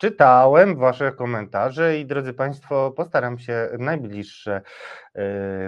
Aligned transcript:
Czytałem 0.00 0.76
wasze 0.76 1.12
komentarze 1.12 1.98
i 1.98 2.06
drodzy 2.06 2.32
państwo, 2.32 2.90
postaram 2.90 3.38
się 3.38 3.68
najbliższe, 3.78 4.62
yy, 5.14 5.22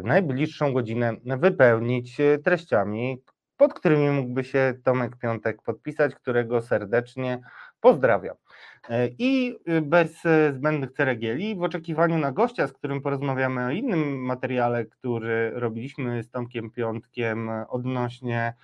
najbliższą 0.05 0.73
godzinę 0.73 1.17
wypełnić 1.25 2.21
e, 2.21 2.39
treściami, 2.39 3.23
pod 3.57 3.75
którymi 3.75 4.11
mógłby 4.11 4.45
się 4.45 4.75
Tomek 4.85 5.17
Piątek 5.17 5.63
podpisać, 5.63 6.15
którego 6.15 6.61
serdecznie 6.61 7.41
pozdrawiam. 7.81 8.37
E, 8.89 9.09
I 9.19 9.59
bez 9.83 10.23
zbędnych 10.53 10.93
ceregieli, 10.93 11.57
w 11.57 11.63
oczekiwaniu 11.63 12.19
na 12.19 12.33
gościa, 12.33 12.67
z 12.67 12.73
którym 12.73 13.01
porozmawiamy 13.01 13.67
o 13.67 13.71
innym 13.71 14.25
materiale, 14.25 14.85
który 14.85 15.51
robiliśmy 15.55 16.23
z 16.23 16.31
Tomkiem 16.31 16.71
Piątkiem 16.71 17.51
odnośnie 17.69 18.55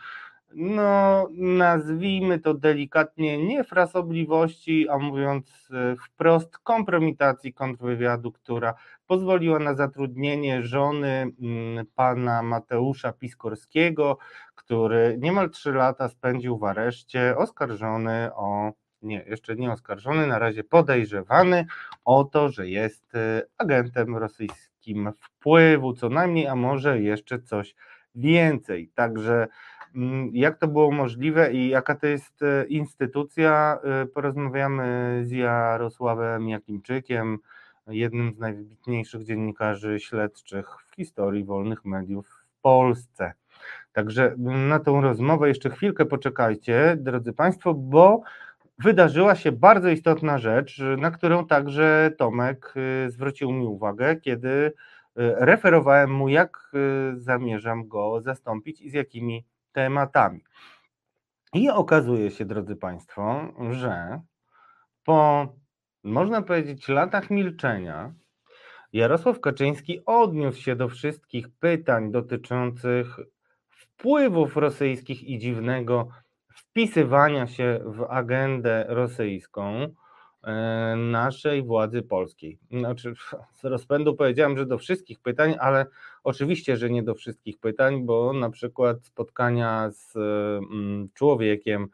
no 0.54 1.28
nazwijmy 1.32 2.38
to 2.38 2.54
delikatnie, 2.54 3.46
nie 3.46 3.64
frasobliwości, 3.64 4.88
a 4.88 4.98
mówiąc 4.98 5.68
e, 5.72 5.96
wprost, 5.96 6.58
kompromitacji 6.58 7.54
kontrwywiadu, 7.54 8.32
która 8.32 8.74
pozwoliła 9.06 9.58
na 9.58 9.74
zatrudnienie 9.74 10.62
żony 10.62 11.32
mm, 11.42 11.86
pana 11.94 12.42
Mateusza 12.42 13.12
Piskorskiego, 13.12 14.18
który 14.54 15.16
niemal 15.20 15.50
trzy 15.50 15.72
lata 15.72 16.08
spędził 16.08 16.58
w 16.58 16.64
areszcie, 16.64 17.36
oskarżony 17.36 18.30
o, 18.34 18.72
nie, 19.02 19.24
jeszcze 19.26 19.56
nie 19.56 19.72
oskarżony, 19.72 20.26
na 20.26 20.38
razie 20.38 20.64
podejrzewany 20.64 21.66
o 22.04 22.24
to, 22.24 22.48
że 22.48 22.68
jest 22.68 23.14
e, 23.14 23.42
agentem 23.58 24.16
rosyjskim 24.16 25.12
wpływu, 25.20 25.92
co 25.92 26.08
najmniej, 26.08 26.46
a 26.46 26.54
może 26.54 27.00
jeszcze 27.00 27.38
coś 27.38 27.74
więcej. 28.14 28.90
Także 28.94 29.48
jak 30.32 30.58
to 30.58 30.68
było 30.68 30.90
możliwe 30.90 31.52
i 31.52 31.68
jaka 31.68 31.94
to 31.94 32.06
jest 32.06 32.42
e, 32.42 32.64
instytucja? 32.64 33.78
E, 33.84 34.06
porozmawiamy 34.06 35.20
z 35.24 35.30
Jarosławem 35.30 36.48
Jakimczykiem, 36.48 37.38
jednym 37.86 38.32
z 38.34 38.38
najwybitniejszych 38.38 39.24
dziennikarzy 39.24 40.00
śledczych 40.00 40.68
w 40.86 40.94
historii 40.94 41.44
wolnych 41.44 41.84
mediów 41.84 42.28
w 42.28 42.60
Polsce. 42.62 43.32
Także 43.92 44.34
na 44.68 44.78
tą 44.78 45.00
rozmowę 45.00 45.48
jeszcze 45.48 45.70
chwilkę 45.70 46.06
poczekajcie, 46.06 46.96
drodzy 47.00 47.32
Państwo, 47.32 47.74
bo 47.74 48.22
wydarzyła 48.78 49.34
się 49.34 49.52
bardzo 49.52 49.88
istotna 49.88 50.38
rzecz, 50.38 50.82
na 50.98 51.10
którą 51.10 51.46
także 51.46 52.10
Tomek 52.18 52.74
e, 52.76 53.10
zwrócił 53.10 53.52
mi 53.52 53.66
uwagę, 53.66 54.16
kiedy 54.16 54.72
referowałem 55.20 56.10
mu, 56.10 56.28
jak 56.28 56.72
zamierzam 57.16 57.88
go 57.88 58.20
zastąpić 58.20 58.80
i 58.80 58.90
z 58.90 58.92
jakimi 58.92 59.44
tematami. 59.78 60.40
I 61.54 61.70
okazuje 61.70 62.30
się, 62.30 62.44
drodzy 62.44 62.76
Państwo, 62.76 63.52
że 63.70 64.20
po, 65.04 65.48
można 66.04 66.42
powiedzieć, 66.42 66.88
latach 66.88 67.30
milczenia, 67.30 68.14
Jarosław 68.92 69.40
Kaczyński 69.40 70.00
odniósł 70.06 70.60
się 70.60 70.76
do 70.76 70.88
wszystkich 70.88 71.48
pytań 71.60 72.12
dotyczących 72.12 73.16
wpływów 73.70 74.56
rosyjskich 74.56 75.24
i 75.24 75.38
dziwnego 75.38 76.08
wpisywania 76.48 77.46
się 77.46 77.80
w 77.84 78.06
agendę 78.10 78.84
rosyjską 78.88 79.94
E, 80.42 80.96
naszej 80.96 81.62
władzy 81.62 82.02
polskiej. 82.02 82.58
Znaczy, 82.70 83.14
z 83.52 83.64
rozpędu 83.64 84.16
powiedziałem, 84.16 84.58
że 84.58 84.66
do 84.66 84.78
wszystkich 84.78 85.20
pytań, 85.20 85.54
ale 85.60 85.86
oczywiście, 86.28 86.76
że 86.76 86.90
nie 86.90 87.02
do 87.02 87.14
wszystkich 87.14 87.58
pytań, 87.58 88.06
bo 88.06 88.32
na 88.32 88.50
przykład 88.50 89.04
spotkania 89.04 89.90
z 89.90 90.16
mm, 90.16 91.08
człowiekiem 91.14 91.88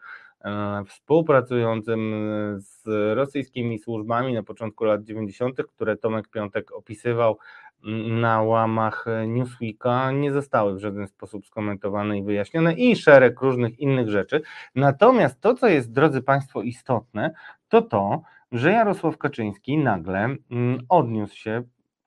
e, 0.45 0.85
współpracującym 0.89 2.15
z 2.59 2.85
rosyjskimi 3.17 3.79
służbami 3.79 4.35
na 4.35 4.43
początku 4.43 4.85
lat 4.85 5.05
90., 5.05 5.63
które 5.69 5.97
Tomek 5.97 6.29
Piątek 6.29 6.73
opisywał 6.73 7.39
mm, 7.85 8.21
na 8.21 8.43
łamach 8.43 9.05
Newsweeka, 9.27 10.13
nie 10.13 10.33
zostały 10.33 10.75
w 10.75 10.79
żaden 10.79 11.07
sposób 11.07 11.47
skomentowane 11.47 12.19
i 12.19 12.23
wyjaśnione 12.23 12.75
i 12.75 12.97
szereg 12.97 13.41
różnych 13.41 13.79
innych 13.79 14.09
rzeczy. 14.09 14.43
Natomiast 14.75 15.41
to, 15.41 15.55
co 15.55 15.69
jest, 15.69 15.93
drodzy 15.93 16.23
Państwo, 16.23 16.63
istotne, 16.63 17.35
to 17.69 17.83
to, 17.83 18.23
że 18.53 18.73
Jarosław 18.73 19.19
Kaczyński 19.19 19.79
nagle 19.79 20.37
mm, 20.51 20.79
odniósł 20.89 21.37
się, 21.37 21.63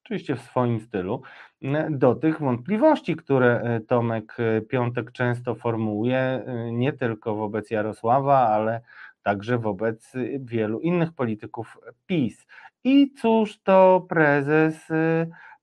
oczywiście 0.07 0.35
w 0.35 0.41
swoim 0.41 0.79
stylu, 0.79 1.21
mm, 1.61 1.99
do 1.99 2.15
tych 2.15 2.39
wątpliwości, 2.39 3.15
które 3.15 3.61
e, 3.61 3.79
Tomek 3.79 4.37
e, 4.39 4.61
Piątek 4.61 5.11
często 5.11 5.55
formułuje, 5.55 6.17
e, 6.17 6.71
nie 6.71 6.93
tylko 6.93 7.35
wobec 7.35 7.71
Jarosława, 7.71 8.47
ale 8.47 8.81
także 9.23 9.57
wobec 9.57 10.13
wielu 10.39 10.79
innych 10.79 11.13
polityków 11.13 11.77
PiS. 12.05 12.47
I 12.83 13.13
cóż 13.13 13.59
to 13.63 14.05
prezes 14.09 14.87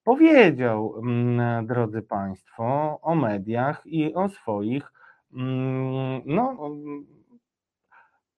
powiedział, 0.04 0.94
mm, 0.98 1.66
drodzy 1.66 2.02
Państwo, 2.02 2.98
o 3.02 3.14
mediach 3.14 3.82
i 3.86 4.14
o 4.14 4.28
swoich 4.28 4.92
no, 6.26 6.56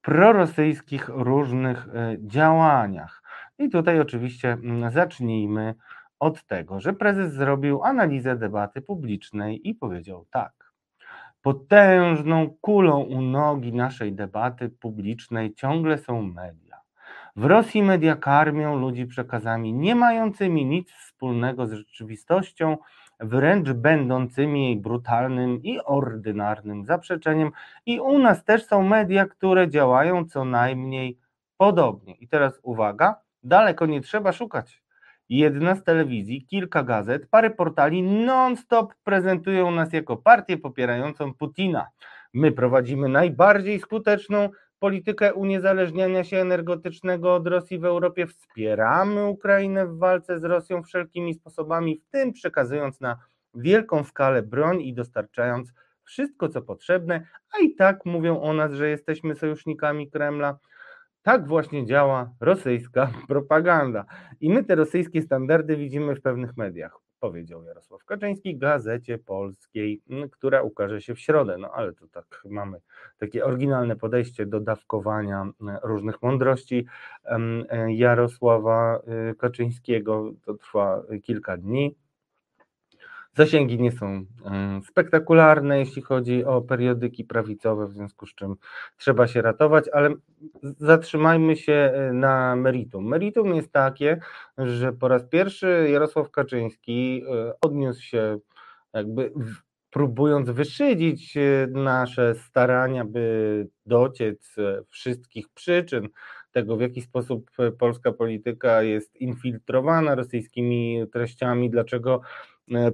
prorosyjskich 0.02 1.08
różnych 1.08 1.88
e, 1.88 2.16
działaniach. 2.20 3.22
I 3.58 3.68
tutaj 3.68 4.00
oczywiście 4.00 4.52
mm, 4.52 4.90
zacznijmy 4.90 5.74
od 6.18 6.46
tego, 6.46 6.80
że 6.80 6.92
prezes 6.92 7.32
zrobił 7.32 7.84
analizę 7.84 8.36
debaty 8.36 8.82
publicznej 8.82 9.68
i 9.68 9.74
powiedział 9.74 10.26
tak. 10.30 10.72
Potężną 11.42 12.50
kulą 12.60 13.00
u 13.00 13.22
nogi 13.22 13.72
naszej 13.72 14.12
debaty 14.12 14.68
publicznej 14.68 15.54
ciągle 15.54 15.98
są 15.98 16.22
media. 16.22 16.76
W 17.36 17.44
Rosji 17.44 17.82
media 17.82 18.16
karmią 18.16 18.76
ludzi 18.76 19.06
przekazami 19.06 19.72
nie 19.72 19.94
mającymi 19.94 20.66
nic 20.66 20.90
wspólnego 20.92 21.66
z 21.66 21.72
rzeczywistością, 21.72 22.76
wręcz 23.20 23.72
będącymi 23.72 24.64
jej 24.64 24.76
brutalnym 24.76 25.62
i 25.62 25.80
ordynarnym 25.80 26.84
zaprzeczeniem. 26.84 27.50
I 27.86 28.00
u 28.00 28.18
nas 28.18 28.44
też 28.44 28.66
są 28.66 28.82
media, 28.82 29.26
które 29.26 29.68
działają 29.68 30.24
co 30.24 30.44
najmniej 30.44 31.18
podobnie. 31.56 32.14
I 32.14 32.28
teraz 32.28 32.60
uwaga, 32.62 33.20
daleko 33.42 33.86
nie 33.86 34.00
trzeba 34.00 34.32
szukać. 34.32 34.85
Jedna 35.28 35.74
z 35.74 35.84
telewizji, 35.84 36.46
kilka 36.46 36.82
gazet, 36.82 37.26
parę 37.30 37.50
portali 37.50 38.02
non-stop 38.02 38.94
prezentują 39.04 39.70
nas 39.70 39.92
jako 39.92 40.16
partię 40.16 40.58
popierającą 40.58 41.34
Putina. 41.34 41.86
My 42.34 42.52
prowadzimy 42.52 43.08
najbardziej 43.08 43.80
skuteczną 43.80 44.48
politykę 44.78 45.34
uniezależniania 45.34 46.24
się 46.24 46.36
energetycznego 46.36 47.34
od 47.34 47.46
Rosji 47.46 47.78
w 47.78 47.84
Europie, 47.84 48.26
wspieramy 48.26 49.26
Ukrainę 49.26 49.86
w 49.86 49.98
walce 49.98 50.40
z 50.40 50.44
Rosją 50.44 50.82
wszelkimi 50.82 51.34
sposobami, 51.34 52.00
w 52.00 52.10
tym 52.10 52.32
przekazując 52.32 53.00
na 53.00 53.16
wielką 53.54 54.04
skalę 54.04 54.42
broń 54.42 54.82
i 54.82 54.94
dostarczając 54.94 55.72
wszystko, 56.04 56.48
co 56.48 56.62
potrzebne, 56.62 57.26
a 57.54 57.62
i 57.62 57.74
tak 57.74 58.04
mówią 58.04 58.40
o 58.40 58.52
nas, 58.52 58.72
że 58.72 58.88
jesteśmy 58.88 59.34
sojusznikami 59.34 60.10
Kremla. 60.10 60.58
Tak 61.26 61.46
właśnie 61.46 61.86
działa 61.86 62.34
rosyjska 62.40 63.10
propaganda. 63.28 64.04
I 64.40 64.50
my 64.50 64.64
te 64.64 64.74
rosyjskie 64.74 65.22
standardy 65.22 65.76
widzimy 65.76 66.14
w 66.14 66.22
pewnych 66.22 66.56
mediach 66.56 66.98
powiedział 67.20 67.64
Jarosław 67.64 68.04
Kaczyński 68.04 68.58
Gazecie 68.58 69.18
Polskiej, 69.18 70.02
która 70.30 70.62
ukaże 70.62 71.00
się 71.00 71.14
w 71.14 71.20
środę. 71.20 71.58
No 71.58 71.70
ale 71.70 71.92
to 71.92 72.08
tak 72.08 72.42
mamy 72.44 72.80
takie 73.18 73.44
oryginalne 73.44 73.96
podejście 73.96 74.46
do 74.46 74.60
dawkowania 74.60 75.46
różnych 75.82 76.22
mądrości 76.22 76.86
Jarosława 77.88 79.00
y, 79.30 79.34
Kaczyńskiego. 79.34 80.32
To 80.44 80.54
trwa 80.54 81.02
kilka 81.22 81.56
dni. 81.56 81.96
Zasięgi 83.36 83.78
nie 83.78 83.92
są 83.92 84.24
spektakularne, 84.88 85.78
jeśli 85.78 86.02
chodzi 86.02 86.44
o 86.44 86.62
periodyki 86.62 87.24
prawicowe, 87.24 87.86
w 87.86 87.92
związku 87.92 88.26
z 88.26 88.34
czym 88.34 88.56
trzeba 88.96 89.26
się 89.26 89.42
ratować, 89.42 89.84
ale 89.92 90.14
zatrzymajmy 90.62 91.56
się 91.56 91.72
e, 91.72 92.12
na 92.12 92.56
meritum. 92.56 93.08
Meritum 93.08 93.54
jest 93.54 93.72
takie, 93.72 94.20
że 94.58 94.92
po 94.92 95.08
raz 95.08 95.24
pierwszy 95.24 95.88
Jarosław 95.92 96.30
Kaczyński 96.30 97.22
e, 97.28 97.52
odniósł 97.60 98.02
się 98.02 98.38
jakby 98.94 99.32
próbując 99.90 100.50
wyszydzić 100.50 101.36
e, 101.36 101.66
nasze 101.70 102.34
starania, 102.34 103.04
by 103.04 103.68
dociec 103.86 104.56
wszystkich 104.88 105.48
przyczyn 105.48 106.08
tego, 106.52 106.76
w 106.76 106.80
jaki 106.80 107.02
sposób 107.02 107.50
polska 107.78 108.12
polityka 108.12 108.82
jest 108.82 109.16
infiltrowana 109.16 110.14
rosyjskimi 110.14 111.04
treściami, 111.12 111.70
dlaczego 111.70 112.20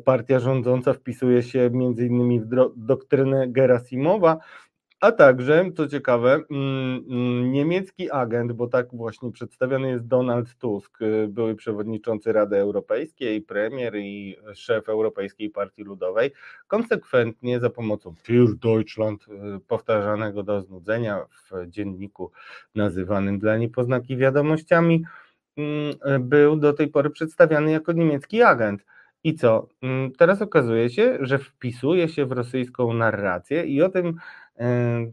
partia 0.04 0.38
rządząca 0.38 0.92
wpisuje 0.92 1.42
się 1.42 1.70
między 1.72 2.06
innymi 2.06 2.40
w 2.40 2.46
doktrynę 2.76 3.48
Gerasimowa, 3.48 4.38
A 5.02 5.12
także, 5.12 5.70
co 5.76 5.88
ciekawe, 5.88 6.40
mm, 6.50 7.04
mm, 7.10 7.52
niemiecki 7.52 8.10
agent, 8.10 8.52
bo 8.52 8.66
tak 8.66 8.94
właśnie 8.94 9.32
przedstawiony 9.32 9.88
jest 9.90 10.06
Donald 10.06 10.54
Tusk, 10.54 11.02
y, 11.02 11.28
były 11.28 11.54
przewodniczący 11.54 12.32
Rady 12.32 12.56
Europejskiej, 12.56 13.42
premier 13.42 13.96
i 13.96 14.36
szef 14.54 14.88
Europejskiej 14.88 15.50
Partii 15.50 15.82
Ludowej, 15.84 16.30
konsekwentnie 16.68 17.60
za 17.60 17.70
pomocą 17.70 18.14
Für 18.26 18.58
Deutschland, 18.58 19.26
y, 19.28 19.60
powtarzanego 19.68 20.42
do 20.42 20.60
znudzenia 20.60 21.26
w 21.50 21.66
dzienniku 21.68 22.30
nazywanym 22.74 23.38
dla 23.38 23.56
niepoznaki 23.56 24.16
wiadomościami, 24.16 25.04
mm, 25.56 26.28
był 26.28 26.56
do 26.56 26.72
tej 26.72 26.88
pory 26.88 27.10
przedstawiany 27.10 27.70
jako 27.70 27.92
niemiecki 27.92 28.42
agent. 28.42 28.84
I 29.24 29.34
co? 29.34 29.68
Teraz 30.18 30.42
okazuje 30.42 30.90
się, 30.90 31.18
że 31.20 31.38
wpisuje 31.38 32.08
się 32.08 32.26
w 32.26 32.32
rosyjską 32.32 32.92
narrację 32.92 33.64
i 33.64 33.82
o 33.82 33.88
tym 33.88 34.14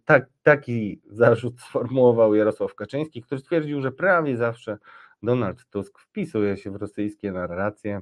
tak, 0.06 0.29
taki 0.44 1.01
zarzut 1.09 1.61
sformułował 1.61 2.35
Jarosław 2.35 2.75
Kaczyński, 2.75 3.21
który 3.21 3.41
stwierdził, 3.41 3.81
że 3.81 3.91
prawie 3.91 4.38
zawsze 4.38 4.77
Donald 5.23 5.65
Tusk 5.69 6.00
wpisuje 6.00 6.57
się 6.57 6.71
w 6.71 6.75
rosyjskie 6.75 7.31
narracje. 7.31 8.01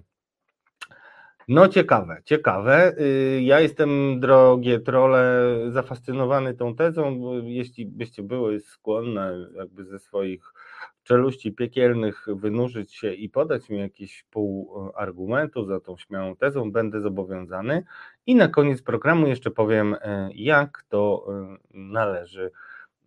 No 1.47 1.67
ciekawe, 1.67 2.21
ciekawe. 2.25 2.93
Y, 2.99 3.41
ja 3.41 3.59
jestem, 3.59 4.19
drogie 4.19 4.79
trole, 4.79 5.53
zafascynowany 5.69 6.53
tą 6.53 6.75
tezą, 6.75 7.21
jeśli 7.43 7.85
byście 7.85 8.23
były 8.23 8.59
skłonne 8.59 9.49
jakby 9.55 9.85
ze 9.85 9.99
swoich 9.99 10.53
czeluści 11.07 11.51
piekielnych 11.51 12.25
wynurzyć 12.35 12.93
się 12.95 13.13
i 13.13 13.29
podać 13.29 13.69
mi 13.69 13.79
jakiś 13.79 14.25
pół 14.31 14.73
e, 14.89 14.97
argumentu 14.97 15.65
za 15.65 15.79
tą 15.79 15.97
śmiałą 15.97 16.35
tezą, 16.35 16.71
będę 16.71 17.01
zobowiązany. 17.01 17.83
I 18.25 18.35
na 18.35 18.47
koniec 18.47 18.81
programu 18.81 19.27
jeszcze 19.27 19.51
powiem, 19.51 19.95
e, 20.01 20.29
jak 20.33 20.83
to 20.89 21.27
e, 21.29 21.57
należy 21.73 22.51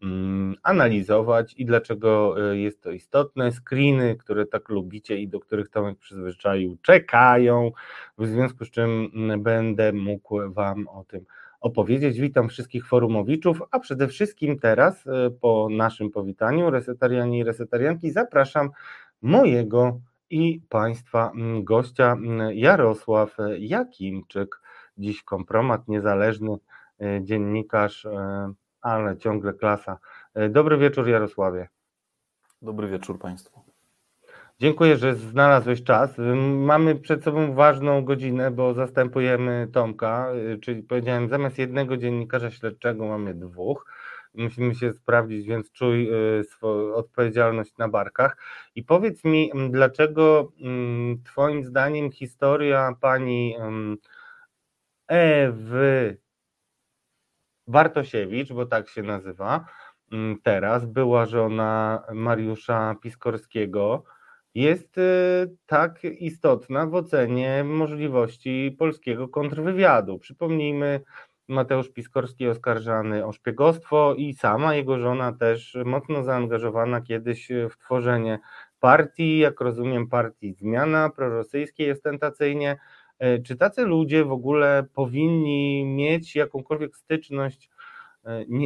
mm, 0.02 0.55
analizować 0.62 1.55
i 1.56 1.64
dlaczego 1.64 2.35
jest 2.52 2.82
to 2.82 2.91
istotne. 2.91 3.52
Screeny, 3.52 4.17
które 4.17 4.46
tak 4.46 4.69
lubicie 4.69 5.19
i 5.19 5.29
do 5.29 5.41
których 5.41 5.69
Tomek 5.69 5.99
przyzwyczaił, 5.99 6.76
czekają, 6.82 7.70
w 8.19 8.26
związku 8.26 8.64
z 8.64 8.70
czym 8.70 9.11
będę 9.38 9.93
mógł 9.93 10.53
Wam 10.53 10.88
o 10.88 11.05
tym 11.05 11.25
opowiedzieć. 11.61 12.21
Witam 12.21 12.49
wszystkich 12.49 12.87
forumowiczów, 12.87 13.62
a 13.71 13.79
przede 13.79 14.09
wszystkim 14.09 14.59
teraz 14.59 15.07
e, 15.07 15.31
po 15.31 15.69
naszym 15.71 16.11
powitaniu 16.11 16.71
resetariani 16.71 17.39
i 17.39 17.45
resetarianki 17.45 18.11
zapraszam 18.11 18.71
mojego 19.23 20.01
i 20.31 20.61
Państwa 20.69 21.33
gościa 21.62 22.17
Jarosław 22.53 23.37
Jakimczyk, 23.59 24.61
dziś 24.99 25.23
kompromat, 25.23 25.89
niezależny 25.89 26.57
e, 27.01 27.25
dziennikarz, 27.25 28.06
e, 28.06 28.53
ale 28.81 29.17
ciągle 29.17 29.53
klasa. 29.53 29.99
Dobry 30.51 30.79
wieczór 30.79 31.09
Jarosławie. 31.09 31.69
Dobry 32.63 32.89
wieczór 32.89 33.19
Państwu. 33.19 33.69
Dziękuję, 34.61 34.97
że 34.97 35.15
znalazłeś 35.15 35.83
czas. 35.85 36.15
Mamy 36.57 36.97
przed 36.97 37.25
sobą 37.25 37.55
ważną 37.55 38.05
godzinę, 38.05 38.51
bo 38.51 38.75
zastępujemy 38.75 39.69
Tomka, 39.73 40.33
czyli 40.62 40.83
powiedziałem, 40.83 41.29
zamiast 41.29 41.59
jednego 41.59 41.97
dziennikarza 41.97 42.51
śledczego 42.51 43.09
mamy 43.09 43.35
dwóch. 43.35 43.87
Musimy 44.35 44.75
się 44.75 44.93
sprawdzić, 44.93 45.47
więc 45.47 45.73
czuj 45.73 46.11
y, 46.41 46.45
swoją 46.45 46.95
odpowiedzialność 46.95 47.77
na 47.79 47.89
barkach. 47.89 48.37
I 48.75 48.83
powiedz 48.83 49.25
mi, 49.25 49.51
dlaczego 49.71 50.53
Twoim 51.25 51.65
zdaniem 51.65 52.11
historia 52.13 52.93
pani 53.01 53.56
Ewy 55.09 56.19
Bartosiewicz, 57.67 58.53
bo 58.53 58.67
tak 58.67 58.89
się 58.89 59.03
nazywa 59.03 59.65
teraz, 60.43 60.87
była 60.87 61.27
żona 61.27 62.03
Mariusza 62.13 62.97
Piskorskiego, 63.03 64.05
jest 64.55 64.99
y, 64.99 65.56
tak 65.67 66.05
istotna 66.05 66.87
w 66.87 66.94
ocenie 66.94 67.64
możliwości 67.64 68.76
polskiego 68.79 69.29
kontrwywiadu. 69.29 70.19
Przypomnijmy, 70.19 71.00
Mateusz 71.49 71.93
Piskorski 71.93 72.49
oskarżany 72.49 73.26
o 73.26 73.32
szpiegostwo 73.32 74.14
i 74.14 74.35
sama 74.35 74.75
jego 74.75 74.99
żona 74.99 75.32
też 75.32 75.76
mocno 75.85 76.25
zaangażowana 76.25 77.00
kiedyś 77.00 77.49
w 77.70 77.76
tworzenie 77.76 78.38
partii, 78.81 79.38
jak 79.38 79.61
rozumiem, 79.61 80.08
partii 80.08 80.53
Zmiana 80.53 81.11
prorosyjskiej 81.11 81.93
ostentacyjnie. 81.93 82.76
E, 83.19 83.38
czy 83.38 83.56
tacy 83.56 83.82
ludzie 83.82 84.25
w 84.25 84.32
ogóle 84.32 84.87
powinni 84.94 85.85
mieć 85.85 86.37
jakąkolwiek 86.37 86.96
styczność 86.96 87.69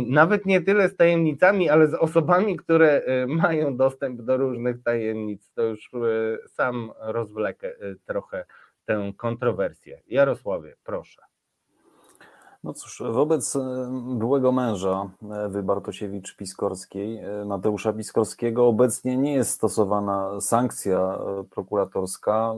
nawet 0.06 0.46
nie 0.46 0.60
tyle 0.60 0.88
z 0.88 0.96
tajemnicami, 0.96 1.70
ale 1.70 1.88
z 1.88 1.94
osobami, 1.94 2.56
które 2.56 3.02
e, 3.02 3.26
mają 3.26 3.76
dostęp 3.76 4.22
do 4.22 4.36
różnych 4.36 4.82
tajemnic. 4.82 5.52
To 5.54 5.62
już 5.62 5.90
e, 5.94 5.98
sam 6.48 6.92
rozwlekę 6.98 7.72
trochę 8.06 8.44
tę 8.84 9.12
kontrowersję. 9.16 10.02
Jarosławie, 10.06 10.76
proszę. 10.84 11.22
No 12.64 12.72
cóż, 12.72 13.02
wobec 13.10 13.58
byłego 14.18 14.52
męża 14.52 15.10
Ewy 15.46 15.62
Bartosiewicz-Piskorskiej, 15.62 17.18
Mateusza 17.46 17.92
Piskorskiego, 17.92 18.66
obecnie 18.66 19.16
nie 19.16 19.34
jest 19.34 19.50
stosowana 19.50 20.40
sankcja 20.40 21.18
prokuratorska. 21.50 22.54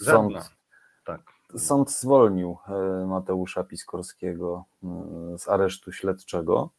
Żadna. 0.00 0.40
Sąd, 0.40 0.56
tak. 1.04 1.37
Sąd 1.56 1.90
zwolnił 1.90 2.56
e, 2.68 3.06
Mateusza 3.06 3.64
Piskorskiego 3.64 4.64
e, 4.84 4.88
z 5.38 5.48
aresztu 5.48 5.92
śledczego. 5.92 6.70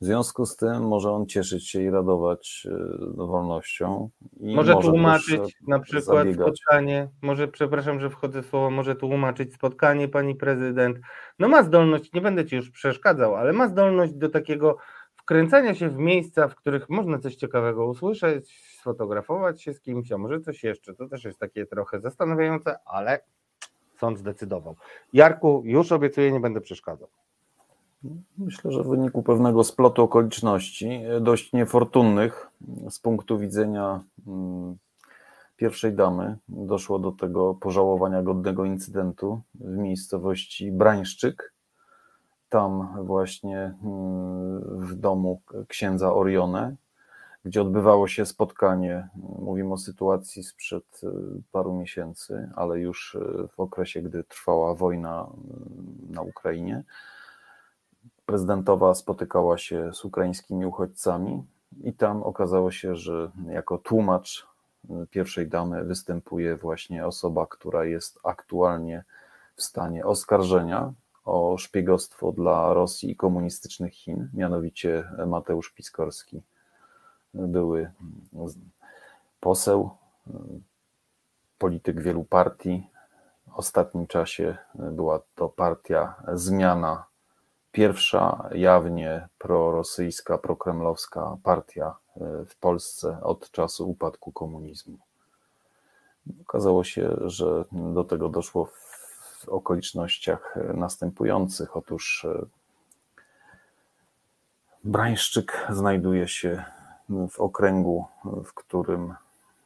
W 0.00 0.04
związku 0.04 0.46
z 0.46 0.56
tym 0.56 0.88
może 0.88 1.10
on 1.10 1.26
cieszyć 1.26 1.68
się 1.68 1.82
i 1.82 1.90
radować 1.90 2.66
e, 2.70 3.26
wolnością. 3.26 4.10
I 4.40 4.54
może, 4.54 4.74
może 4.74 4.88
tłumaczyć 4.88 5.56
na 5.66 5.78
przykład 5.78 6.04
zabiegać. 6.04 6.46
spotkanie, 6.46 7.08
może, 7.22 7.48
przepraszam, 7.48 8.00
że 8.00 8.10
wchodzę 8.10 8.42
w 8.42 8.46
słowo, 8.46 8.70
może 8.70 8.94
tłumaczyć 8.94 9.54
spotkanie 9.54 10.08
pani 10.08 10.34
prezydent. 10.34 10.98
No 11.38 11.48
ma 11.48 11.62
zdolność, 11.62 12.12
nie 12.12 12.20
będę 12.20 12.46
ci 12.46 12.56
już 12.56 12.70
przeszkadzał, 12.70 13.36
ale 13.36 13.52
ma 13.52 13.68
zdolność 13.68 14.14
do 14.14 14.28
takiego 14.28 14.76
wkręcania 15.16 15.74
się 15.74 15.88
w 15.88 15.98
miejsca, 15.98 16.48
w 16.48 16.54
których 16.54 16.88
można 16.88 17.18
coś 17.18 17.36
ciekawego 17.36 17.86
usłyszeć, 17.86 18.74
sfotografować 18.78 19.62
się 19.62 19.74
z 19.74 19.80
kimś, 19.80 20.12
a 20.12 20.18
może 20.18 20.40
coś 20.40 20.64
jeszcze. 20.64 20.94
To 20.94 21.08
też 21.08 21.24
jest 21.24 21.38
takie 21.38 21.66
trochę 21.66 22.00
zastanawiające, 22.00 22.78
ale 22.84 23.20
sąd 24.00 24.18
zdecydował. 24.18 24.76
Jarku, 25.12 25.62
już 25.64 25.92
obiecuję, 25.92 26.32
nie 26.32 26.40
będę 26.40 26.60
przeszkadzał. 26.60 27.08
Myślę, 28.38 28.72
że 28.72 28.82
w 28.82 28.88
wyniku 28.88 29.22
pewnego 29.22 29.64
splotu 29.64 30.02
okoliczności, 30.02 31.00
dość 31.20 31.52
niefortunnych 31.52 32.50
z 32.90 32.98
punktu 32.98 33.38
widzenia 33.38 34.04
mm, 34.26 34.76
pierwszej 35.56 35.92
damy, 35.92 36.36
doszło 36.48 36.98
do 36.98 37.12
tego 37.12 37.54
pożałowania 37.54 38.22
godnego 38.22 38.64
incydentu 38.64 39.40
w 39.54 39.76
miejscowości 39.76 40.72
Brańszczyk. 40.72 41.52
Tam 42.48 42.88
właśnie 43.04 43.74
mm, 43.84 44.60
w 44.86 44.94
domu 44.94 45.40
księdza 45.68 46.14
Orione 46.14 46.76
gdzie 47.44 47.62
odbywało 47.62 48.08
się 48.08 48.26
spotkanie. 48.26 49.08
Mówimy 49.38 49.72
o 49.72 49.76
sytuacji 49.76 50.44
sprzed 50.44 51.00
y, 51.04 51.08
paru 51.52 51.72
miesięcy, 51.74 52.50
ale 52.56 52.78
już 52.78 53.14
y, 53.14 53.48
w 53.56 53.60
okresie, 53.60 54.02
gdy 54.02 54.24
trwała 54.24 54.74
wojna 54.74 55.26
y, 56.10 56.12
na 56.12 56.22
Ukrainie. 56.22 56.84
Prezydentowa 58.26 58.94
spotykała 58.94 59.58
się 59.58 59.90
z 59.92 60.04
ukraińskimi 60.04 60.66
uchodźcami 60.66 61.44
i 61.84 61.92
tam 61.92 62.22
okazało 62.22 62.70
się, 62.70 62.96
że 62.96 63.30
jako 63.48 63.78
tłumacz 63.78 64.46
pierwszej 65.10 65.48
damy 65.48 65.84
występuje 65.84 66.56
właśnie 66.56 67.06
osoba, 67.06 67.46
która 67.46 67.84
jest 67.84 68.18
aktualnie 68.24 69.04
w 69.56 69.62
stanie 69.62 70.04
oskarżenia 70.04 70.92
o 71.24 71.58
szpiegostwo 71.58 72.32
dla 72.32 72.74
Rosji 72.74 73.10
i 73.10 73.16
komunistycznych 73.16 73.92
Chin, 73.94 74.28
mianowicie 74.34 75.04
Mateusz 75.26 75.72
Piskorski 75.72 76.42
były 77.34 77.92
poseł, 79.40 79.90
polityk 81.58 82.00
wielu 82.00 82.24
partii. 82.24 82.86
W 83.46 83.54
ostatnim 83.54 84.06
czasie 84.06 84.56
była 84.74 85.20
to 85.34 85.48
partia 85.48 86.14
Zmiana, 86.32 87.04
pierwsza 87.72 88.48
jawnie 88.52 89.28
prorosyjska, 89.38 90.38
prokremlowska 90.38 91.36
partia 91.42 91.96
w 92.46 92.56
Polsce 92.60 93.18
od 93.22 93.50
czasu 93.50 93.90
upadku 93.90 94.32
komunizmu. 94.32 94.98
Okazało 96.42 96.84
się, 96.84 97.16
że 97.20 97.64
do 97.72 98.04
tego 98.04 98.28
doszło 98.28 98.64
w 98.64 99.48
okolicznościach 99.48 100.56
następujących. 100.74 101.76
Otóż 101.76 102.26
Brańszczyk 104.84 105.66
znajduje 105.70 106.28
się 106.28 106.64
w 107.10 107.40
okręgu, 107.40 108.06
w 108.24 108.54
którym 108.54 109.14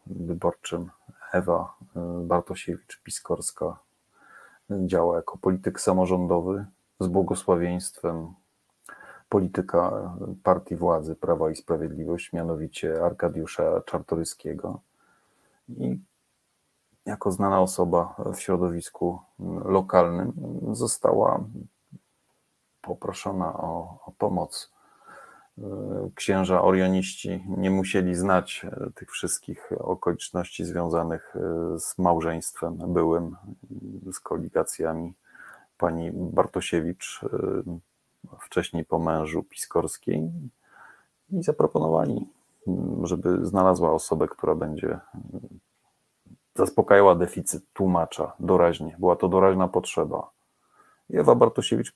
wyborczym 0.07 0.91
Ewa 1.33 1.75
Bartosiewicz-Piskorska 2.27 3.75
działa 4.71 5.17
jako 5.17 5.39
polityk 5.39 5.81
samorządowy 5.81 6.67
z 7.01 7.07
błogosławieństwem 7.07 8.35
polityka 9.29 10.13
partii 10.43 10.77
władzy 10.77 11.17
Prawa 11.17 11.51
i 11.51 11.57
Sprawiedliwość, 11.57 12.33
mianowicie 12.33 13.05
Arkadiusza 13.05 13.81
Czartoryskiego. 13.81 14.81
I 15.69 15.99
jako 17.07 17.33
znana 17.33 17.61
osoba 17.61 18.17
w 18.35 18.41
środowisku 18.41 19.19
lokalnym 19.65 20.33
została 20.73 21.45
poproszona 22.83 23.53
o, 23.53 23.99
o 24.07 24.13
pomoc. 24.19 24.74
Księża 26.15 26.63
orioniści 26.63 27.45
nie 27.49 27.71
musieli 27.71 28.15
znać 28.15 28.67
tych 28.95 29.11
wszystkich 29.11 29.71
okoliczności 29.79 30.65
związanych 30.65 31.35
z 31.79 31.99
małżeństwem 31.99 32.79
byłym, 32.87 33.37
z 34.13 34.21
koligacjami 34.21 35.15
pani 35.79 36.11
Bartosiewicz, 36.13 37.21
wcześniej 38.41 38.85
po 38.85 38.99
mężu 38.99 39.43
Piskorskiej, 39.43 40.31
i 41.31 41.43
zaproponowali, 41.43 42.29
żeby 43.03 43.47
znalazła 43.47 43.93
osobę, 43.93 44.29
która 44.29 44.55
będzie 44.55 44.99
zaspokajała 46.55 47.15
deficyt 47.15 47.65
tłumacza 47.73 48.33
doraźnie. 48.41 48.97
Była 48.99 49.17
to 49.17 49.29
doraźna 49.29 49.69
potrzeba. 49.69 50.31
Ewa 51.11 51.35
Bartosiewicz, 51.35 51.93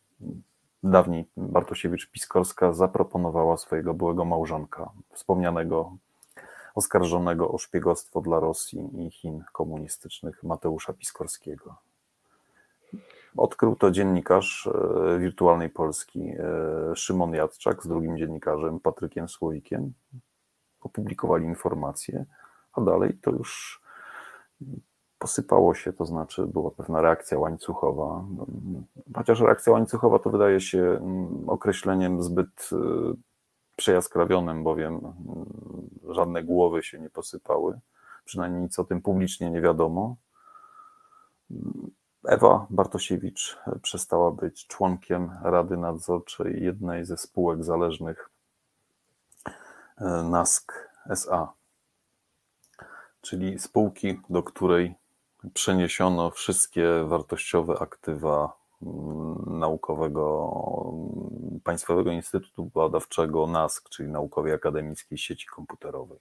dawniej 0.83 1.29
Bartosiewicz 1.37 2.11
Piskorska, 2.11 2.73
zaproponowała 2.73 3.57
swojego 3.57 3.95
byłego 3.95 4.25
małżonka, 4.25 4.91
wspomnianego, 5.13 5.97
oskarżonego 6.75 7.51
o 7.51 7.59
szpiegostwo 7.59 8.21
dla 8.21 8.41
Rosji 8.41 9.07
i 9.07 9.11
Chin 9.11 9.45
komunistycznych 9.53 10.43
Mateusza 10.43 10.93
Piskorskiego. 10.93 11.77
Odkrył 13.37 13.77
to 13.77 13.91
dziennikarz 13.91 14.67
e, 14.67 15.19
wirtualnej 15.19 15.71
Polski 15.71 16.21
e, 16.21 16.97
Szymon 16.97 17.35
Jadczak 17.35 17.83
z 17.83 17.89
drugim 17.89 18.19
dziennikarzem 18.19 18.81
Patrykiem 18.81 19.29
Słowikiem. 19.29 19.93
Opublikowali 20.81 21.45
informacje, 21.45 22.25
a 22.73 22.81
dalej 22.81 23.19
to 23.23 23.31
już 23.31 23.83
posypało 25.19 25.75
się, 25.75 25.93
to 25.93 26.07
znaczy 26.07 26.47
była 26.47 26.71
pewna 26.71 27.01
reakcja 27.01 27.39
łańcuchowa. 27.39 28.25
Chociaż 29.17 29.41
reakcja 29.41 29.73
łańcuchowa 29.73 30.19
to 30.19 30.31
wydaje 30.31 30.61
się 30.61 30.79
mm, 30.83 31.49
określeniem 31.51 32.23
zbyt 32.23 32.71
e, 32.73 32.77
przejaskrawionym, 33.77 34.65
bowiem 34.65 34.95
mm, 34.95 35.15
żadne 36.15 36.45
głowy 36.45 36.83
się 36.83 37.01
nie 37.01 37.11
posypały, 37.11 37.81
przynajmniej 38.25 38.63
nic 38.63 38.79
o 38.79 38.85
tym 38.85 39.03
publicznie 39.03 39.51
nie 39.51 39.61
wiadomo. 39.61 40.17
Ewa 42.25 42.67
Bartosiewicz 42.71 43.59
przestała 43.83 44.31
być 44.31 44.67
członkiem 44.67 45.31
Rady 45.43 45.77
Nadzorczej 45.77 46.65
jednej 46.65 47.05
ze 47.05 47.17
spółek 47.17 47.65
zależnych 47.65 48.31
e, 49.97 50.05
NASK 50.23 50.91
SA, 51.11 51.53
czyli 53.21 53.59
spółki, 53.59 54.21
do 54.31 54.43
której 54.43 54.95
przeniesiono 55.55 56.31
wszystkie 56.31 56.89
wartościowe 57.05 57.79
aktywa 57.81 58.53
mm, 58.83 59.59
naukowego 59.59 60.53
Państwowego 61.65 62.13
Instytutu 62.13 62.71
Badawczego 62.75 63.47
NASK, 63.47 63.89
czyli 63.89 64.09
Naukowej 64.09 64.53
Akademickiej 64.53 65.19
Sieci 65.19 65.47
Komputerowej. 65.47 66.19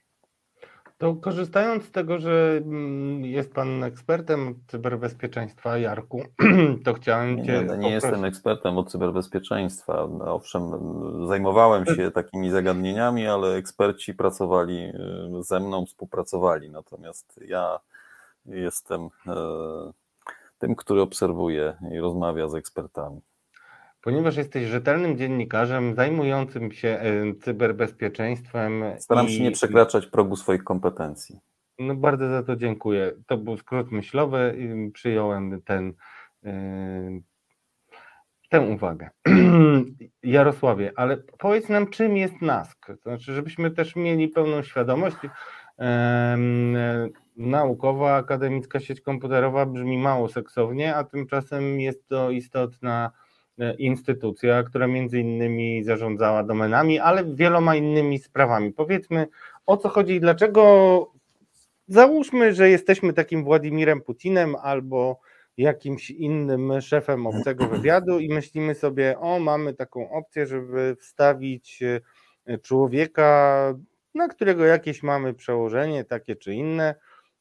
To 0.98 1.16
korzystając 1.16 1.84
z 1.84 1.92
tego, 1.92 2.20
że 2.20 2.62
mm, 2.66 3.26
jest 3.26 3.54
Pan 3.54 3.84
ekspertem 3.84 4.60
cyberbezpieczeństwa, 4.68 5.78
Jarku, 5.78 6.22
to 6.86 6.94
chciałem 6.94 7.36
Nie, 7.36 7.44
Cię 7.46 7.52
nie, 7.52 7.60
nie 7.62 7.68
poprosić- 7.68 7.92
jestem 7.92 8.26
ekspertem 8.26 8.78
od 8.78 8.92
cyberbezpieczeństwa. 8.92 10.08
No, 10.12 10.34
Owszem, 10.34 10.72
zajmowałem 11.28 11.86
się 11.86 12.12
takimi 12.12 12.50
zagadnieniami, 12.50 13.28
ale 13.28 13.56
eksperci 13.56 14.14
pracowali 14.14 14.78
y, 15.40 15.44
ze 15.44 15.60
mną, 15.60 15.86
współpracowali. 15.86 16.70
Natomiast 16.70 17.40
ja 17.48 17.80
jestem 18.48 19.02
e, 19.28 19.36
tym, 20.58 20.76
który 20.76 21.02
obserwuje 21.02 21.78
i 21.94 21.98
rozmawia 22.00 22.48
z 22.48 22.56
ekspertami. 22.56 23.22
Ponieważ 24.02 24.38
jesteś 24.38 24.68
rzetelnym 24.68 25.18
dziennikarzem 25.18 25.96
zajmującym 25.96 26.72
się 26.72 26.88
e, 26.90 27.34
cyberbezpieczeństwem. 27.42 28.84
Staram 29.00 29.28
i- 29.28 29.32
się 29.32 29.44
nie 29.44 29.52
przekraczać 29.52 30.08
progu 30.08 30.36
swoich 30.36 30.64
kompetencji. 30.64 31.40
No 31.80 31.96
bardzo 31.96 32.30
za 32.30 32.44
to 32.44 32.56
dziękuję. 32.56 33.12
To 33.28 33.38
był 33.38 33.58
skrót 33.58 33.92
myślowy 33.92 34.56
i 34.60 34.92
przyjąłem 34.92 35.62
ten, 35.62 35.94
yy, 36.44 36.52
tę 38.50 38.62
uwagę. 38.62 39.10
Jarosławie, 40.24 40.92
ale 40.96 41.18
powiedz 41.18 41.70
nam, 41.70 41.88
czym 41.90 42.18
jest 42.18 42.42
NASK? 42.42 42.88
To 42.88 42.96
znaczy, 43.10 43.34
żebyśmy 43.34 43.72
też 43.72 43.96
mieli 43.96 44.28
pełną 44.28 44.64
świadomość. 44.64 45.18
Naukowa 47.38 48.16
Akademicka 48.16 48.80
Sieć 48.80 49.02
Komputerowa 49.02 49.66
brzmi 49.66 49.98
mało 49.98 50.30
seksownie, 50.30 50.96
a 50.96 51.04
tymczasem 51.04 51.80
jest 51.80 52.08
to 52.08 52.32
istotna 52.32 53.12
e, 53.60 53.74
instytucja, 53.74 54.64
która 54.64 54.88
między 54.88 55.20
innymi 55.20 55.84
zarządzała 55.84 56.44
domenami, 56.44 57.00
ale 57.00 57.24
wieloma 57.26 57.76
innymi 57.76 58.20
sprawami. 58.20 58.74
Powiedzmy, 58.74 59.28
o 59.66 59.78
co 59.78 59.90
chodzi 59.90 60.14
i 60.14 60.20
dlaczego 60.20 61.18
Załóżmy, 61.90 62.54
że 62.54 62.70
jesteśmy 62.70 63.14
takim 63.14 63.44
Władimirem 63.44 64.02
Putinem 64.02 64.56
albo 64.56 65.20
jakimś 65.58 66.10
innym 66.10 66.82
szefem 66.82 67.28
obcego 67.28 67.68
wywiadu 67.68 68.20
i 68.20 68.30
myślimy 68.30 68.76
sobie, 68.76 69.20
o, 69.20 69.40
mamy 69.40 69.74
taką 69.74 70.12
opcję, 70.12 70.46
żeby 70.46 70.96
wstawić 71.00 71.84
e, 72.46 72.58
człowieka, 72.58 73.74
na 74.18 74.28
którego 74.28 74.66
jakieś 74.66 75.04
mamy 75.04 75.34
przełożenie, 75.34 76.04
takie 76.04 76.36
czy 76.36 76.54
inne, 76.54 76.96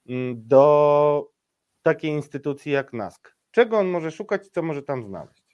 m, 0.08 0.34
do 0.36 1.30
takiej 1.82 2.10
instytucji 2.10 2.72
jak 2.72 2.92
NASK. 2.92 3.36
Czego 3.50 3.78
on 3.78 3.88
może 3.88 4.10
szukać, 4.10 4.48
co 4.48 4.62
może 4.62 4.82
tam 4.82 5.04
znaleźć? 5.04 5.46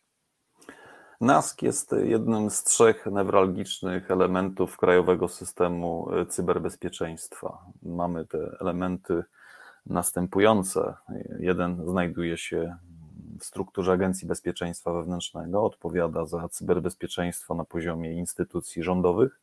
NASK 1.21 1.63
jest 1.63 1.95
jednym 2.05 2.51
z 2.51 2.65
trzech 2.65 3.07
newralgicznych 3.07 4.11
elementów 4.11 4.77
krajowego 4.77 5.29
systemu 5.29 6.15
e, 6.15 6.27
cyberbezpieczeństwa. 6.27 7.59
Mamy 7.83 8.27
te 8.27 8.57
elementy 8.61 9.25
następujące. 9.87 10.95
Jeden 11.39 11.89
znajduje 11.89 12.37
się 12.39 12.77
w 13.41 13.45
strukturze 13.45 13.93
Agencji 13.93 14.29
Bezpieczeństwa 14.29 14.93
Wewnętrznego, 14.93 15.65
odpowiada 15.65 16.27
za 16.27 16.49
cyberbezpieczeństwo 16.49 17.55
na 17.55 17.65
poziomie 17.65 18.13
instytucji 18.13 18.83
rządowych. 18.83 19.41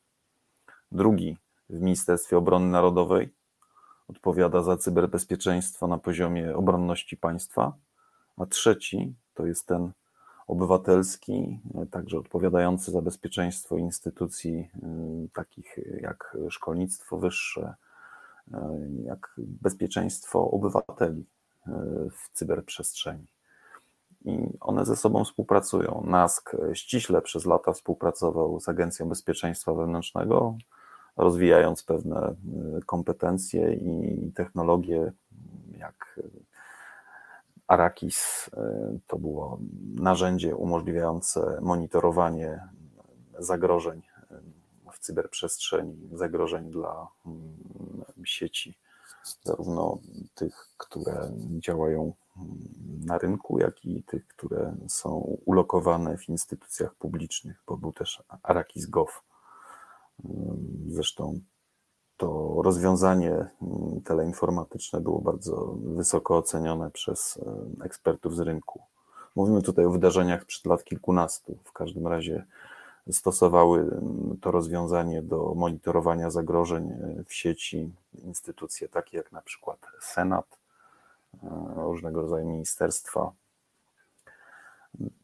Drugi 0.92 1.38
w 1.70 1.82
Ministerstwie 1.82 2.38
Obrony 2.38 2.68
Narodowej 2.68 3.34
odpowiada 4.08 4.64
za 4.64 4.78
cyberbezpieczeństwo 4.78 5.88
na 5.88 5.98
poziomie 5.98 6.56
obronności 6.56 7.18
państwa. 7.18 7.74
A 8.38 8.46
trzeci 8.46 9.16
to 9.34 9.46
jest 9.46 9.68
ten 9.68 9.92
obywatelski, 10.48 11.60
także 11.92 12.18
odpowiadający 12.18 12.92
za 12.92 13.02
bezpieczeństwo 13.02 13.78
instytucji 13.78 14.70
y, 15.26 15.30
takich 15.34 15.80
jak 16.02 16.38
szkolnictwo 16.50 17.18
wyższe, 17.18 17.76
y, 18.48 18.54
jak 19.04 19.34
bezpieczeństwo 19.38 20.52
obywateli 20.52 21.26
w 22.12 22.30
cyberprzestrzeni. 22.34 23.28
I 24.26 24.58
one 24.60 24.86
ze 24.86 24.96
sobą 24.96 25.24
współpracują. 25.24 26.04
NASK 26.06 26.56
ściśle 26.74 27.22
przez 27.22 27.46
lata 27.46 27.74
współpracował 27.74 28.60
z 28.60 28.70
Agencją 28.70 29.10
Bezpieczeństwa 29.10 29.74
Wewnętrznego, 29.74 30.58
rozwijając 31.18 31.84
pewne 31.84 32.36
kompetencje 32.86 33.74
i 33.74 34.32
technologie, 34.36 35.12
jak 35.78 36.20
Arakis 37.68 38.50
to 39.08 39.18
było 39.18 39.60
narzędzie 39.96 40.56
umożliwiające 40.56 41.60
monitorowanie 41.62 42.60
zagrożeń 43.40 44.02
w 44.92 45.00
cyberprzestrzeni, 45.00 46.10
zagrożeń 46.14 46.72
dla 46.72 47.08
mm, 47.26 47.56
sieci, 48.24 48.78
zarówno 49.44 50.00
tych, 50.36 50.68
które 50.78 51.32
działają 51.60 52.14
mm, 52.38 52.48
na 53.06 53.18
rynku, 53.18 53.60
jak 53.60 53.86
i 53.86 54.04
tych, 54.04 54.28
które 54.28 54.76
są 54.88 55.38
ulokowane 55.46 56.18
w 56.18 56.30
instytucjach 56.30 56.96
publicznych, 56.96 57.64
bo 57.68 57.78
był 57.78 57.94
też 57.94 58.24
Arakis 58.44 58.86
Gov. 58.86 59.12
Zresztą 60.88 61.40
to 62.20 62.62
rozwiązanie 62.64 63.32
mm, 63.32 64.02
teleinformatyczne 64.06 65.02
było 65.02 65.22
bardzo 65.22 65.76
wysoko 65.84 66.38
ocenione 66.38 66.92
przez 66.92 67.40
e, 67.82 67.86
ekspertów 67.86 68.36
z 68.36 68.40
rynku. 68.40 68.82
Mówimy 69.36 69.62
tutaj 69.62 69.86
o 69.86 69.92
wydarzeniach 69.92 70.46
przed 70.46 70.66
lat 70.66 70.84
kilkunastu. 70.84 71.58
W 71.64 71.72
każdym 71.72 72.08
razie 72.08 72.46
stosowały 73.12 73.80
mm, 73.80 74.38
to 74.42 74.52
rozwiązanie 74.52 75.22
do 75.22 75.54
monitorowania 75.56 76.30
zagrożeń 76.30 76.90
e, 76.90 77.24
w 77.28 77.34
sieci 77.34 77.92
instytucje 78.14 78.90
takie 78.90 79.18
jak 79.18 79.32
na 79.32 79.42
przykład 79.42 79.80
Senat, 80.02 80.60
e, 81.44 81.48
różnego 81.76 82.22
rodzaju 82.22 82.48
ministerstwa. 82.48 83.32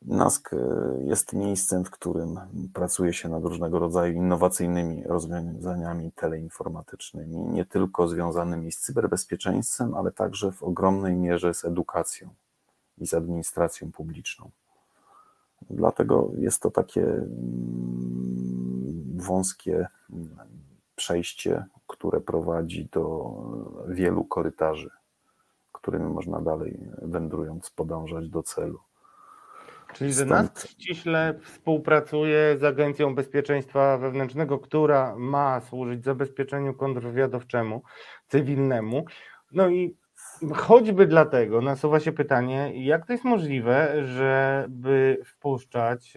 NASK 0.01 0.53
e, 0.53 0.57
jest 1.03 1.33
miejscem, 1.33 1.85
w 1.85 1.91
którym 1.91 2.39
pracuje 2.73 3.13
się 3.13 3.29
nad 3.29 3.43
różnego 3.43 3.79
rodzaju 3.79 4.13
innowacyjnymi 4.13 5.03
rozwiązaniami 5.03 6.11
teleinformatycznymi, 6.11 7.37
nie 7.37 7.65
tylko 7.65 8.07
związanymi 8.07 8.71
z 8.71 8.79
cyberbezpieczeństwem, 8.79 9.95
ale 9.95 10.11
także 10.11 10.51
w 10.51 10.63
ogromnej 10.63 11.15
mierze 11.15 11.53
z 11.53 11.65
edukacją 11.65 12.29
i 12.97 13.07
z 13.07 13.13
administracją 13.13 13.91
publiczną. 13.91 14.49
Dlatego 15.69 16.31
jest 16.37 16.61
to 16.61 16.71
takie 16.71 17.03
mm, 17.03 17.27
wąskie 19.17 19.87
mm, 20.09 20.29
przejście, 20.95 21.65
które 21.87 22.21
prowadzi 22.21 22.89
do 22.91 23.33
wielu 23.87 24.23
korytarzy, 24.23 24.89
którymi 25.71 26.13
można 26.13 26.41
dalej 26.41 26.79
wędrując 27.01 27.69
podążać 27.69 28.29
do 28.29 28.43
celu. 28.43 28.79
Czyli, 29.95 30.13
że 30.13 30.25
nas 30.25 30.67
ściśle 30.69 31.39
współpracuje 31.41 32.57
z 32.57 32.63
Agencją 32.63 33.15
Bezpieczeństwa 33.15 33.97
Wewnętrznego, 33.97 34.59
która 34.59 35.15
ma 35.17 35.61
służyć 35.61 36.03
zabezpieczeniu 36.03 36.73
kontrwywiadowczemu, 36.73 37.83
cywilnemu. 38.27 39.05
No 39.51 39.69
i 39.69 39.95
choćby 40.53 41.07
dlatego 41.07 41.61
nasuwa 41.61 41.99
się 41.99 42.11
pytanie, 42.11 42.85
jak 42.85 43.05
to 43.05 43.13
jest 43.13 43.25
możliwe, 43.25 44.05
żeby 44.05 45.21
wpuszczać 45.25 46.13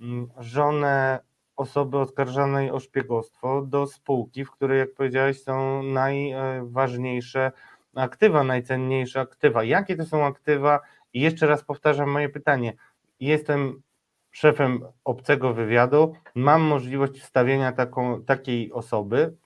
mm, 0.00 0.28
żonę 0.38 1.18
osoby 1.56 1.98
oskarżanej 1.98 2.70
o 2.70 2.80
szpiegostwo 2.80 3.62
do 3.62 3.86
spółki, 3.86 4.44
w 4.44 4.50
której, 4.50 4.78
jak 4.78 4.94
powiedziałeś, 4.94 5.42
są 5.42 5.82
najważniejsze 5.82 7.52
aktywa, 7.94 8.44
najcenniejsze 8.44 9.20
aktywa. 9.20 9.64
Jakie 9.64 9.96
to 9.96 10.04
są 10.04 10.24
aktywa? 10.26 10.80
I 11.12 11.20
jeszcze 11.20 11.46
raz 11.46 11.64
powtarzam 11.64 12.10
moje 12.10 12.28
pytanie 12.28 12.72
jestem 13.20 13.82
szefem 14.30 14.80
obcego 15.04 15.54
wywiadu, 15.54 16.12
mam 16.34 16.62
możliwość 16.62 17.20
wstawienia 17.20 17.72
taką, 17.72 18.24
takiej 18.24 18.72
osoby 18.72 19.36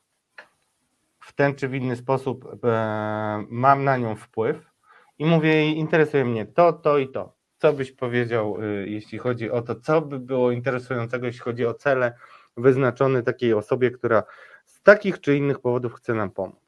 w 1.21 1.33
ten 1.33 1.55
czy 1.55 1.69
w 1.69 1.75
inny 1.75 1.97
sposób, 1.97 2.65
e, 2.65 3.45
mam 3.49 3.85
na 3.85 3.97
nią 3.97 4.17
wpływ 4.17 4.71
i 5.19 5.27
mówię 5.27 5.55
jej, 5.55 5.77
interesuje 5.77 6.25
mnie 6.25 6.47
to, 6.47 6.73
to 6.73 6.99
i 6.99 7.09
to. 7.09 7.35
Co 7.59 7.73
byś 7.73 7.93
powiedział, 7.93 8.63
y, 8.63 8.89
jeśli 8.89 9.19
chodzi 9.19 9.51
o 9.51 9.63
to, 9.63 9.75
co 9.75 10.01
by 10.01 10.19
było 10.19 10.51
interesującego, 10.51 11.27
jeśli 11.27 11.41
chodzi 11.41 11.67
o 11.67 11.75
cele 11.75 12.17
wyznaczone 12.57 13.23
takiej 13.23 13.55
osobie, 13.55 13.91
która 13.91 14.23
z 14.65 14.83
takich 14.83 15.21
czy 15.21 15.37
innych 15.37 15.61
powodów 15.61 15.95
chce 15.95 16.15
nam 16.15 16.31
pomóc? 16.31 16.64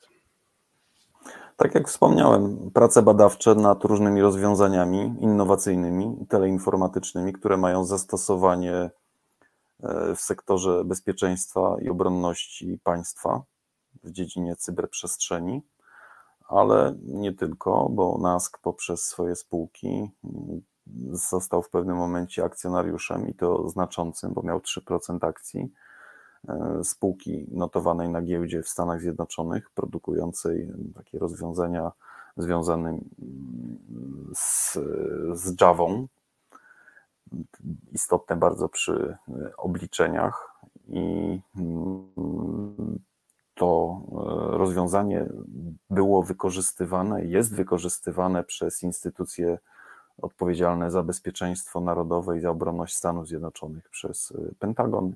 Tak 1.57 1.75
jak 1.75 1.89
wspomniałem, 1.89 2.71
prace 2.75 3.03
badawcze 3.03 3.55
nad 3.55 3.85
różnymi 3.85 4.21
rozwiązaniami 4.21 5.15
innowacyjnymi, 5.21 6.27
teleinformatycznymi, 6.29 7.33
które 7.33 7.57
mają 7.57 7.85
zastosowanie 7.85 8.73
e, 8.73 8.91
w 10.15 10.21
sektorze 10.21 10.85
bezpieczeństwa 10.85 11.77
i 11.83 11.89
obronności 11.89 12.79
państwa 12.85 13.43
w 14.05 14.11
dziedzinie 14.11 14.57
cyberprzestrzeni, 14.57 15.63
ale 16.49 16.95
nie 17.03 17.33
tylko, 17.33 17.89
bo 17.91 18.19
NASK 18.19 18.59
poprzez 18.59 19.03
swoje 19.03 19.37
spółki 19.37 20.11
mm, 20.25 20.63
został 21.13 21.63
w 21.63 21.71
pewnym 21.71 21.97
momencie 21.97 22.45
akcjonariuszem 22.45 23.29
i 23.29 23.35
to 23.35 23.69
znaczącym, 23.69 24.33
bo 24.35 24.43
miał 24.43 24.59
3% 24.59 25.27
akcji 25.29 25.73
spółki 26.83 27.47
notowanej 27.51 28.09
na 28.09 28.23
giełdzie 28.23 28.63
w 28.63 28.69
Stanach 28.69 29.01
Zjednoczonych, 29.01 29.71
produkującej 29.71 30.73
takie 30.95 31.19
rozwiązania 31.19 31.93
związane 32.37 32.89
mm, 32.89 33.03
z, 34.35 34.79
z 35.33 35.61
Javą, 35.61 36.07
istotne 37.93 38.37
bardzo 38.37 38.69
przy 38.69 39.17
obliczeniach 39.57 40.61
i 40.89 41.41
mm, 41.57 42.99
to 43.55 44.01
e, 44.13 44.59
rozwiązanie 44.59 45.27
było 45.91 46.23
wykorzystywane, 46.23 47.25
jest 47.25 47.55
wykorzystywane 47.55 48.45
przez 48.45 48.83
instytucje 48.83 49.59
odpowiedzialne 50.23 50.91
za 50.91 51.03
bezpieczeństwo 51.03 51.81
narodowe 51.81 52.39
i 52.39 52.41
za 52.41 52.51
obronność 52.51 52.97
Stanów 52.97 53.29
Zjednoczonych, 53.29 53.89
przez 53.89 54.33
e, 54.33 54.55
Pentagon, 54.59 55.13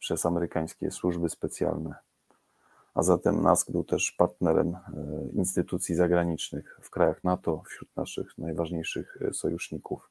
przez 0.00 0.26
amerykańskie 0.26 0.90
służby 0.90 1.28
specjalne. 1.28 1.94
A 2.94 3.02
zatem 3.02 3.42
NASK 3.42 3.70
był 3.70 3.84
też 3.84 4.12
partnerem 4.12 4.68
e, 4.68 4.78
instytucji 5.32 5.94
zagranicznych 5.94 6.78
w 6.82 6.90
krajach 6.90 7.24
NATO, 7.24 7.62
wśród 7.66 7.96
naszych 7.96 8.38
najważniejszych 8.38 9.18
e, 9.22 9.34
sojuszników. 9.34 10.10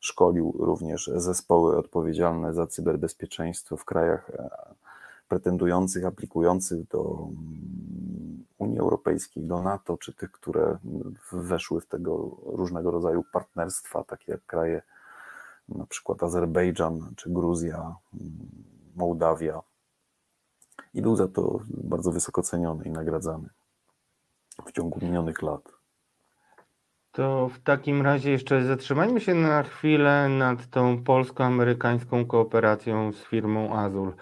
Szkolił 0.00 0.56
również 0.58 1.10
zespoły 1.14 1.78
odpowiedzialne 1.78 2.54
za 2.54 2.66
cyberbezpieczeństwo 2.66 3.76
w 3.76 3.84
krajach 3.84 4.30
e, 4.30 4.50
pretendujących, 5.28 6.04
aplikujących 6.04 6.88
do 6.88 7.28
mm, 7.28 8.44
Unii 8.58 8.78
Europejskiej, 8.78 9.42
do 9.44 9.62
NATO, 9.62 9.98
czy 9.98 10.12
tych, 10.12 10.32
które 10.32 10.78
weszły 11.32 11.80
w 11.80 11.86
tego 11.86 12.36
różnego 12.44 12.90
rodzaju 12.90 13.24
partnerstwa, 13.32 14.04
takie 14.04 14.32
jak 14.32 14.46
kraje 14.46 14.82
na 15.68 15.86
przykład 15.86 16.22
Azerbejdżan 16.22 17.14
czy 17.16 17.30
Gruzja, 17.30 17.96
mm, 18.14 18.75
Mołdawia. 18.96 19.62
I 20.94 21.02
był 21.02 21.16
za 21.16 21.28
to 21.28 21.60
bardzo 21.68 22.12
wysoko 22.12 22.42
ceniony 22.42 22.84
i 22.84 22.90
nagradzany 22.90 23.48
w 24.66 24.72
ciągu 24.72 24.98
minionych 25.02 25.42
lat. 25.42 25.76
To 27.12 27.48
w 27.48 27.58
takim 27.58 28.02
razie 28.02 28.30
jeszcze 28.30 28.64
zatrzymajmy 28.64 29.20
się 29.20 29.34
na 29.34 29.62
chwilę 29.62 30.28
nad 30.28 30.66
tą 30.70 31.04
polsko-amerykańską 31.04 32.26
kooperacją 32.26 33.12
z 33.12 33.24
firmą 33.24 33.76
Azul. 33.76 34.12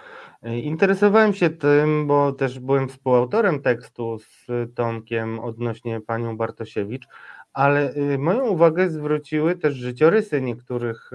Interesowałem 0.42 1.34
się 1.34 1.50
tym, 1.50 2.06
bo 2.06 2.32
też 2.32 2.60
byłem 2.60 2.88
współautorem 2.88 3.62
tekstu 3.62 4.18
z 4.18 4.46
Tomkiem 4.74 5.40
odnośnie 5.40 6.00
panią 6.00 6.36
Bartosiewicz, 6.36 7.06
ale 7.52 7.96
y, 7.96 8.18
moją 8.18 8.46
uwagę 8.46 8.90
zwróciły 8.90 9.56
też 9.56 9.74
życiorysy 9.74 10.42
niektórych 10.42 11.10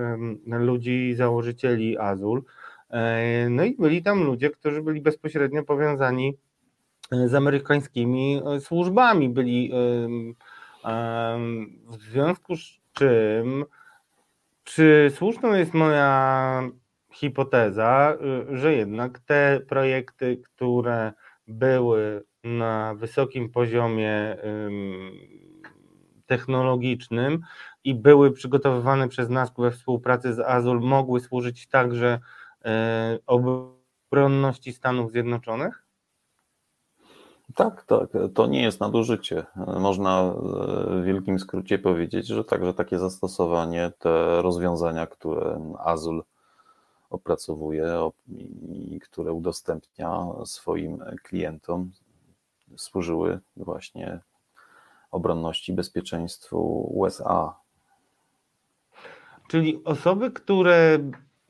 ludzi, 0.46 1.16
założycieli 1.16 1.98
Azul. 1.98 2.44
E, 2.90 3.48
no 3.50 3.64
i 3.64 3.76
byli 3.76 4.04
tam 4.04 4.24
ludzie, 4.24 4.50
którzy 4.50 4.82
byli 4.82 5.02
bezpośrednio 5.02 5.64
powiązani 5.64 6.38
e, 7.12 7.28
z 7.28 7.34
amerykańskimi 7.34 8.42
e, 8.46 8.60
służbami. 8.60 9.30
Byli 9.30 9.72
w 11.88 12.02
związku 12.12 12.56
z 12.56 12.80
czym, 12.94 13.66
czy 14.64 15.12
słuszną 15.16 15.54
jest 15.54 15.74
moja 15.74 16.62
hipoteza, 17.14 18.18
że 18.52 18.74
jednak 18.74 19.20
te 19.20 19.60
projekty, 19.68 20.38
które 20.38 21.14
były 21.48 22.24
na 22.44 22.96
wysokim 22.96 23.50
poziomie 23.50 24.38
technologicznym 26.26 27.40
i 27.84 27.96
były 27.96 28.32
przygotowywane 28.32 29.08
przez 29.08 29.30
nas 29.30 29.52
we 29.58 29.72
współpracy 29.72 30.34
z 30.34 30.40
Azul, 30.40 30.80
mogły 30.82 31.20
służyć 31.20 31.68
także 31.68 32.20
obronności 33.28 34.74
Stanów 34.74 35.12
Zjednoczonych? 35.12 35.84
Tak, 37.56 37.84
tak. 37.84 38.10
To 38.34 38.48
nie 38.48 38.64
jest 38.64 38.80
nadużycie. 38.80 39.46
Można 39.80 40.34
w 40.88 41.04
wielkim 41.04 41.40
skrócie 41.40 41.80
powiedzieć, 41.80 42.28
że 42.28 42.44
także 42.44 42.74
takie 42.74 43.00
zastosowanie, 43.00 43.92
te 44.00 44.42
rozwiązania, 44.42 45.08
które 45.08 45.74
Azul 45.80 46.24
opracowuje 47.10 48.10
i 48.70 49.00
które 49.00 49.34
udostępnia 49.34 50.28
swoim 50.46 51.04
klientom, 51.24 51.92
służyły 52.78 53.40
właśnie 53.58 54.20
obronności 55.12 55.72
i 55.72 55.76
bezpieczeństwu 55.76 56.90
USA. 56.96 57.56
Czyli 59.48 59.82
osoby, 59.86 60.32
które 60.32 61.00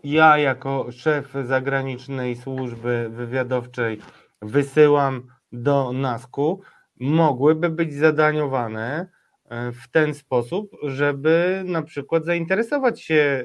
ja 0.03 0.37
jako 0.37 0.91
szef 0.91 1.33
zagranicznej 1.43 2.35
służby 2.35 3.09
wywiadowczej 3.09 3.99
wysyłam 4.41 5.27
do 5.51 5.93
NASK-u, 5.93 6.61
mogłyby 6.99 7.69
być 7.69 7.93
zadaniowane 7.93 9.09
e, 9.49 9.71
w 9.71 9.87
ten 9.91 10.13
sposób, 10.13 10.71
żeby 10.83 11.63
na 11.65 11.81
przykład 11.81 12.25
zainteresować 12.25 13.01
się 13.01 13.43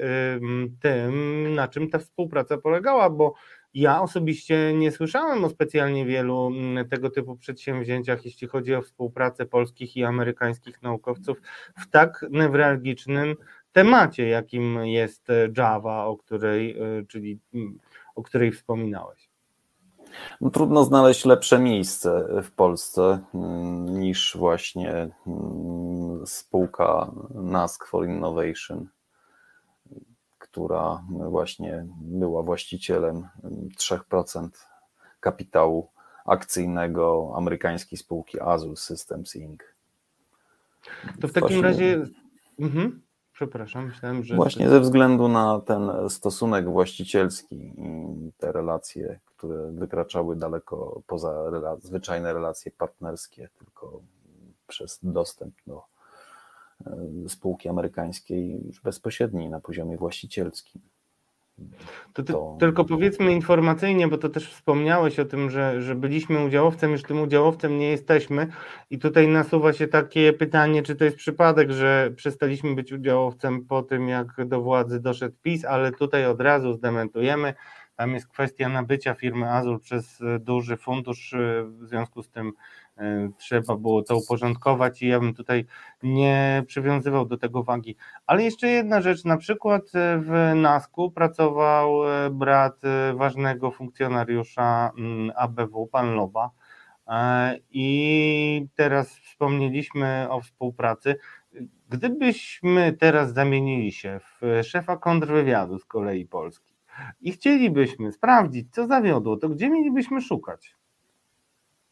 tym, 0.79 1.53
na 1.55 1.67
czym 1.67 1.89
ta 1.89 1.99
współpraca 1.99 2.57
polegała, 2.57 3.09
bo 3.09 3.33
ja 3.75 4.01
osobiście 4.01 4.73
nie 4.73 4.91
słyszałem 4.91 5.43
o 5.43 5.49
specjalnie 5.49 6.05
wielu 6.05 6.51
tego 6.89 7.09
typu 7.09 7.35
przedsięwzięciach, 7.35 8.25
jeśli 8.25 8.47
chodzi 8.47 8.75
o 8.75 8.81
współpracę 8.81 9.45
polskich 9.45 9.97
i 9.97 10.03
amerykańskich 10.03 10.81
naukowców 10.81 11.41
w 11.77 11.89
tak 11.89 12.25
newralgicznym 12.29 13.35
temacie, 13.75 14.27
jakim 14.27 14.85
jest 14.85 15.29
e, 15.29 15.49
Java, 15.57 16.05
o 16.05 16.17
której, 16.17 16.77
e, 16.79 17.05
czyli 17.07 17.39
o 18.15 18.23
której 18.23 18.51
wspominałeś. 18.51 19.29
No, 20.41 20.49
trudno 20.49 20.83
znaleźć 20.83 21.25
lepsze 21.25 21.59
miejsce 21.59 22.27
w 22.43 22.51
Polsce 22.51 23.19
mm, 23.33 23.99
niż 23.99 24.37
właśnie 24.37 25.09
mm, 25.27 26.27
spółka 26.27 27.11
NASK 27.33 27.85
for 27.85 28.05
Innovation. 28.05 28.87
która 30.39 31.03
właśnie 31.09 31.85
była 32.01 32.43
właścicielem 32.43 33.27
3% 33.79 34.49
kapitału 35.19 35.89
akcyjnego 36.25 37.33
amerykańskiej 37.35 37.97
spółki 37.97 38.41
Azul 38.41 38.77
Systems 38.77 39.35
Inc. 39.35 39.61
To 41.21 41.27
w 41.27 41.33
takim 41.33 41.61
właśnie, 41.61 41.61
razie. 41.61 42.05
Mhm. 42.59 43.04
Przepraszam, 43.35 43.85
myślałem, 43.85 44.23
że. 44.23 44.35
Właśnie 44.35 44.69
ze 44.69 44.79
względu 44.79 45.27
na 45.27 45.59
ten 45.59 46.09
stosunek 46.09 46.69
właścicielski 46.69 47.55
i 47.55 48.31
te 48.37 48.51
relacje, 48.51 49.19
które 49.25 49.71
wykraczały 49.71 50.35
daleko 50.35 51.01
poza 51.07 51.49
rela 51.49 51.77
zwyczajne 51.77 52.33
relacje 52.33 52.71
partnerskie, 52.71 53.49
tylko 53.57 54.01
przez 54.67 54.99
dostęp 55.03 55.55
do 55.67 55.83
e, 56.85 57.29
spółki 57.29 57.69
amerykańskiej 57.69 58.65
już 58.65 58.81
bezpośredniej 58.81 59.49
na 59.49 59.59
poziomie 59.59 59.97
właścicielskim. 59.97 60.81
To, 62.13 62.23
ty, 62.23 62.33
to, 62.33 62.57
tylko 62.59 62.85
powiedzmy 62.85 63.33
informacyjnie, 63.33 64.07
bo 64.07 64.17
to 64.17 64.29
też 64.29 64.53
wspomniałeś 64.53 65.19
o 65.19 65.25
tym, 65.25 65.49
że, 65.49 65.81
że 65.81 65.95
byliśmy 65.95 66.45
udziałowcem, 66.45 66.91
już 66.91 67.03
tym 67.03 67.21
udziałowcem 67.21 67.77
nie 67.77 67.89
jesteśmy. 67.89 68.47
I 68.89 68.99
tutaj 68.99 69.27
nasuwa 69.27 69.73
się 69.73 69.87
takie 69.87 70.33
pytanie, 70.33 70.83
czy 70.83 70.95
to 70.95 71.05
jest 71.05 71.17
przypadek, 71.17 71.71
że 71.71 72.11
przestaliśmy 72.15 72.75
być 72.75 72.93
udziałowcem 72.93 73.65
po 73.65 73.83
tym, 73.83 74.07
jak 74.07 74.45
do 74.45 74.61
władzy 74.61 74.99
doszedł 74.99 75.35
PiS, 75.41 75.65
ale 75.65 75.91
tutaj 75.91 76.25
od 76.25 76.41
razu 76.41 76.73
zdementujemy. 76.73 77.53
Tam 77.95 78.13
jest 78.13 78.27
kwestia 78.27 78.69
nabycia 78.69 79.13
firmy 79.13 79.51
Azul 79.51 79.79
przez 79.79 80.19
duży 80.39 80.77
fundusz, 80.77 81.35
w 81.65 81.83
związku 81.83 82.23
z 82.23 82.29
tym 82.29 82.51
trzeba 83.37 83.75
było 83.75 84.03
to 84.03 84.17
uporządkować 84.17 85.01
i 85.01 85.07
ja 85.07 85.19
bym 85.19 85.33
tutaj 85.33 85.65
nie 86.03 86.63
przywiązywał 86.67 87.25
do 87.25 87.37
tego 87.37 87.63
wagi. 87.63 87.95
Ale 88.27 88.43
jeszcze 88.43 88.67
jedna 88.67 89.01
rzecz, 89.01 89.25
na 89.25 89.37
przykład 89.37 89.81
e, 89.95 90.17
w 90.17 90.51
NASK-u 90.55 91.11
pracował 91.11 92.09
e, 92.25 92.29
brat 92.29 92.81
ważnego 93.15 93.71
funkcjonariusza 93.71 94.91
mm, 94.97 95.31
ABW, 95.35 95.87
pan 95.87 96.13
Loba. 96.13 96.49
I 97.71 98.67
teraz 98.75 99.19
wspomnieliśmy 99.19 100.27
o 100.29 100.41
współpracy. 100.41 101.15
Gdybyśmy 101.89 102.93
teraz 102.99 103.33
zamienili 103.33 103.91
się 103.91 104.19
w 104.19 104.61
szefa 104.63 104.97
kontrwywiadu 104.97 105.79
z 105.79 105.85
kolei 105.85 106.25
Polski 106.25 106.75
i 107.21 107.31
chcielibyśmy 107.31 108.11
sprawdzić, 108.11 108.73
co 108.73 108.87
zawiodło, 108.87 109.37
to 109.37 109.49
gdzie 109.49 109.69
mielibyśmy 109.69 110.21
szukać? 110.21 110.75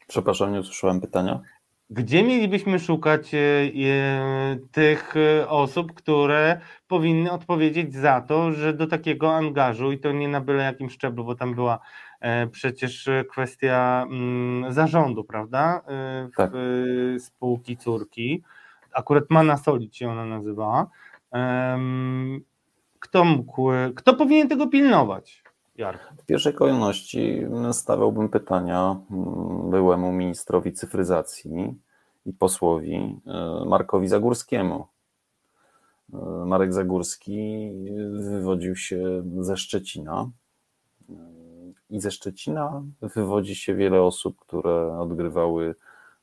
Przepraszam, 0.08 0.52
nie 0.52 0.60
usłyszałem 0.60 1.00
pytania. 1.00 1.40
Gdzie 1.90 2.22
mielibyśmy 2.22 2.78
szukać 2.78 3.34
e, 3.34 3.38
e, 3.38 4.56
tych 4.72 5.14
e, 5.16 5.48
osób, 5.48 5.92
które 5.92 6.60
powinny 6.88 7.32
odpowiedzieć 7.32 7.94
za 7.94 8.20
to, 8.20 8.52
że 8.52 8.72
do 8.72 8.86
takiego 8.86 9.34
angażu, 9.34 9.92
i 9.92 9.98
to 9.98 10.12
nie 10.12 10.28
na 10.28 10.40
byle 10.40 10.62
jakim 10.62 10.90
szczeblu, 10.90 11.24
bo 11.24 11.34
tam 11.34 11.54
była 11.54 11.78
przecież 12.50 13.08
kwestia 13.30 14.06
mm, 14.10 14.72
zarządu, 14.72 15.24
prawda? 15.24 15.82
W 16.32 16.36
tak. 16.36 16.52
spółki 17.18 17.76
córki. 17.76 18.42
Akurat 18.92 19.24
Mana 19.30 19.56
Solid 19.56 19.96
się 19.96 20.10
ona 20.10 20.24
nazywała. 20.24 20.90
Kto 23.00 23.24
mógł, 23.24 23.70
kto 23.94 24.14
powinien 24.14 24.48
tego 24.48 24.66
pilnować? 24.66 25.43
W 26.18 26.24
pierwszej 26.26 26.54
kolejności 26.54 27.46
stawiałbym 27.72 28.28
pytania 28.28 28.96
mm, 29.10 29.70
byłemu 29.70 30.12
ministrowi 30.12 30.72
cyfryzacji 30.72 31.74
i 32.26 32.32
posłowi 32.32 33.20
e, 33.26 33.64
Markowi 33.66 34.08
Zagórskiemu. 34.08 34.86
E, 36.12 36.16
Marek 36.46 36.72
Zagórski 36.72 37.70
wywodził 38.12 38.76
się 38.76 39.22
ze 39.40 39.56
Szczecina 39.56 40.30
e, 41.10 41.14
i 41.90 42.00
ze 42.00 42.10
Szczecina 42.10 42.82
wywodzi 43.00 43.54
się 43.54 43.74
wiele 43.74 44.02
osób, 44.02 44.36
które 44.40 44.98
odgrywały 44.98 45.74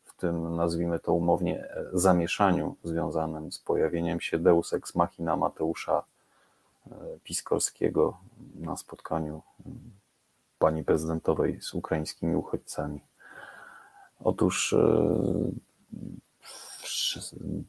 w 0.04 0.14
tym, 0.16 0.56
nazwijmy 0.56 1.00
to 1.00 1.14
umownie, 1.14 1.68
zamieszaniu 1.94 2.76
związanym 2.84 3.52
z 3.52 3.60
pojawieniem 3.60 4.22
się 4.22 4.40
Deus 4.40 4.74
Ex 4.74 4.96
Machina 4.96 5.36
Mateusza 5.36 6.04
Piskorskiego 7.24 8.18
na 8.56 8.78
spotkaniu 8.78 9.42
pani 10.60 10.84
prezydentowej 10.84 11.62
z 11.62 11.74
ukraińskimi 11.74 12.36
uchodźcami. 12.36 13.02
Otóż 14.20 14.74
e, 14.74 15.22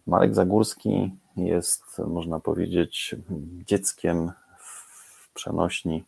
Marek 0.06 0.34
Zagórski 0.34 1.10
jest, 1.36 1.98
można 1.98 2.40
powiedzieć, 2.40 3.16
dzieckiem 3.66 4.32
w 4.58 5.32
przenośni 5.34 6.04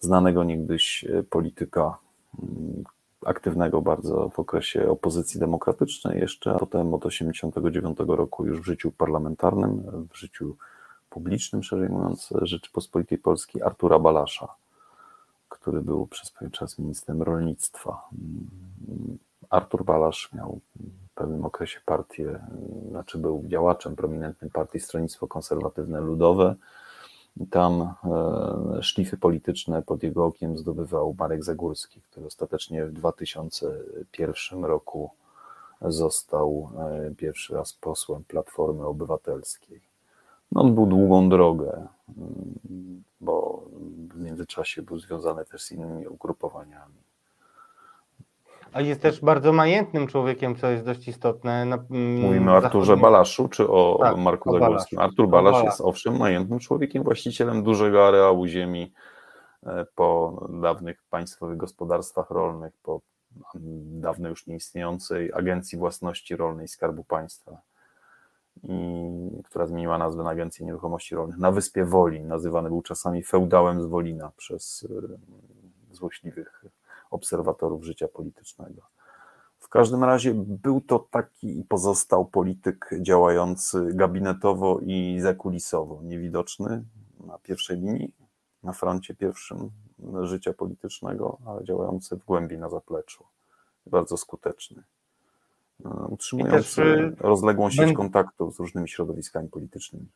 znanego 0.00 0.44
niegdyś 0.44 1.04
polityka 1.30 1.98
mm, 2.42 2.84
aktywnego 3.26 3.82
bardzo 3.82 4.28
w 4.28 4.38
okresie 4.38 4.90
opozycji 4.90 5.40
demokratycznej 5.40 6.20
jeszcze, 6.20 6.52
a 6.52 6.58
potem 6.58 6.94
od 6.94 7.02
1989 7.02 7.98
roku 8.18 8.46
już 8.46 8.60
w 8.60 8.64
życiu 8.64 8.90
parlamentarnym, 8.90 9.82
w 10.12 10.16
życiu 10.16 10.56
publicznym, 11.16 11.62
szerzej 11.62 11.88
mówiąc, 11.88 12.34
Rzeczypospolitej 12.42 13.18
Polskiej 13.18 13.62
Artura 13.62 13.98
Balasza, 13.98 14.54
który 15.48 15.82
był 15.82 16.06
przez 16.06 16.30
pewien 16.30 16.50
czas 16.50 16.78
ministrem 16.78 17.22
rolnictwa. 17.22 18.08
Artur 19.50 19.84
Balasz 19.84 20.32
miał 20.32 20.60
w 21.10 21.14
pewnym 21.14 21.44
okresie 21.44 21.80
partię, 21.86 22.40
znaczy 22.90 23.18
był 23.18 23.44
działaczem 23.46 23.96
prominentnym 23.96 24.50
partii 24.50 24.80
Stronnictwo 24.80 25.26
Konserwatywne 25.26 26.00
Ludowe. 26.00 26.54
Tam 27.50 27.72
e, 27.82 28.82
szlify 28.82 29.16
polityczne 29.16 29.82
pod 29.82 30.02
jego 30.02 30.24
okiem 30.24 30.58
zdobywał 30.58 31.16
Marek 31.18 31.44
Zagórski, 31.44 32.00
który 32.00 32.26
ostatecznie 32.26 32.86
w 32.86 32.92
2001 32.92 34.64
roku 34.64 35.10
został 35.82 36.70
e, 36.78 37.14
pierwszy 37.14 37.54
raz 37.54 37.72
posłem 37.72 38.24
Platformy 38.24 38.86
Obywatelskiej. 38.86 39.95
No, 40.52 40.60
on 40.60 40.74
był 40.74 40.86
długą 40.86 41.28
drogę, 41.28 41.86
bo 43.20 43.62
w 44.10 44.20
międzyczasie 44.20 44.82
był 44.82 44.98
związany 44.98 45.44
też 45.44 45.62
z 45.62 45.72
innymi 45.72 46.06
ugrupowaniami. 46.06 47.06
A 48.72 48.80
jest 48.80 49.02
też 49.02 49.20
bardzo 49.20 49.52
majętnym 49.52 50.06
człowiekiem, 50.06 50.56
co 50.56 50.70
jest 50.70 50.84
dość 50.84 51.08
istotne. 51.08 51.64
Na, 51.64 51.78
Mówimy 51.90 52.52
o 52.52 52.56
Arturze 52.56 52.86
zachodnim... 52.86 53.02
Balaszu 53.02 53.48
czy 53.48 53.68
o 53.68 53.98
tak, 54.02 54.16
Marku 54.16 54.58
Zagórskim? 54.58 54.98
Artur 54.98 55.28
Balasz, 55.28 55.52
Balasz 55.52 55.64
jest 55.64 55.80
owszem 55.80 56.16
majętnym 56.16 56.58
człowiekiem, 56.58 57.02
właścicielem 57.02 57.62
dużego 57.62 58.08
areału 58.08 58.46
ziemi 58.46 58.92
e, 59.66 59.86
po 59.94 60.40
dawnych 60.62 61.02
państwowych 61.10 61.56
gospodarstwach 61.56 62.30
rolnych, 62.30 62.72
po 62.82 63.00
dawno 63.84 64.28
już 64.28 64.46
nieistniejącej 64.46 65.32
Agencji 65.34 65.78
Własności 65.78 66.36
Rolnej 66.36 66.68
Skarbu 66.68 67.04
Państwa 67.04 67.60
która 69.44 69.66
zmieniła 69.66 69.98
nazwę 69.98 70.22
na 70.22 70.30
Agencję 70.30 70.66
Nieruchomości 70.66 71.14
Rolnych, 71.14 71.38
na 71.38 71.52
Wyspie 71.52 71.84
Woli, 71.84 72.20
nazywany 72.20 72.68
był 72.68 72.82
czasami 72.82 73.22
feudałem 73.22 73.82
z 73.82 73.86
Wolina 73.86 74.32
przez 74.36 74.86
e, 74.90 75.94
złośliwych 75.94 76.64
obserwatorów 77.10 77.84
życia 77.84 78.08
politycznego. 78.08 78.82
W 79.58 79.68
każdym 79.68 80.04
razie 80.04 80.34
był 80.34 80.80
to 80.80 80.98
taki 80.98 81.60
i 81.60 81.64
pozostał 81.64 82.24
polityk 82.24 82.90
działający 83.00 83.88
gabinetowo 83.94 84.80
i 84.82 85.18
zakulisowo, 85.20 86.02
niewidoczny 86.02 86.84
na 87.26 87.38
pierwszej 87.38 87.80
linii, 87.80 88.14
na 88.62 88.72
froncie 88.72 89.14
pierwszym 89.14 89.70
życia 90.22 90.52
politycznego, 90.52 91.38
ale 91.46 91.64
działający 91.64 92.16
w 92.16 92.24
głębi 92.24 92.58
na 92.58 92.68
zapleczu. 92.68 93.24
Bardzo 93.86 94.16
skuteczny. 94.16 94.82
Utrzymując 96.08 96.80
rozległą 97.18 97.70
sieć 97.70 97.92
kontaktów 97.92 98.54
z 98.54 98.58
różnymi 98.58 98.88
środowiskami 98.88 99.48
politycznymi. 99.48 100.06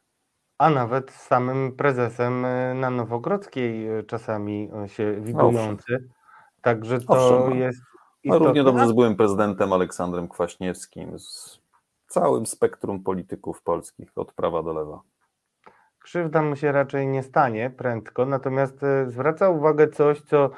A 0.58 0.70
nawet 0.70 1.10
z 1.10 1.26
samym 1.26 1.72
prezesem 1.72 2.44
e, 2.44 2.74
na 2.74 2.90
Nowogrodzkiej 2.90 3.88
e, 3.88 4.02
czasami 4.02 4.70
się 4.86 5.20
widujący. 5.20 6.08
Także 6.62 7.00
to 7.00 7.12
Owszem, 7.12 7.50
no. 7.50 7.56
jest. 7.56 7.80
No, 8.24 8.38
równie 8.38 8.64
dobrze 8.64 8.88
z 8.88 8.92
byłym 8.92 9.16
prezydentem 9.16 9.72
Aleksandrem 9.72 10.28
Kwaśniewskim, 10.28 11.18
z 11.18 11.60
całym 12.06 12.46
spektrum 12.46 13.02
polityków 13.02 13.62
polskich, 13.62 14.10
od 14.16 14.32
prawa 14.32 14.62
do 14.62 14.72
lewa. 14.72 15.00
Krzywda 15.98 16.42
mu 16.42 16.56
się 16.56 16.72
raczej 16.72 17.06
nie 17.06 17.22
stanie 17.22 17.70
prędko, 17.70 18.26
natomiast 18.26 18.80
zwraca 19.06 19.48
uwagę 19.48 19.88
coś, 19.88 20.20
co 20.20 20.50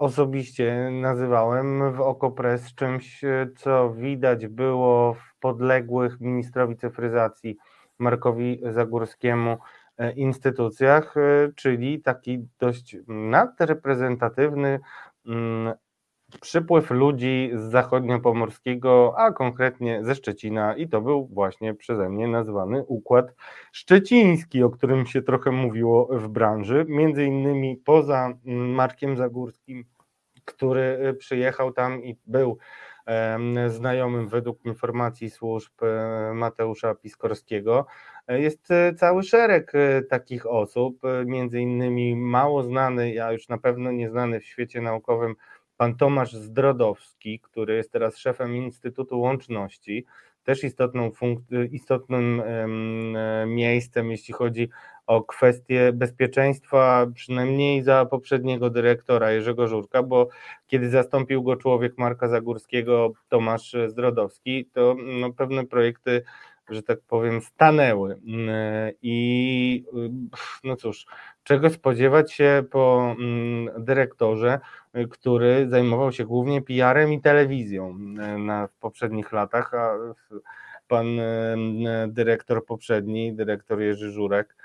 osobiście 0.00 0.90
nazywałem 0.92 1.92
w 1.92 2.00
Okopres 2.00 2.74
czymś, 2.74 3.20
co 3.56 3.90
widać 3.90 4.46
było 4.46 5.14
w 5.14 5.38
podległych 5.40 6.20
ministrowi 6.20 6.76
cyfryzacji 6.76 7.56
Markowi 7.98 8.60
Zagórskiemu 8.72 9.58
e, 9.98 10.12
instytucjach, 10.12 11.16
e, 11.16 11.52
czyli 11.56 12.02
taki 12.02 12.48
dość 12.58 12.96
nadreprezentatywny 13.08 14.80
mm, 15.26 15.74
przypływ 16.40 16.90
ludzi 16.90 17.50
z 17.54 17.60
zachodniopomorskiego, 17.60 19.14
a 19.16 19.32
konkretnie 19.32 20.04
ze 20.04 20.14
Szczecina 20.14 20.76
i 20.76 20.88
to 20.88 21.00
był 21.00 21.26
właśnie 21.26 21.74
przeze 21.74 22.08
mnie 22.08 22.28
nazwany 22.28 22.82
Układ 22.82 23.34
Szczeciński, 23.72 24.62
o 24.62 24.70
którym 24.70 25.06
się 25.06 25.22
trochę 25.22 25.50
mówiło 25.50 26.18
w 26.18 26.28
branży, 26.28 26.86
między 26.88 27.24
innymi 27.24 27.76
poza 27.76 28.32
mm, 28.46 28.70
Markiem 28.70 29.16
Zagórskim, 29.16 29.84
który 30.44 30.98
y, 31.08 31.14
przyjechał 31.14 31.72
tam 31.72 32.04
i 32.04 32.16
był 32.26 32.58
znajomym 33.68 34.28
według 34.28 34.64
informacji 34.64 35.30
służb 35.30 35.72
e, 35.82 36.34
Mateusza 36.34 36.94
Piskorskiego. 36.94 37.86
E, 38.26 38.40
jest 38.40 38.70
e, 38.70 38.94
cały 38.94 39.22
szereg 39.22 39.72
takich 40.10 40.46
osób, 40.46 41.00
między 41.26 41.60
innymi 41.60 42.16
mało 42.16 42.62
znany, 42.62 43.24
a 43.24 43.32
już 43.32 43.48
na 43.48 43.58
pewno 43.58 43.92
nieznany 43.92 44.40
w 44.40 44.44
świecie 44.44 44.80
naukowym 44.80 45.34
pan 45.80 45.96
Tomasz 45.96 46.32
Zdrodowski, 46.32 47.40
który 47.40 47.74
jest 47.74 47.92
teraz 47.92 48.18
szefem 48.18 48.56
Instytutu 48.56 49.20
Łączności, 49.20 50.04
też 50.44 50.64
istotną 50.64 51.10
istotnym 51.70 52.42
miejscem, 53.46 54.10
jeśli 54.10 54.34
chodzi 54.34 54.68
o 55.06 55.24
kwestie 55.24 55.92
bezpieczeństwa, 55.92 57.06
przynajmniej 57.14 57.82
za 57.82 58.06
poprzedniego 58.06 58.70
dyrektora 58.70 59.32
Jerzego 59.32 59.68
Żurka, 59.68 60.02
bo 60.02 60.28
kiedy 60.66 60.90
zastąpił 60.90 61.42
go 61.42 61.56
człowiek 61.56 61.98
Marka 61.98 62.28
Zagórskiego, 62.28 63.12
Tomasz 63.28 63.76
Zdrodowski, 63.86 64.66
to 64.72 64.96
no, 65.20 65.32
pewne 65.32 65.66
projekty, 65.66 66.22
że 66.70 66.82
tak 66.82 67.00
powiem, 67.00 67.40
stanęły. 67.40 68.20
I 69.02 69.84
no 70.64 70.76
cóż, 70.76 71.06
czego 71.42 71.70
spodziewać 71.70 72.32
się 72.32 72.64
po 72.70 73.14
mm, 73.18 73.84
dyrektorze, 73.84 74.60
który 75.10 75.68
zajmował 75.68 76.12
się 76.12 76.24
głównie 76.24 76.62
PR-em 76.62 77.12
i 77.12 77.20
telewizją 77.20 77.98
na, 78.38 78.66
w 78.66 78.74
poprzednich 78.74 79.32
latach, 79.32 79.74
a 79.74 79.96
pan 80.88 81.06
dyrektor 82.08 82.66
poprzedni, 82.66 83.34
dyrektor 83.34 83.80
Jerzy 83.80 84.10
Żurek, 84.10 84.56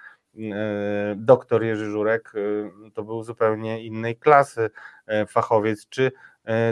E, 0.54 1.16
doktor 1.18 1.64
Jerzy 1.64 1.86
Żurek 1.86 2.34
e, 2.36 2.92
to 2.92 3.04
był 3.04 3.24
zupełnie 3.24 3.84
innej 3.84 4.16
klasy 4.16 4.70
e, 5.08 5.26
fachowiec. 5.26 5.90
Czy 5.90 6.12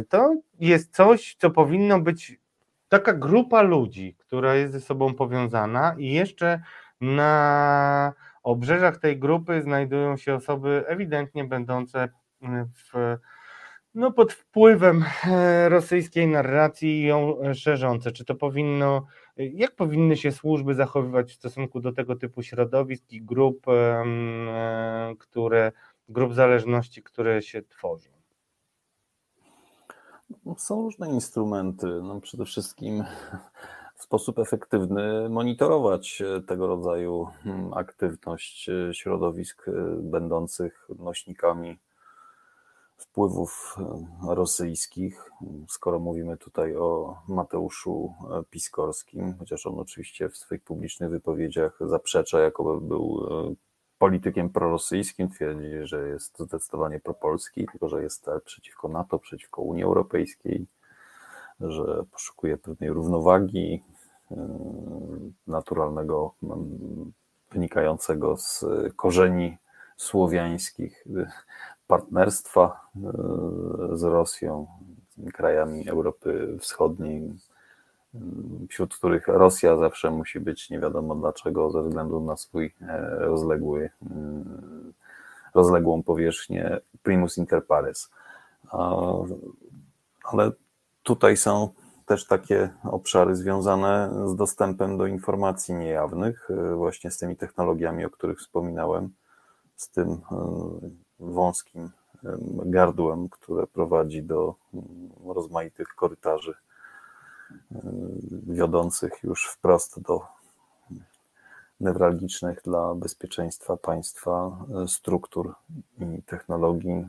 to 0.10 0.36
jest 0.60 0.96
coś, 0.96 1.36
co 1.40 1.50
powinno 1.50 2.00
być 2.00 2.40
taka 2.94 3.14
grupa 3.14 3.62
ludzi, 3.62 4.16
która 4.18 4.56
jest 4.56 4.74
ze 4.74 4.82
sobą 4.82 5.14
powiązana 5.14 5.96
i 5.98 6.12
jeszcze 6.12 6.62
na 7.02 8.14
obrzeżach 8.44 8.98
tej 8.98 9.20
grupy 9.20 9.62
znajdują 9.62 10.18
się 10.18 10.36
osoby 10.36 10.84
ewidentnie 10.88 11.44
będące 11.44 12.10
w, 12.74 13.18
no, 13.96 14.12
pod 14.12 14.34
wpływem 14.34 15.06
rosyjskiej 15.68 16.28
narracji 16.28 17.02
i 17.02 17.06
ją 17.06 17.38
szerzące. 17.54 18.12
Czy 18.12 18.26
to 18.26 18.36
powinno 18.36 19.06
jak 19.38 19.76
powinny 19.76 20.18
się 20.18 20.32
służby 20.32 20.76
zachowywać 20.76 21.32
w 21.32 21.36
stosunku 21.36 21.80
do 21.80 21.92
tego 21.92 22.16
typu 22.16 22.44
środowisk 22.44 23.12
i 23.12 23.22
grup, 23.22 23.68
e, 23.68 24.04
które, 25.20 25.72
grup 26.10 26.34
zależności, 26.34 27.04
które 27.04 27.42
się 27.42 27.62
tworzą? 27.62 28.23
No, 30.46 30.56
są 30.58 30.82
różne 30.82 31.10
instrumenty. 31.10 31.88
No 31.88 32.22
przede 32.22 32.46
wszystkim 32.46 33.04
w 33.98 34.04
sposób 34.04 34.40
efektywny 34.40 35.30
monitorować 35.30 36.24
tego 36.48 36.68
rodzaju 36.68 37.28
hmm, 37.44 37.74
aktywność 37.74 38.70
e, 38.70 38.94
środowisk 38.94 39.68
e, 39.68 39.72
będących 40.02 40.88
nośnikami 41.00 41.78
wpływów 43.04 43.76
e, 44.30 44.36
rosyjskich, 44.36 45.32
skoro 45.68 46.00
mówimy 46.00 46.38
tutaj 46.38 46.76
o 46.76 47.18
Mateuszu 47.28 48.14
e, 48.32 48.44
Piskorskim, 48.50 49.36
chociaż 49.40 49.66
on 49.66 49.80
oczywiście 49.80 50.30
w 50.30 50.38
swoich 50.38 50.64
publicznych 50.64 51.10
wypowiedziach 51.10 51.80
zaprzecza, 51.82 52.40
jakoby 52.40 52.88
był 52.88 53.28
e, 53.52 53.56
politykiem 54.04 54.50
prorosyjskim, 54.50 55.30
twierdzi, 55.30 55.70
że 55.84 56.08
jest 56.08 56.40
zdecydowanie 56.40 57.00
propolski, 57.00 57.68
tylko 57.72 57.90
że 57.90 58.04
jest 58.04 58.26
przeciwko 58.46 58.88
NATO, 58.88 59.20
przeciwko 59.20 59.62
Unii 59.62 59.84
Europejskiej, 59.84 60.68
że 61.60 62.04
poszukuje 62.12 62.58
pewnej 62.58 62.90
równowagi 62.90 63.84
naturalnego, 65.48 66.34
wynikającego 67.52 68.38
z 68.38 68.66
korzeni 68.96 69.58
słowiańskich 69.98 71.06
partnerstwa 71.88 72.80
e, 72.96 73.98
z 73.98 74.04
Rosją, 74.04 74.68
krajami 75.34 75.90
Europy 75.90 76.58
Wschodniej, 76.60 77.34
wśród 78.70 78.96
których 78.96 79.28
Rosja 79.28 79.78
zawsze 79.78 80.12
musi 80.12 80.40
być 80.40 80.70
nie 80.70 80.80
wiadomo 80.80 81.16
dlaczego, 81.16 81.72
ze 81.72 81.84
względu 81.84 82.20
na 82.20 82.38
swój 82.38 82.74
e, 82.82 83.16
rozległy, 83.20 83.90
rozległą 85.54 86.04
powierzchnię 86.04 86.80
primus 87.04 87.38
inter 87.38 87.66
pares. 87.66 88.12
Ale 90.24 90.52
tutaj 91.04 91.38
są 91.38 91.70
też 92.06 92.28
takie 92.28 92.70
obszary 92.84 93.36
związane 93.36 94.14
z 94.26 94.36
dostępem 94.36 94.98
do 94.98 95.08
informacji 95.08 95.76
niejawnych, 95.76 96.50
e, 96.52 96.76
właśnie 96.76 97.12
z 97.12 97.18
tymi 97.18 97.36
technologiami, 97.36 98.06
o 98.06 98.10
których 98.10 98.40
wspominałem, 98.40 99.10
z 99.76 99.90
tym 99.90 100.22
wąskim 101.20 101.90
gardłem, 102.66 103.30
które 103.30 103.68
prowadzi 103.68 104.24
do 104.24 104.56
mm, 104.74 104.86
rozmaitych 105.26 105.88
korytarzy 105.88 106.54
wiodących 108.48 109.24
już 109.24 109.48
wprost 109.48 110.02
do 110.02 110.22
newralgicznych 111.80 112.62
dla 112.64 112.96
bezpieczeństwa 112.96 113.78
państwa 113.78 114.58
struktur 114.88 115.56
i 116.00 116.22
technologii, 116.22 117.08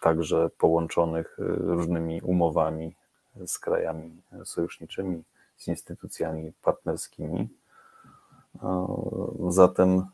także 0.00 0.50
połączonych 0.58 1.36
różnymi 1.58 2.20
umowami 2.22 2.94
z 3.46 3.58
krajami 3.58 4.22
sojuszniczymi, 4.44 5.22
z 5.56 5.68
instytucjami 5.68 6.52
partnerskimi. 6.62 7.48
Zatem 9.48 10.06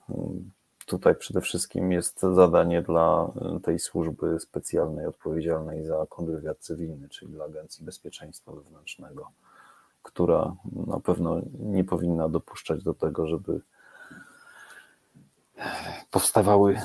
tutaj 0.87 1.14
przede 1.14 1.40
wszystkim 1.40 1.92
jest 1.92 2.20
zadanie 2.20 2.82
dla 2.82 3.32
tej 3.62 3.78
służby 3.78 4.40
specjalnej 4.40 5.06
odpowiedzialnej 5.06 5.85
za 5.87 6.06
kontrwywiad 6.08 6.58
cywilny, 6.58 7.08
czyli 7.08 7.32
dla 7.32 7.44
Agencji 7.44 7.85
Bezpieczeństwa 7.85 8.52
Wewnętrznego, 8.52 9.30
która 10.02 10.56
na 10.86 11.00
pewno 11.00 11.40
nie 11.58 11.84
powinna 11.84 12.28
dopuszczać 12.28 12.82
do 12.82 12.94
tego, 12.94 13.26
żeby 13.26 13.60
powstawały 16.10 16.80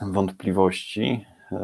wątpliwości 0.00 1.26
e, 1.52 1.56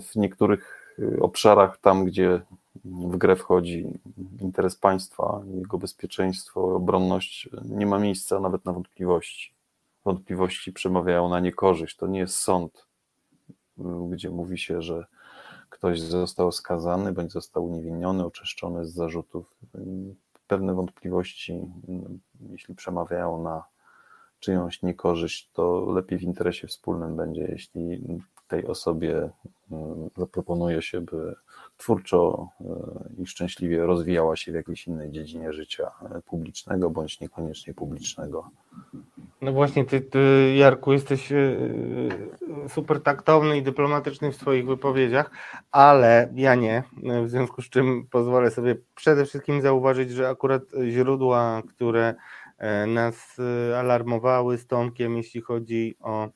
w 0.00 0.16
niektórych 0.16 0.96
obszarach, 1.20 1.78
tam 1.78 2.04
gdzie 2.04 2.40
w 2.84 3.16
grę 3.16 3.36
wchodzi 3.36 4.00
interes 4.40 4.76
państwa, 4.76 5.42
jego 5.54 5.78
bezpieczeństwo, 5.78 6.74
obronność, 6.76 7.48
nie 7.64 7.86
ma 7.86 7.98
miejsca 7.98 8.40
nawet 8.40 8.64
na 8.64 8.72
wątpliwości 8.72 9.56
wątpliwości 10.06 10.72
przemawiają 10.72 11.28
na 11.28 11.40
niekorzyść. 11.40 11.96
To 11.96 12.06
nie 12.06 12.18
jest 12.18 12.36
sąd, 12.36 12.86
gdzie 14.10 14.30
mówi 14.30 14.58
się, 14.58 14.82
że 14.82 15.06
ktoś 15.70 16.00
został 16.00 16.52
skazany 16.52 17.12
bądź 17.12 17.32
został 17.32 17.64
uniewinniony, 17.64 18.24
oczyszczony 18.24 18.86
z 18.86 18.94
zarzutów. 18.94 19.54
Pewne 20.46 20.74
wątpliwości, 20.74 21.60
jeśli 22.50 22.74
przemawiają 22.74 23.42
na 23.42 23.64
czyjąś 24.38 24.82
niekorzyść, 24.82 25.50
to 25.52 25.90
lepiej 25.90 26.18
w 26.18 26.22
interesie 26.22 26.66
wspólnym 26.66 27.16
będzie, 27.16 27.42
jeśli 27.42 28.02
tej 28.46 28.66
osobie 28.66 29.30
zaproponuje 30.16 30.82
się, 30.82 31.00
by 31.00 31.34
twórczo 31.76 32.48
e, 32.60 33.22
i 33.22 33.26
szczęśliwie 33.26 33.86
rozwijała 33.86 34.36
się 34.36 34.52
w 34.52 34.54
jakiejś 34.54 34.86
innej 34.86 35.10
dziedzinie 35.10 35.52
życia 35.52 35.90
e, 36.02 36.22
publicznego 36.22 36.90
bądź 36.90 37.20
niekoniecznie 37.20 37.74
publicznego. 37.74 38.50
No 39.40 39.52
właśnie, 39.52 39.84
ty, 39.84 40.00
ty 40.00 40.54
Jarku, 40.56 40.92
jesteś 40.92 41.32
e, 41.32 41.56
super 42.68 43.02
taktowny 43.02 43.58
i 43.58 43.62
dyplomatyczny 43.62 44.32
w 44.32 44.36
swoich 44.36 44.66
wypowiedziach, 44.66 45.30
ale 45.70 46.32
ja 46.34 46.54
nie. 46.54 46.82
W 47.24 47.28
związku 47.28 47.62
z 47.62 47.70
czym 47.70 48.06
pozwolę 48.10 48.50
sobie 48.50 48.76
przede 48.94 49.24
wszystkim 49.24 49.62
zauważyć, 49.62 50.10
że 50.10 50.28
akurat 50.28 50.62
źródła, 50.88 51.62
które 51.68 52.14
nas 52.86 53.36
alarmowały 53.76 54.58
z 54.58 54.66
Tomkiem, 54.66 55.16
jeśli 55.16 55.40
chodzi 55.40 55.96
o 56.00 56.28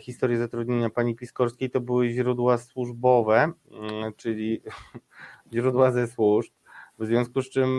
historię 0.00 0.38
zatrudnienia 0.38 0.90
pani 0.90 1.14
Piskorskiej 1.14 1.70
to 1.70 1.80
były 1.80 2.08
źródła 2.08 2.58
służbowe, 2.58 3.52
mm, 3.70 4.12
czyli 4.16 4.62
źródła 5.54 5.90
ze 5.90 6.06
służb. 6.06 6.52
W 6.98 7.06
związku 7.06 7.42
z 7.42 7.50
czym 7.50 7.70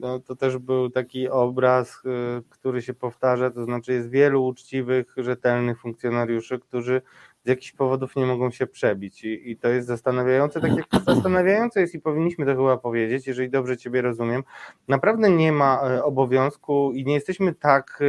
no, 0.00 0.20
to 0.20 0.36
też 0.36 0.58
był 0.58 0.90
taki 0.90 1.28
obraz, 1.28 2.02
który 2.48 2.82
się 2.82 2.94
powtarza, 2.94 3.50
to 3.50 3.64
znaczy 3.64 3.92
jest 3.92 4.10
wielu 4.10 4.46
uczciwych, 4.46 5.14
rzetelnych 5.16 5.80
funkcjonariuszy, 5.80 6.58
którzy 6.58 7.02
z 7.44 7.48
jakichś 7.48 7.72
powodów 7.72 8.16
nie 8.16 8.26
mogą 8.26 8.50
się 8.50 8.66
przebić 8.66 9.24
i, 9.24 9.50
i 9.50 9.56
to 9.56 9.68
jest 9.68 9.88
zastanawiające, 9.88 10.60
tak 10.60 10.76
jak 10.76 10.86
zastanawiające 11.06 11.80
jest 11.80 11.94
i 11.94 12.00
powinniśmy 12.00 12.46
to 12.46 12.56
chyba 12.56 12.76
powiedzieć, 12.76 13.26
jeżeli 13.26 13.50
dobrze 13.50 13.76
Ciebie 13.76 14.02
rozumiem, 14.02 14.42
naprawdę 14.88 15.30
nie 15.30 15.52
ma 15.52 16.02
obowiązku 16.02 16.92
i 16.92 17.04
nie 17.04 17.14
jesteśmy 17.14 17.54
tak 17.54 18.02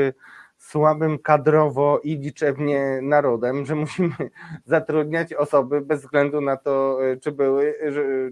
słabym 0.60 1.19
kadrowo 1.19 2.00
i 2.04 2.17
liczebnie 2.17 3.00
narodem, 3.02 3.65
że 3.65 3.76
musimy 3.76 4.15
zatrudniać 4.65 5.34
osoby 5.34 5.82
bez 5.82 6.02
względu 6.02 6.41
na 6.41 6.58
to, 6.58 7.06
e, 7.06 7.17
czy 7.17 7.32
były, 7.32 7.76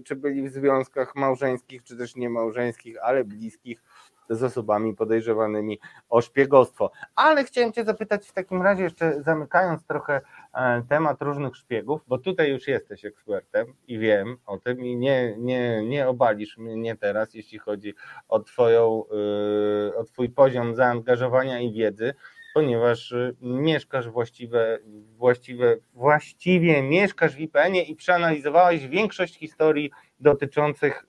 czy 0.04 0.16
byli 0.16 0.48
w 0.48 0.52
związkach 0.52 1.16
małżeńskich, 1.16 1.82
czy 1.82 1.96
też 1.96 2.16
niemałżeńskich, 2.16 2.96
ale 3.02 3.24
bliskich 3.24 3.82
z 4.30 4.42
osobami 4.42 4.94
podejrzewanymi 4.94 5.78
o 6.08 6.20
szpiegostwo. 6.20 6.90
Ale 7.16 7.44
chciałem 7.44 7.72
Cię 7.72 7.84
zapytać 7.84 8.28
w 8.28 8.32
takim 8.32 8.62
razie, 8.62 8.82
jeszcze 8.82 9.22
zamykając 9.22 9.84
trochę 9.84 10.20
temat 10.88 11.22
różnych 11.22 11.56
szpiegów, 11.56 12.00
bo 12.06 12.18
tutaj 12.18 12.50
już 12.50 12.68
jesteś 12.68 13.04
ekspertem 13.04 13.74
i 13.88 13.98
wiem 13.98 14.36
o 14.46 14.58
tym 14.58 14.84
i 14.84 14.96
nie, 14.96 15.34
nie, 15.38 15.82
nie 15.84 16.08
obalisz 16.08 16.58
mnie 16.58 16.96
teraz, 16.96 17.34
jeśli 17.34 17.58
chodzi 17.58 17.94
o, 18.28 18.40
twoją, 18.40 19.04
e, 19.90 19.94
o 19.94 20.04
Twój 20.04 20.28
poziom 20.30 20.74
zaangażowania 20.74 21.60
i 21.60 21.72
wiedzy, 21.72 22.14
ponieważ 22.54 23.12
e, 23.12 23.32
mieszkasz 23.42 24.08
właściwe, 24.08 24.78
właściwe, 25.16 25.76
właściwie 25.94 26.82
mieszkasz 26.82 27.34
w 27.34 27.40
IPN-ie 27.40 27.82
i 27.82 27.96
przeanalizowałeś 27.96 28.88
większość 28.88 29.38
historii 29.38 29.90
dotyczących 30.20 31.06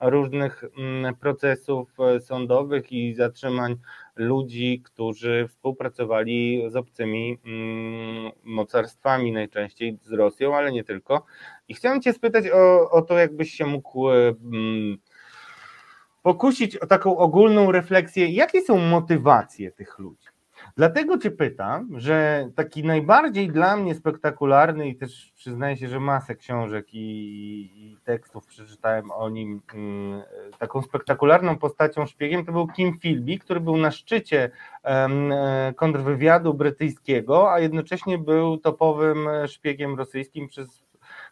różnych 0.00 0.64
mm, 0.78 1.14
procesów 1.14 2.00
e, 2.00 2.20
sądowych 2.20 2.92
i 2.92 3.14
zatrzymań 3.14 3.76
ludzi, 4.16 4.82
którzy 4.84 5.48
współpracowali 5.48 6.62
z 6.68 6.76
obcymi 6.76 7.38
mm, 7.46 8.32
mocarstwami, 8.44 9.32
najczęściej 9.32 9.98
z 10.02 10.12
Rosją, 10.12 10.56
ale 10.56 10.72
nie 10.72 10.84
tylko. 10.84 11.24
I 11.68 11.74
chciałem 11.74 12.02
Cię 12.02 12.12
spytać 12.12 12.44
o, 12.48 12.90
o 12.90 13.02
to, 13.02 13.18
jakbyś 13.18 13.50
się 13.50 13.66
mógł 13.66 14.10
e, 14.10 14.28
mm, 14.28 14.98
pokusić 16.22 16.76
o 16.76 16.86
taką 16.86 17.16
ogólną 17.16 17.72
refleksję, 17.72 18.28
jakie 18.28 18.62
są 18.62 18.78
motywacje 18.78 19.72
tych 19.72 19.98
ludzi. 19.98 20.29
Dlatego 20.76 21.18
Cię 21.18 21.30
pytam, 21.30 21.88
że 22.00 22.48
taki 22.54 22.84
najbardziej 22.84 23.48
dla 23.48 23.76
mnie 23.76 23.94
spektakularny 23.94 24.88
i 24.88 24.96
też 24.96 25.32
przyznaję 25.36 25.76
się, 25.76 25.88
że 25.88 26.00
masę 26.00 26.34
książek 26.34 26.94
i, 26.94 27.00
i 27.74 27.96
tekstów 28.04 28.46
przeczytałem 28.46 29.10
o 29.10 29.30
nim, 29.30 29.62
mm, 29.74 30.22
taką 30.58 30.82
spektakularną 30.82 31.58
postacią 31.58 32.06
szpiegiem 32.06 32.44
to 32.44 32.52
był 32.52 32.66
Kim 32.66 32.98
Philby, 32.98 33.38
który 33.38 33.60
był 33.60 33.76
na 33.76 33.90
szczycie 33.90 34.50
e, 34.84 35.74
kontrwywiadu 35.76 36.54
brytyjskiego, 36.54 37.52
a 37.52 37.60
jednocześnie 37.60 38.18
był 38.18 38.58
topowym 38.58 39.28
szpiegiem 39.46 39.98
rosyjskim 39.98 40.48
przez 40.48 40.90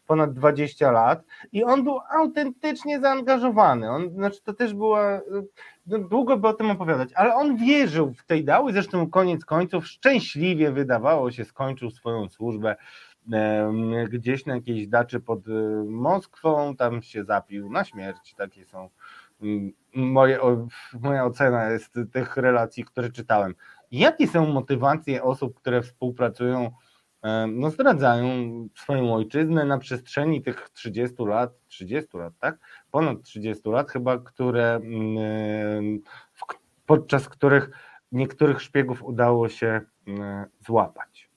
ponad 0.08 0.32
20 0.32 0.90
lat 0.90 1.24
i 1.52 1.64
on 1.64 1.84
był 1.84 1.98
autentycznie 2.10 3.00
zaangażowany. 3.00 3.90
On, 3.90 4.10
znaczy 4.10 4.42
to 4.42 4.54
też 4.54 4.74
była, 4.74 5.20
długo 5.88 6.36
by 6.36 6.48
o 6.48 6.52
tym 6.52 6.70
opowiadać, 6.70 7.08
ale 7.14 7.34
on 7.34 7.56
wierzył 7.56 8.14
w 8.14 8.24
tej 8.24 8.44
dały, 8.44 8.72
zresztą 8.72 9.10
koniec 9.10 9.44
końców 9.44 9.86
szczęśliwie 9.86 10.72
wydawało 10.72 11.30
się 11.30 11.44
skończył 11.44 11.90
swoją 11.90 12.28
służbę 12.28 12.76
gdzieś 14.08 14.46
na 14.46 14.54
jakiejś 14.54 14.88
daczy 14.88 15.20
pod 15.20 15.48
y, 15.48 15.52
Moskwą, 15.86 16.76
tam 16.76 17.02
się 17.02 17.24
zapił 17.24 17.70
na 17.70 17.84
śmierć, 17.84 18.34
takie 18.34 18.64
są 18.64 18.88
mm, 19.42 19.72
moje, 19.94 20.38
moja 21.00 21.24
ocena 21.24 21.70
jest 21.70 21.94
tych 22.12 22.36
relacji, 22.36 22.84
które 22.84 23.10
czytałem. 23.10 23.54
Jakie 23.92 24.28
są 24.28 24.46
motywacje 24.46 25.22
osób, 25.22 25.54
które 25.54 25.82
współpracują 25.82 26.70
E, 26.70 26.87
no 27.48 27.70
zdradzają 27.70 28.28
swoją 28.74 29.14
ojczyznę 29.14 29.64
na 29.64 29.78
przestrzeni 29.78 30.42
tych 30.42 30.70
30 30.70 31.24
lat, 31.24 31.52
30 31.66 32.16
lat, 32.16 32.32
tak? 32.38 32.58
Ponad 32.90 33.22
30 33.22 33.68
lat 33.68 33.90
chyba, 33.90 34.18
które 34.18 34.74
mm, 34.74 36.00
podczas 36.86 37.28
których 37.28 37.70
niektórych 38.12 38.62
szpiegów 38.62 39.02
udało 39.02 39.48
się 39.48 39.80
mm, 40.06 40.46
złapać. 40.66 41.30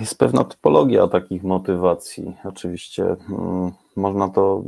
Jest 0.00 0.18
pewna 0.18 0.44
typologia 0.44 1.08
takich 1.08 1.42
motywacji. 1.44 2.36
Oczywiście 2.44 3.04
mm, 3.04 3.72
można 3.96 4.28
to 4.28 4.62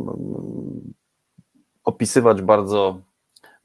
opisywać 1.85 2.43
bardzo 2.43 3.01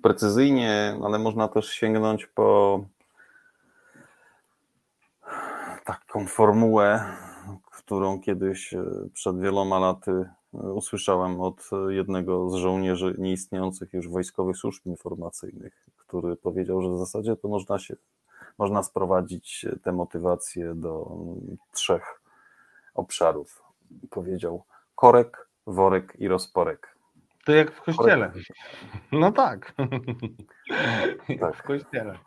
precyzyjnie, 0.01 0.99
ale 1.03 1.19
można 1.19 1.47
też 1.47 1.69
sięgnąć 1.69 2.25
po 2.25 2.79
taką 5.85 6.27
formułę, 6.27 7.03
którą 7.71 8.19
kiedyś 8.19 8.73
e, 8.73 8.83
przed 9.13 9.39
wieloma 9.39 9.79
laty 9.79 10.11
e, 10.11 10.57
usłyszałem 10.57 11.41
od 11.41 11.69
jednego 11.89 12.49
z 12.49 12.55
żołnierzy 12.55 13.15
nieistniejących 13.17 13.93
już 13.93 14.09
wojskowych 14.09 14.57
służb 14.57 14.85
informacyjnych, 14.85 15.85
który 15.97 16.35
powiedział, 16.35 16.81
że 16.81 16.89
w 16.89 16.97
zasadzie 16.97 17.35
to 17.35 17.47
można 17.47 17.79
się 17.79 17.95
można 18.57 18.83
sprowadzić 18.83 19.65
te 19.83 19.91
motywacje 19.91 20.73
do 20.75 21.11
mm, 21.11 21.57
trzech 21.71 22.21
obszarów. 22.93 23.63
Powiedział 24.09 24.63
korek, 24.95 25.49
worek 25.67 26.13
i 26.19 26.27
rozporek. 26.27 26.95
To 27.45 27.51
jak 27.51 27.71
w 27.71 27.81
kościele. 27.81 28.29
Korek. 28.29 28.45
No 29.11 29.31
tak. 29.31 29.73
tak. 31.39 31.57
W 31.61 31.63
kościele. 31.63 32.19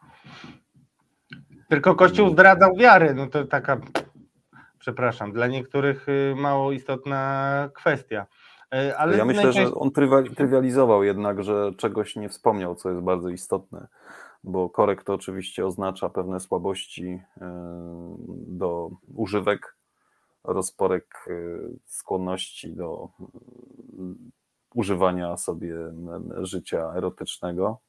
Tylko 1.68 1.94
Kościół 1.94 2.30
zdradzał 2.30 2.76
wiarę, 2.76 3.14
no 3.14 3.26
to 3.26 3.44
taka, 3.44 3.80
przepraszam, 4.78 5.32
dla 5.32 5.46
niektórych 5.46 6.08
y, 6.08 6.34
mało 6.36 6.72
istotna 6.72 7.70
kwestia. 7.74 8.26
Y, 8.74 8.96
ale 8.96 9.16
ja 9.16 9.24
myślę, 9.24 9.42
najczęściej... 9.42 9.66
że 9.66 9.74
on 9.74 9.90
trywializował 10.36 11.04
jednak, 11.04 11.44
że 11.44 11.72
czegoś 11.76 12.16
nie 12.16 12.28
wspomniał, 12.28 12.74
co 12.74 12.90
jest 12.90 13.02
bardzo 13.02 13.28
istotne, 13.28 13.88
bo 14.44 14.70
korek 14.70 15.04
to 15.04 15.14
oczywiście 15.14 15.66
oznacza 15.66 16.08
pewne 16.08 16.40
słabości 16.40 17.04
y, 17.06 17.40
do 18.46 18.90
używek, 19.14 19.76
rozporek 20.44 21.28
skłonności 21.86 22.72
do 22.72 23.08
używania 24.74 25.36
sobie 25.36 25.74
życia 26.42 26.92
erotycznego. 26.96 27.80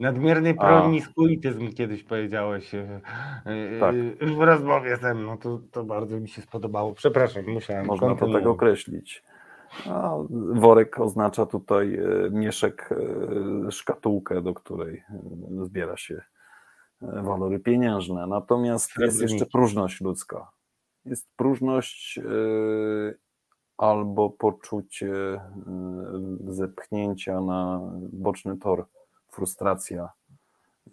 Nadmierny 0.00 0.54
promiskuityzm 0.54 1.72
kiedyś 1.72 2.04
powiedziałeś 2.04 2.74
e, 2.74 3.00
e, 3.46 3.80
tak. 3.80 3.94
w 4.36 4.40
rozmowie 4.40 4.96
ze 4.96 5.14
mną. 5.14 5.38
To, 5.38 5.60
to 5.70 5.84
bardzo 5.84 6.20
mi 6.20 6.28
się 6.28 6.42
spodobało. 6.42 6.92
Przepraszam, 6.94 7.44
musiałem. 7.46 7.86
Można 7.86 8.14
to 8.14 8.32
tak 8.32 8.46
określić. 8.46 9.22
A 9.86 10.14
worek 10.54 11.00
oznacza 11.00 11.46
tutaj 11.46 11.94
e, 11.94 12.30
mieszek, 12.30 12.90
szkatułkę, 13.70 14.42
do 14.42 14.54
której 14.54 15.02
zbiera 15.62 15.96
się 15.96 16.22
walory 17.00 17.58
pieniężne. 17.58 18.26
Natomiast 18.26 18.90
jest 18.98 19.22
jeszcze 19.22 19.46
próżność 19.46 20.00
ludzka. 20.00 20.50
Jest 21.04 21.28
próżność 21.36 22.20
albo 23.76 24.30
poczucie 24.30 25.40
zepchnięcia 26.48 27.40
na 27.40 27.80
boczny 28.12 28.56
tor 28.56 28.86
frustracja. 29.32 30.08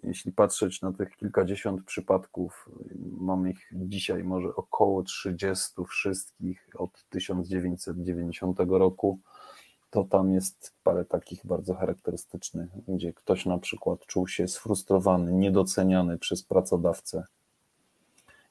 Jeśli 0.03 0.31
patrzeć 0.31 0.81
na 0.81 0.93
tych 0.93 1.15
kilkadziesiąt 1.15 1.83
przypadków, 1.83 2.69
mamy 3.19 3.51
ich 3.51 3.69
dzisiaj 3.71 4.23
może 4.23 4.55
około 4.55 5.03
30 5.03 5.73
wszystkich 5.89 6.69
od 6.75 7.05
1990 7.09 8.59
roku, 8.59 9.19
to 9.89 10.03
tam 10.03 10.31
jest 10.31 10.73
parę 10.83 11.05
takich 11.05 11.45
bardzo 11.45 11.73
charakterystycznych, 11.73 12.69
gdzie 12.87 13.13
ktoś 13.13 13.45
na 13.45 13.57
przykład 13.57 14.05
czuł 14.05 14.27
się 14.27 14.47
sfrustrowany, 14.47 15.33
niedoceniany 15.33 16.17
przez 16.17 16.43
pracodawcę. 16.43 17.23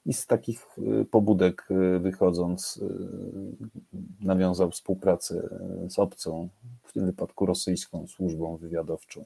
I 0.05 0.13
z 0.13 0.27
takich 0.27 0.77
y, 1.01 1.05
pobudek 1.05 1.67
y, 1.71 1.99
wychodząc, 1.99 2.77
y, 2.77 4.25
nawiązał 4.25 4.71
współpracę 4.71 5.49
z 5.87 5.99
obcą, 5.99 6.49
w 6.83 6.93
tym 6.93 7.05
wypadku 7.05 7.45
rosyjską 7.45 8.07
służbą 8.07 8.57
wywiadowczą 8.57 9.25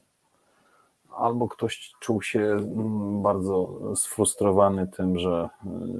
albo 1.16 1.48
ktoś 1.48 1.92
czuł 2.00 2.22
się 2.22 2.40
mm, 2.40 3.22
bardzo 3.22 3.80
sfrustrowany 3.96 4.86
tym, 4.86 5.18
że 5.18 5.48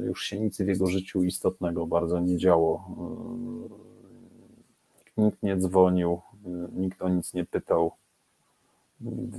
y, 0.03 0.07
już 0.07 0.25
się 0.25 0.41
nic 0.41 0.57
w 0.63 0.67
jego 0.67 0.87
życiu 0.87 1.25
istotnego 1.25 1.87
bardzo 1.87 2.21
nie 2.21 2.37
działo. 2.37 2.85
Y, 5.19 5.23
nikt 5.23 5.43
nie 5.43 5.57
dzwonił, 5.57 6.21
y, 6.47 6.49
nikt 6.73 7.03
o 7.03 7.09
nic 7.09 7.35
nie 7.35 7.45
pytał. 7.45 7.93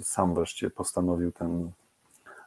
Sam 0.01 0.35
wreszcie 0.35 0.69
postanowił 0.69 1.31
tę 1.31 1.71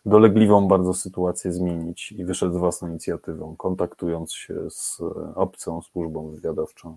dolegliwą 0.07 0.69
bardzo 0.69 0.95
sytuację 0.95 1.53
zmienić 1.53 2.13
i 2.13 2.25
wyszedł 2.25 2.55
z 2.55 2.57
własną 2.57 2.89
inicjatywą, 2.89 3.57
kontaktując 3.57 4.33
się 4.33 4.71
z 4.71 5.01
obcą 5.35 5.83
służbą 5.83 6.31
wywiadowczą. 6.31 6.97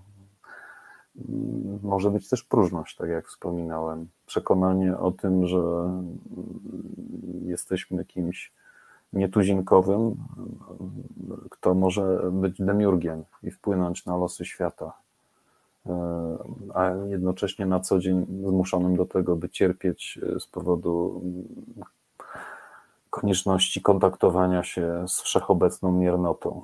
Może 1.83 2.11
być 2.11 2.29
też 2.29 2.43
próżność, 2.43 2.95
tak 2.95 3.09
jak 3.09 3.27
wspominałem. 3.27 4.07
Przekonanie 4.25 4.97
o 4.97 5.11
tym, 5.11 5.47
że 5.47 5.61
jesteśmy 7.45 8.05
kimś 8.05 8.51
nietuzinkowym, 9.13 10.15
kto 11.49 11.73
może 11.73 12.21
być 12.31 12.61
demiurgiem 12.61 13.23
i 13.43 13.51
wpłynąć 13.51 14.05
na 14.05 14.17
losy 14.17 14.45
świata, 14.45 14.93
a 16.73 16.89
jednocześnie 17.09 17.65
na 17.65 17.79
co 17.79 17.99
dzień 17.99 18.25
zmuszonym 18.47 18.95
do 18.95 19.05
tego, 19.05 19.35
by 19.35 19.49
cierpieć 19.49 20.19
z 20.39 20.47
powodu 20.47 21.21
konieczności 23.09 23.81
kontaktowania 23.81 24.63
się 24.63 25.05
z 25.07 25.21
wszechobecną 25.21 25.91
miernotą. 25.91 26.61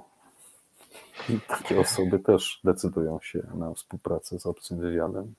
I 1.30 1.40
takie 1.48 1.80
osoby 1.80 2.20
też 2.20 2.60
decydują 2.64 3.20
się 3.22 3.40
na 3.56 3.74
współpracę 3.74 4.40
z 4.40 4.46
obcym 4.46 4.80
wywiadem. 4.80 5.36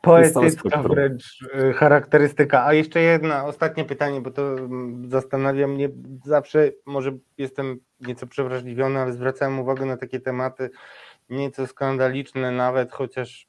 Poetycka 0.00 0.82
wręcz 0.82 1.42
y, 1.42 1.72
charakterystyka. 1.72 2.66
A 2.66 2.72
jeszcze 2.72 3.00
jedno, 3.00 3.46
ostatnie 3.46 3.84
pytanie, 3.84 4.20
bo 4.20 4.30
to 4.30 4.42
mm, 4.42 5.10
zastanawia 5.10 5.66
mnie 5.66 5.88
zawsze, 6.24 6.70
może 6.86 7.12
jestem 7.38 7.80
nieco 8.00 8.26
przewrażliwiony, 8.26 9.00
ale 9.00 9.12
zwracałem 9.12 9.60
uwagę 9.60 9.86
na 9.86 9.96
takie 9.96 10.20
tematy 10.20 10.70
nieco 11.30 11.66
skandaliczne 11.66 12.52
nawet, 12.52 12.92
chociaż 12.92 13.48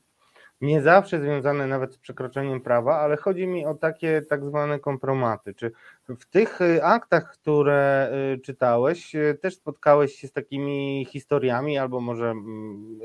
nie 0.61 0.81
zawsze 0.81 1.21
związane 1.21 1.67
nawet 1.67 1.93
z 1.93 1.97
przekroczeniem 1.97 2.61
prawa, 2.61 2.99
ale 2.99 3.17
chodzi 3.17 3.47
mi 3.47 3.65
o 3.65 3.75
takie 3.75 4.21
tak 4.21 4.45
zwane 4.45 4.79
kompromaty. 4.79 5.53
Czy 5.53 5.71
w 6.09 6.25
tych 6.25 6.61
y, 6.61 6.83
aktach, 6.83 7.31
które 7.31 8.11
y, 8.35 8.39
czytałeś, 8.39 9.15
też 9.41 9.55
spotkałeś 9.55 10.15
się 10.15 10.27
z 10.27 10.31
takimi 10.31 11.05
historiami, 11.09 11.77
albo 11.77 12.01
może 12.01 12.29
mm, 12.29 12.99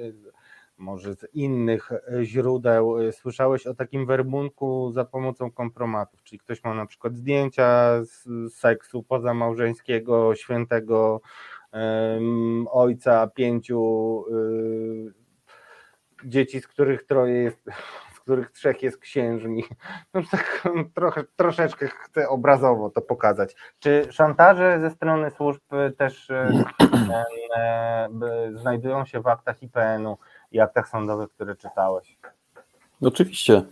może 0.78 1.14
z 1.14 1.26
innych 1.34 1.90
źródeł 2.22 2.96
słyszałeś 3.12 3.66
o 3.66 3.74
takim 3.74 4.06
werbunku 4.06 4.92
za 4.92 5.04
pomocą 5.04 5.50
kompromatów, 5.50 6.22
czyli 6.22 6.38
ktoś 6.38 6.64
ma 6.64 6.74
na 6.74 6.86
przykład 6.86 7.16
zdjęcia 7.16 8.00
z 8.04 8.54
seksu 8.54 9.02
pozamałżeńskiego, 9.02 10.34
świętego 10.34 11.20
ojca 12.70 13.26
pięciu 13.26 14.24
dzieci, 16.24 16.60
z 16.60 16.66
których 16.66 17.06
troje 17.06 17.34
jest, 17.34 17.58
z 18.14 18.20
których 18.20 18.50
trzech 18.50 18.82
jest 18.82 18.98
księżmi. 18.98 19.64
No, 20.14 20.20
tak 20.30 20.62
trochę, 20.94 21.24
troszeczkę 21.36 21.88
chcę 21.88 22.28
obrazowo 22.28 22.90
to 22.90 23.00
pokazać. 23.00 23.56
Czy 23.78 24.06
szantaże 24.10 24.80
ze 24.80 24.90
strony 24.90 25.30
służb 25.30 25.62
też 25.98 26.30
e, 26.30 28.08
znajdują 28.54 29.04
się 29.04 29.20
w 29.20 29.26
aktach 29.26 29.62
IPN-u? 29.62 30.18
i 30.54 30.60
aktach 30.60 30.88
sądowych, 30.88 31.30
które 31.30 31.56
czytałeś. 31.56 32.18
Oczywiście. 33.02 33.62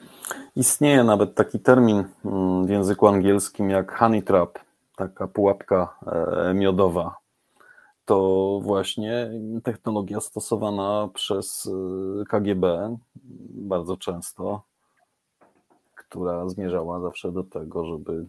Istnieje 0.57 1.05
nawet 1.05 1.35
taki 1.35 1.61
termin 1.61 2.05
mm, 2.25 2.67
w 2.67 2.71
języku 2.71 3.09
angielskim 3.09 3.71
jak 3.71 3.99
honey 3.99 4.23
trap, 4.23 4.59
taka 4.97 5.27
pułapka 5.27 5.97
e, 6.07 6.55
miodowa. 6.55 7.17
To 8.13 8.61
właśnie 8.63 9.31
technologia 9.65 10.21
stosowana 10.21 11.09
przez 11.15 11.69
e, 12.21 12.25
KGB 12.25 12.97
bardzo 13.51 13.97
często, 13.97 14.63
która 15.95 16.49
zmierzała 16.49 17.01
zawsze 17.01 17.33
do 17.33 17.45
tego, 17.45 17.87
żeby 17.87 18.27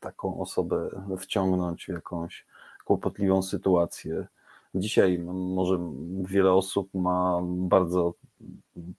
taką 0.00 0.40
osobę 0.40 0.88
wciągnąć 1.18 1.84
w 1.84 1.88
jakąś 1.88 2.46
kłopotliwą 2.84 3.42
sytuację. 3.42 4.26
Dzisiaj 4.74 5.18
może 5.54 5.78
wiele 6.24 6.52
osób 6.52 6.88
ma 6.94 7.40
bardzo, 7.44 8.14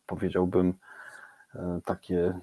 powiedziałbym, 0.05 0.73
takie 1.85 2.33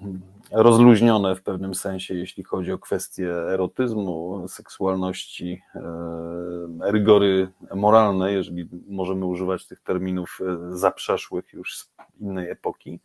rozluźnione 0.51 1.35
w 1.35 1.43
pewnym 1.43 1.75
sensie, 1.75 2.13
jeśli 2.13 2.43
chodzi 2.43 2.71
o 2.71 2.79
kwestie 2.79 3.33
erotyzmu, 3.33 4.45
seksualności, 4.47 5.61
e, 5.75 5.81
rygory 6.91 7.51
moralne, 7.75 8.33
jeżeli 8.33 8.69
możemy 8.87 9.25
używać 9.25 9.67
tych 9.67 9.79
terminów 9.81 10.39
e, 10.41 10.77
zaprzeszłych 10.77 11.53
już 11.53 11.77
z 11.77 11.91
innej 12.19 12.49
epoki 12.49 12.99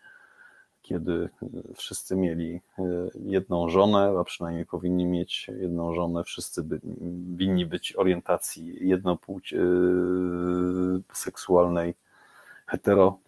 kiedy 0.87 1.29
wszyscy 1.75 2.17
mieli 2.17 2.61
e, 2.79 2.83
jedną 3.15 3.69
żonę, 3.69 4.15
a 4.21 4.25
przynajmniej 4.25 4.67
powinni 4.67 5.07
mieć 5.07 5.51
jedną 5.61 5.95
żonę, 5.95 6.25
wszyscy 6.25 6.63
by, 6.63 6.81
winni 7.37 7.67
być 7.67 7.97
orientacji 7.97 8.89
jednopłć 8.89 9.53
e, 9.53 9.59
seksualnej, 11.13 11.95
hetero. 12.67 13.19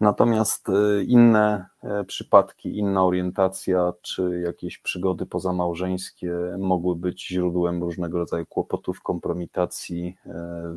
Natomiast 0.00 0.68
e, 0.68 1.02
inne 1.02 1.66
przypadki, 2.06 2.78
inna 2.78 3.04
orientacja, 3.04 3.92
czy 4.02 4.42
jakieś 4.44 4.78
przygody 4.78 5.26
pozamałżeńskie 5.26 6.32
mogły 6.58 6.96
być 6.96 7.28
źródłem 7.28 7.82
różnego 7.82 8.18
rodzaju 8.18 8.46
kłopotów, 8.46 9.02
kompromitacji 9.02 10.16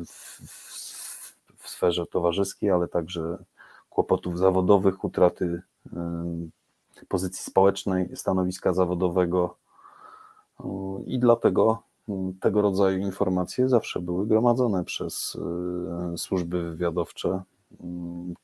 w, 0.06 0.40
w, 0.48 0.72
w 1.56 1.68
sferze 1.68 2.06
towarzyskiej, 2.06 2.70
ale 2.70 2.88
także 2.88 3.38
kłopotów 3.90 4.38
zawodowych, 4.38 5.04
utraty 5.04 5.62
pozycji 7.08 7.44
społecznej, 7.44 8.16
stanowiska 8.16 8.72
zawodowego 8.72 9.56
i 11.06 11.18
dlatego 11.18 11.82
tego 12.40 12.62
rodzaju 12.62 12.98
informacje 12.98 13.68
zawsze 13.68 14.00
były 14.00 14.26
gromadzone 14.26 14.84
przez 14.84 15.38
e, 16.12 16.18
służby 16.18 16.70
wywiadowcze 16.70 17.42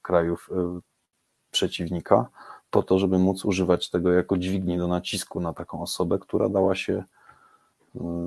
krajów 0.03 0.51
e, 0.53 0.81
przeciwnika, 1.51 2.29
po 2.71 2.83
to, 2.83 2.99
żeby 2.99 3.19
móc 3.19 3.45
używać 3.45 3.91
tego 3.91 4.13
jako 4.13 4.39
dźwigni 4.39 4.79
do 4.79 4.89
nacisku 4.89 5.41
na 5.41 5.53
taką 5.53 5.83
osobę, 5.83 6.19
która 6.19 6.49
dała 6.49 6.75
się 6.75 7.05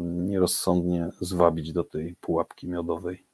nierozsądnie 0.03 1.09
zwabić 1.21 1.73
do 1.73 1.83
tej 1.83 2.15
pułapki 2.15 2.67
miodowej. 2.67 3.25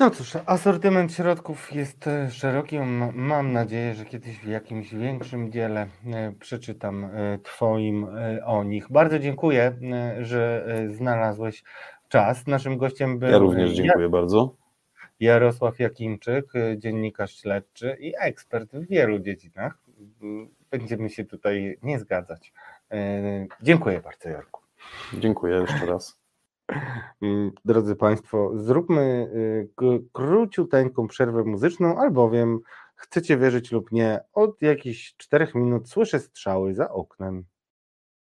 No 0.00 0.10
cóż, 0.10 0.36
asortyment 0.46 1.12
środków 1.12 1.72
jest 1.72 2.06
e, 2.06 2.30
szeroki. 2.30 2.78
Mam 3.14 3.52
nadzieję, 3.52 3.94
że 3.94 4.04
kiedyś 4.04 4.38
w 4.38 4.48
jakimś 4.48 4.94
większym 4.94 5.52
dziele 5.52 5.86
przeczytam 6.40 7.10
Twoim 7.42 8.06
o 8.44 8.64
nich. 8.64 8.86
Bardzo 8.90 9.18
dziękuję, 9.18 9.78
że 10.20 10.66
znalazłeś 10.90 11.64
czas. 12.08 12.46
Naszym 12.46 12.78
gościem 12.78 13.18
był. 13.18 13.30
Ja 13.30 13.38
również 13.38 13.70
dziękuję 13.72 14.08
bardzo. 14.08 14.61
Jarosław 15.22 15.78
Jakimczyk, 15.78 16.52
dziennikarz 16.76 17.36
śledczy 17.36 17.96
i 18.00 18.12
ekspert 18.18 18.72
w 18.72 18.88
wielu 18.88 19.18
dziedzinach. 19.18 19.78
Będziemy 20.70 21.10
się 21.10 21.24
tutaj 21.24 21.78
nie 21.82 21.98
zgadzać. 21.98 22.52
Dziękuję 23.62 24.00
bardzo, 24.00 24.28
Jarku. 24.28 24.60
Dziękuję 25.18 25.56
jeszcze 25.56 25.86
raz. 25.86 26.18
Mm, 27.22 27.52
drodzy 27.64 27.96
Państwo, 27.96 28.52
zróbmy 28.54 29.30
y, 29.82 30.02
króciuteńką 30.12 31.08
przerwę 31.08 31.44
muzyczną, 31.44 31.98
albowiem 31.98 32.60
chcecie 32.94 33.36
wierzyć 33.36 33.72
lub 33.72 33.92
nie, 33.92 34.20
od 34.32 34.62
jakichś 34.62 35.14
czterech 35.16 35.54
minut 35.54 35.88
słyszę 35.88 36.18
strzały 36.20 36.74
za 36.74 36.90
oknem. 36.90 37.44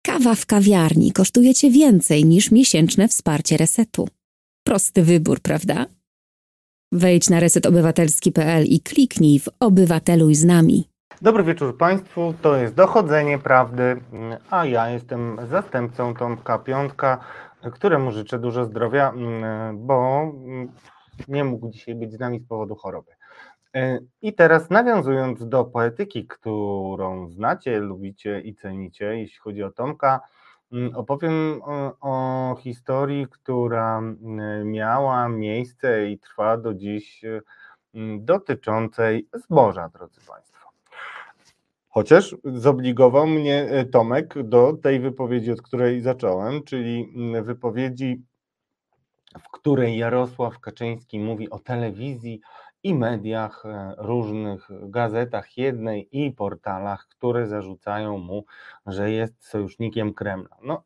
Kawa 0.02 0.34
w 0.34 0.46
kawiarni 0.46 1.12
kosztuje 1.12 1.54
Cię 1.54 1.70
więcej 1.70 2.24
niż 2.24 2.50
miesięczne 2.50 3.08
wsparcie 3.08 3.56
resetu. 3.56 4.08
Prosty 4.64 5.02
wybór, 5.02 5.40
prawda? 5.40 5.95
Wejdź 6.92 7.30
na 7.30 7.40
resetobywatelski.pl 7.40 8.64
i 8.64 8.80
kliknij 8.80 9.38
w 9.38 9.48
Obywateluj 9.60 10.34
z 10.34 10.44
nami. 10.44 10.88
Dobry 11.22 11.44
wieczór 11.44 11.78
Państwu, 11.78 12.34
to 12.42 12.56
jest 12.56 12.74
Dochodzenie 12.74 13.38
Prawdy, 13.38 14.00
a 14.50 14.66
ja 14.66 14.90
jestem 14.90 15.36
zastępcą 15.50 16.14
Tomka 16.14 16.58
Piątka 16.58 17.18
któremu 17.70 18.12
życzę 18.12 18.38
dużo 18.38 18.64
zdrowia, 18.64 19.12
bo 19.74 20.32
nie 21.28 21.44
mógł 21.44 21.70
dzisiaj 21.70 21.94
być 21.94 22.12
z 22.12 22.18
nami 22.18 22.40
z 22.40 22.46
powodu 22.46 22.74
choroby. 22.74 23.12
I 24.22 24.34
teraz 24.34 24.70
nawiązując 24.70 25.48
do 25.48 25.64
poetyki, 25.64 26.26
którą 26.26 27.30
znacie, 27.30 27.80
lubicie 27.80 28.40
i 28.40 28.54
cenicie, 28.54 29.04
jeśli 29.04 29.38
chodzi 29.38 29.62
o 29.62 29.70
Tomka, 29.70 30.20
opowiem 30.94 31.60
o, 31.62 31.96
o 32.00 32.56
historii, 32.56 33.26
która 33.30 34.02
miała 34.64 35.28
miejsce 35.28 36.10
i 36.10 36.18
trwa 36.18 36.56
do 36.56 36.74
dziś 36.74 37.22
dotyczącej 38.18 39.28
zboża, 39.34 39.88
drodzy 39.88 40.20
Państwo. 40.28 40.68
Chociaż 41.88 42.36
zobligował 42.44 43.26
mnie 43.26 43.68
e, 43.70 43.84
Tomek 43.84 44.42
do 44.42 44.72
tej 44.72 45.00
wypowiedzi, 45.00 45.52
od 45.52 45.62
której 45.62 46.00
zacząłem, 46.00 46.62
czyli 46.62 47.12
mm, 47.16 47.44
wypowiedzi, 47.44 48.22
w 49.38 49.50
której 49.50 49.98
Jarosław 49.98 50.60
Kaczyński 50.60 51.18
mówi 51.18 51.50
o 51.50 51.58
telewizji 51.58 52.40
i 52.86 52.94
mediach, 52.94 53.66
e, 53.66 53.94
różnych 53.98 54.68
gazetach 54.82 55.58
jednej 55.58 56.08
i 56.12 56.32
portalach, 56.32 57.06
które 57.08 57.46
zarzucają 57.46 58.18
mu, 58.18 58.44
że 58.86 59.10
jest 59.10 59.44
sojusznikiem 59.44 60.14
Kremla. 60.14 60.56
No, 60.62 60.82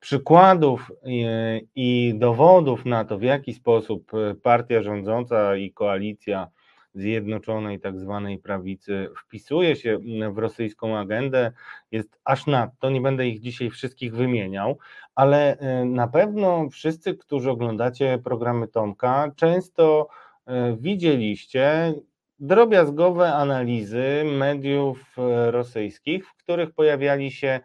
przykładów 0.00 0.92
i, 1.04 1.26
i 1.74 2.14
dowodów 2.18 2.84
na 2.84 3.04
to, 3.04 3.18
w 3.18 3.22
jaki 3.22 3.54
sposób 3.54 4.12
partia 4.42 4.82
rządząca 4.82 5.56
i 5.56 5.72
koalicja 5.72 6.48
zjednoczonej 6.94 7.80
tak 7.80 7.98
zwanej 7.98 8.38
prawicy 8.38 9.08
wpisuje 9.16 9.76
się 9.76 9.98
w 10.32 10.38
rosyjską 10.38 10.98
agendę, 10.98 11.52
jest 11.90 12.20
aż 12.24 12.46
nadto, 12.46 12.90
nie 12.90 13.00
będę 13.00 13.26
ich 13.26 13.40
dzisiaj 13.40 13.70
wszystkich 13.70 14.14
wymieniał, 14.14 14.78
ale 15.14 15.58
e, 15.58 15.84
na 15.84 16.08
pewno 16.08 16.68
wszyscy, 16.70 17.14
którzy 17.14 17.50
oglądacie 17.50 18.18
programy 18.24 18.68
Tomka, 18.68 19.32
często 19.36 20.08
e, 20.08 20.29
widzieliście 20.78 21.94
drobiazgowe 22.38 23.34
analizy 23.34 24.24
mediów 24.38 25.18
e, 25.18 25.50
rosyjskich, 25.50 26.28
w 26.28 26.34
których 26.36 26.70
pojawiali 26.70 27.30
się 27.30 27.60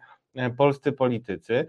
polscy 0.56 0.92
politycy. 0.92 1.66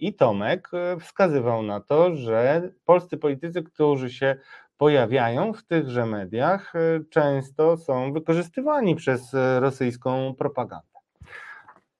I 0.00 0.14
Tomek 0.14 0.70
wskazywał 1.00 1.62
na 1.62 1.80
to, 1.80 2.14
że 2.14 2.70
polscy 2.84 3.16
politycy, 3.16 3.62
którzy 3.62 4.10
się 4.10 4.36
pojawiają 4.78 5.52
w 5.52 5.64
tychże 5.64 6.06
mediach, 6.06 6.76
e, 6.76 7.00
często 7.10 7.76
są 7.76 8.12
wykorzystywani 8.12 8.96
przez 8.96 9.34
e, 9.34 9.60
rosyjską 9.60 10.34
propagandę. 10.38 10.98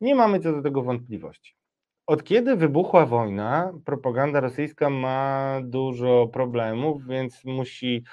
Nie 0.00 0.14
mamy 0.14 0.40
co 0.40 0.52
do 0.52 0.62
tego 0.62 0.82
wątpliwości. 0.82 1.56
Od 2.06 2.24
kiedy 2.24 2.56
wybuchła 2.56 3.06
wojna, 3.06 3.72
propaganda 3.84 4.40
rosyjska 4.40 4.90
ma 4.90 5.58
dużo 5.62 6.28
problemów, 6.32 7.06
więc 7.06 7.44
musi 7.44 8.04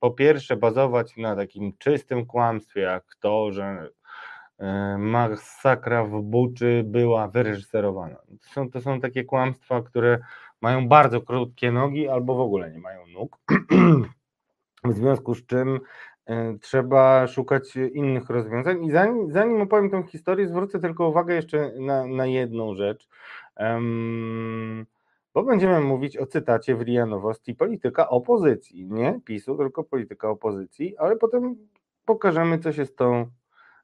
po 0.00 0.10
pierwsze 0.10 0.56
bazować 0.56 1.16
na 1.16 1.36
takim 1.36 1.72
czystym 1.78 2.26
kłamstwie, 2.26 2.80
jak 2.80 3.04
to, 3.20 3.52
że 3.52 3.88
e, 4.58 4.98
masakra 4.98 6.04
w 6.04 6.22
Buczy 6.22 6.82
była 6.86 7.28
wyreżyserowana. 7.28 8.16
To 8.16 8.48
są, 8.52 8.70
to 8.70 8.80
są 8.80 9.00
takie 9.00 9.24
kłamstwa, 9.24 9.82
które 9.82 10.18
mają 10.60 10.88
bardzo 10.88 11.20
krótkie 11.20 11.72
nogi 11.72 12.08
albo 12.08 12.34
w 12.34 12.40
ogóle 12.40 12.70
nie 12.70 12.78
mają 12.78 13.06
nóg. 13.06 13.38
W 14.84 14.92
związku 14.92 15.34
z 15.34 15.46
czym 15.46 15.80
e, 16.26 16.58
trzeba 16.58 17.26
szukać 17.26 17.76
innych 17.76 18.30
rozwiązań. 18.30 18.84
I 18.84 18.90
zanim, 18.90 19.32
zanim 19.32 19.60
opowiem 19.60 19.90
tę 19.90 20.02
historię, 20.02 20.48
zwrócę 20.48 20.80
tylko 20.80 21.08
uwagę 21.08 21.34
jeszcze 21.34 21.72
na, 21.78 22.06
na 22.06 22.26
jedną 22.26 22.74
rzecz. 22.74 23.08
Um, 23.56 24.86
bo 25.34 25.42
będziemy 25.42 25.80
mówić 25.80 26.16
o 26.16 26.26
cytacie 26.26 26.76
w 26.76 26.80
RIA 26.80 27.06
Nowosti 27.06 27.54
polityka 27.54 28.08
opozycji, 28.08 28.86
nie 28.86 29.20
PiSu, 29.24 29.56
tylko 29.56 29.84
polityka 29.84 30.28
opozycji, 30.28 30.96
ale 30.98 31.16
potem 31.16 31.56
pokażemy, 32.04 32.58
co 32.58 32.72
się 32.72 32.86
z 32.86 32.94
tą 32.94 33.26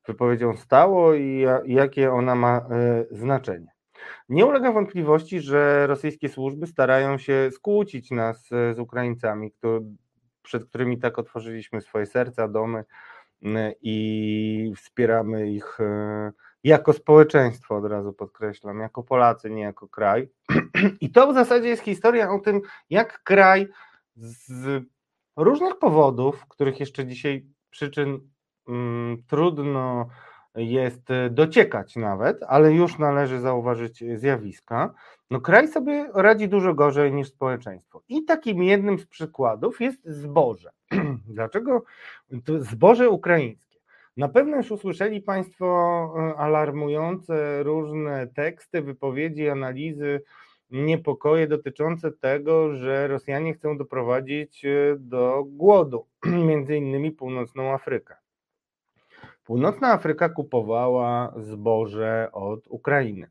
wypowiedzią 0.06 0.56
stało 0.56 1.14
i 1.14 1.46
jakie 1.64 2.12
ona 2.12 2.34
ma 2.34 2.56
e, 2.58 3.04
znaczenie. 3.10 3.76
Nie 4.28 4.46
ulega 4.46 4.72
wątpliwości, 4.72 5.40
że 5.40 5.86
rosyjskie 5.86 6.28
służby 6.28 6.66
starają 6.66 7.18
się 7.18 7.50
skłócić 7.52 8.10
nas 8.10 8.52
e, 8.52 8.74
z 8.74 8.78
Ukraińcami, 8.78 9.52
przed 10.42 10.64
którymi 10.64 10.98
tak 10.98 11.18
otworzyliśmy 11.18 11.80
swoje 11.80 12.06
serca, 12.06 12.48
domy 12.48 12.84
i 13.82 14.72
wspieramy 14.76 15.50
ich 15.50 15.80
e, 15.80 16.32
jako 16.64 16.92
społeczeństwo, 16.92 17.76
od 17.76 17.84
razu 17.84 18.12
podkreślam, 18.12 18.80
jako 18.80 19.02
Polacy, 19.02 19.50
nie 19.50 19.62
jako 19.62 19.88
kraj. 19.88 20.28
I 21.00 21.10
to 21.10 21.32
w 21.32 21.34
zasadzie 21.34 21.68
jest 21.68 21.82
historia 21.82 22.30
o 22.30 22.38
tym, 22.38 22.60
jak 22.90 23.22
kraj 23.22 23.68
z 24.16 24.84
różnych 25.36 25.78
powodów, 25.78 26.46
których 26.48 26.80
jeszcze 26.80 27.06
dzisiaj 27.06 27.46
przyczyn 27.70 28.20
mm, 28.68 29.22
trudno 29.26 30.08
jest 30.56 31.08
dociekać 31.30 31.96
nawet, 31.96 32.42
ale 32.48 32.72
już 32.72 32.98
należy 32.98 33.40
zauważyć 33.40 34.04
zjawiska, 34.14 34.94
no 35.30 35.40
kraj 35.40 35.68
sobie 35.68 36.10
radzi 36.14 36.48
dużo 36.48 36.74
gorzej 36.74 37.12
niż 37.12 37.28
społeczeństwo. 37.28 38.02
I 38.08 38.24
takim 38.24 38.62
jednym 38.62 38.98
z 38.98 39.06
przykładów 39.06 39.80
jest 39.80 40.04
zboże. 40.04 40.70
Dlaczego 41.28 41.84
zboże 42.60 43.10
ukraińskie? 43.10 43.78
Na 44.16 44.28
pewno 44.28 44.56
już 44.56 44.70
usłyszeli 44.70 45.20
Państwo 45.22 45.66
e, 46.18 46.36
alarmujące 46.36 47.62
różne 47.62 48.26
teksty, 48.26 48.82
wypowiedzi, 48.82 49.48
analizy, 49.48 50.22
niepokoje 50.70 51.46
dotyczące 51.46 52.12
tego, 52.12 52.74
że 52.74 53.08
Rosjanie 53.08 53.54
chcą 53.54 53.78
doprowadzić 53.78 54.64
e, 54.64 54.96
do 54.98 55.44
głodu, 55.46 56.06
między 56.48 56.76
innymi 56.76 57.12
północną 57.12 57.72
Afrykę. 57.72 58.16
Północna 59.44 59.92
Afryka 59.92 60.28
kupowała 60.28 61.34
zboże 61.36 62.28
od 62.32 62.66
Ukrainy. 62.68 63.30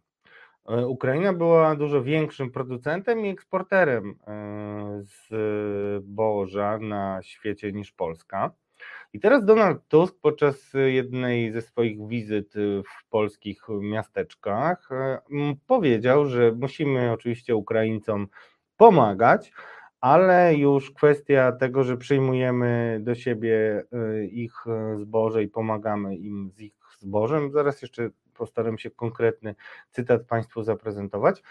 E, 0.70 0.88
Ukraina 0.88 1.34
była 1.34 1.76
dużo 1.76 2.04
większym 2.04 2.52
producentem 2.52 3.26
i 3.26 3.30
eksporterem 3.30 4.16
e, 4.28 5.02
zboża 6.02 6.78
na 6.78 7.20
świecie 7.24 7.72
niż 7.72 7.92
Polska. 7.92 8.52
I 9.16 9.20
teraz 9.20 9.46
Donald 9.46 9.88
Tusk 9.88 10.16
podczas 10.22 10.74
jednej 10.86 11.52
ze 11.52 11.62
swoich 11.62 12.08
wizyt 12.08 12.54
w 12.84 13.10
polskich 13.10 13.62
miasteczkach 13.82 14.92
e, 14.92 15.20
powiedział, 15.68 16.26
że 16.26 16.52
musimy 16.52 17.12
oczywiście 17.12 17.56
Ukraińcom 17.56 18.28
pomagać, 18.78 19.52
ale 20.02 20.56
już 20.56 20.92
kwestia 20.92 21.52
tego, 21.52 21.84
że 21.84 21.98
przyjmujemy 21.98 23.00
do 23.04 23.16
siebie 23.16 23.84
y, 23.94 24.28
ich 24.28 24.54
y, 24.68 25.00
zboże 25.00 25.44
i 25.44 25.48
pomagamy 25.48 26.16
im 26.16 26.52
z 26.56 26.62
ich 26.62 26.76
zbożem, 27.00 27.52
zaraz 27.52 27.82
jeszcze 27.82 28.10
postaram 28.34 28.78
się 28.78 28.90
konkretny 28.90 29.56
cytat 29.92 30.24
Państwu 30.24 30.64
zaprezentować. 30.64 31.44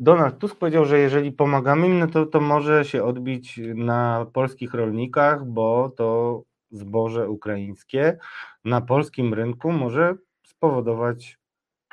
Donald 0.00 0.38
Tusk 0.38 0.56
powiedział, 0.56 0.84
że 0.84 0.98
jeżeli 0.98 1.32
pomagamy 1.32 1.86
im, 1.86 1.98
no 1.98 2.06
to, 2.06 2.26
to 2.26 2.40
może 2.40 2.84
się 2.84 3.04
odbić 3.04 3.60
na 3.74 4.26
polskich 4.32 4.74
rolnikach, 4.74 5.46
bo 5.46 5.92
to 5.96 6.42
zboże 6.70 7.28
ukraińskie 7.28 8.18
na 8.64 8.80
polskim 8.80 9.34
rynku 9.34 9.72
może 9.72 10.14
spowodować 10.42 11.38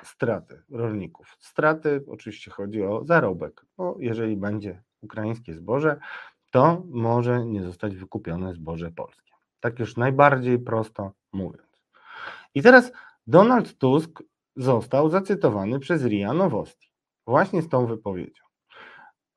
straty 0.03 0.63
rolników. 0.71 1.37
Straty, 1.39 2.03
oczywiście 2.07 2.51
chodzi 2.51 2.83
o 2.83 3.05
zarobek, 3.05 3.65
bo 3.77 3.95
jeżeli 3.99 4.37
będzie 4.37 4.83
ukraińskie 5.01 5.53
zboże, 5.53 5.99
to 6.51 6.83
może 6.89 7.45
nie 7.45 7.63
zostać 7.63 7.95
wykupione 7.95 8.53
zboże 8.53 8.91
polskie. 8.91 9.31
Tak 9.59 9.79
już 9.79 9.97
najbardziej 9.97 10.59
prosto 10.59 11.11
mówiąc. 11.33 11.67
I 12.55 12.61
teraz 12.61 12.91
Donald 13.27 13.77
Tusk 13.77 14.23
został 14.55 15.09
zacytowany 15.09 15.79
przez 15.79 16.05
RIA 16.05 16.33
Nowosti 16.33 16.87
właśnie 17.27 17.61
z 17.61 17.69
tą 17.69 17.85
wypowiedzią. 17.85 18.43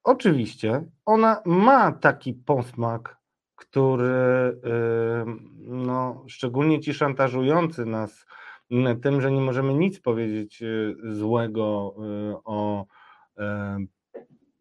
Oczywiście 0.04 0.84
ona 1.06 1.42
ma 1.46 1.92
taki 1.92 2.34
posmak, 2.34 3.19
który 3.60 4.60
no, 5.58 6.24
szczególnie 6.28 6.80
ci 6.80 6.94
szantażujący 6.94 7.86
nas 7.86 8.26
tym, 9.02 9.20
że 9.20 9.30
nie 9.30 9.40
możemy 9.40 9.74
nic 9.74 10.00
powiedzieć 10.00 10.62
y, 10.62 10.96
złego 11.02 11.94
y, 11.98 12.34
o 12.44 12.86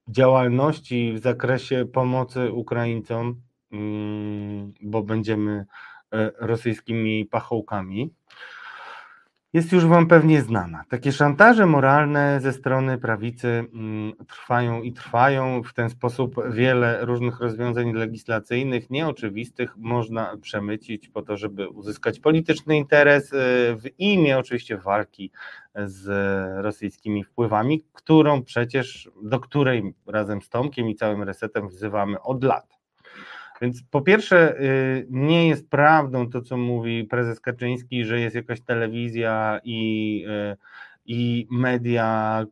działalności 0.07 1.13
w 1.13 1.19
zakresie 1.19 1.85
pomocy 1.85 2.51
Ukraińcom, 2.51 3.41
mm, 3.71 4.73
bo 4.81 5.03
będziemy 5.03 5.65
rosyjskimi 6.39 7.25
pachołkami, 7.25 8.13
jest 9.53 9.71
już 9.71 9.85
Wam 9.85 10.07
pewnie 10.07 10.41
znana. 10.41 10.83
Takie 10.89 11.11
szantaże 11.11 11.65
moralne 11.65 12.39
ze 12.41 12.53
strony 12.53 12.97
prawicy 12.97 13.47
mm, 13.47 14.13
trwają 14.27 14.81
i 14.81 14.93
trwają. 14.93 15.63
W 15.63 15.73
ten 15.73 15.89
sposób 15.89 16.35
wiele 16.49 17.05
różnych 17.05 17.39
rozwiązań 17.39 17.93
legislacyjnych, 17.93 18.89
nieoczywistych, 18.89 19.77
można 19.77 20.37
przemycić 20.41 21.09
po 21.09 21.21
to, 21.21 21.37
żeby 21.37 21.69
uzyskać 21.69 22.19
polityczny 22.19 22.77
interes 22.77 23.33
e, 23.33 23.37
w 23.75 23.83
imię 23.97 24.37
oczywiście 24.37 24.77
walki 24.77 25.31
z 25.75 26.07
rosyjskimi 26.63 27.23
wpływami, 27.23 27.83
którą 27.93 28.43
przecież, 28.43 29.09
do 29.23 29.39
której 29.39 29.93
razem 30.07 30.41
z 30.41 30.49
Tomkiem 30.49 30.89
i 30.89 30.95
całym 30.95 31.23
resetem 31.23 31.67
wzywamy 31.67 32.21
od 32.21 32.43
lat. 32.43 32.78
Więc 33.61 33.83
po 33.83 34.01
pierwsze, 34.01 34.61
y, 34.61 35.07
nie 35.09 35.47
jest 35.47 35.69
prawdą 35.69 36.29
to, 36.29 36.41
co 36.41 36.57
mówi 36.57 37.03
prezes 37.03 37.39
Kaczyński, 37.39 38.05
że 38.05 38.19
jest 38.19 38.35
jakaś 38.35 38.61
telewizja 38.61 39.59
i, 39.63 40.25
y, 40.53 40.57
i 41.05 41.47
media 41.51 42.45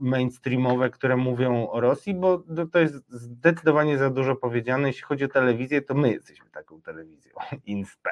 mainstreamowe, 0.00 0.90
które 0.90 1.16
mówią 1.16 1.68
o 1.68 1.80
Rosji, 1.80 2.14
bo 2.14 2.44
to 2.72 2.78
jest 2.78 2.94
zdecydowanie 3.08 3.98
za 3.98 4.10
dużo 4.10 4.36
powiedziane. 4.36 4.88
Jeśli 4.88 5.02
chodzi 5.02 5.24
o 5.24 5.28
telewizję, 5.28 5.82
to 5.82 5.94
my 5.94 6.12
jesteśmy 6.12 6.50
taką 6.50 6.82
telewizją, 6.82 7.32
INSPE. 7.66 8.10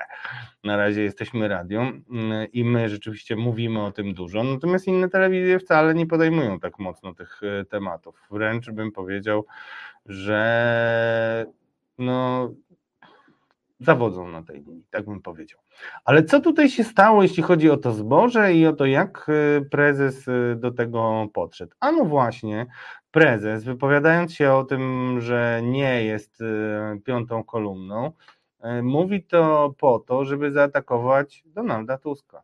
Na 0.64 0.76
razie 0.76 1.02
jesteśmy 1.02 1.48
radią 1.48 1.88
y, 1.88 2.02
i 2.52 2.64
my 2.64 2.88
rzeczywiście 2.88 3.36
mówimy 3.36 3.84
o 3.84 3.92
tym 3.92 4.14
dużo, 4.14 4.44
natomiast 4.44 4.86
inne 4.86 5.08
telewizje 5.08 5.58
wcale 5.58 5.94
nie 5.94 6.06
podejmują 6.06 6.60
tak 6.60 6.78
mocno 6.78 7.14
tych 7.14 7.40
tematów. 7.70 8.26
Wręcz 8.30 8.70
bym 8.70 8.92
powiedział, 8.92 9.46
że 10.06 11.46
no, 11.98 12.50
zawodzą 13.80 14.28
na 14.28 14.42
tej 14.42 14.62
linii, 14.62 14.86
tak 14.90 15.04
bym 15.04 15.22
powiedział. 15.22 15.60
Ale 16.04 16.24
co 16.24 16.40
tutaj 16.40 16.68
się 16.68 16.84
stało, 16.84 17.22
jeśli 17.22 17.42
chodzi 17.42 17.70
o 17.70 17.76
to 17.76 17.92
zboże 17.92 18.54
i 18.54 18.66
o 18.66 18.72
to, 18.72 18.86
jak 18.86 19.26
y, 19.28 19.68
prezes 19.70 20.28
y, 20.28 20.56
do 20.58 20.70
tego 20.70 21.28
podszedł? 21.34 21.72
A 21.80 21.92
no 21.92 22.04
właśnie, 22.04 22.66
prezes, 23.10 23.64
wypowiadając 23.64 24.34
się 24.34 24.52
o 24.52 24.64
tym, 24.64 25.16
że 25.20 25.60
nie 25.64 26.04
jest 26.04 26.40
y, 26.40 26.44
piątą 27.04 27.44
kolumną, 27.44 28.12
mówi 28.82 29.24
to 29.24 29.74
po 29.78 29.98
to, 29.98 30.24
żeby 30.24 30.52
zaatakować 30.52 31.42
Donalda 31.46 31.98
Tuska. 31.98 32.42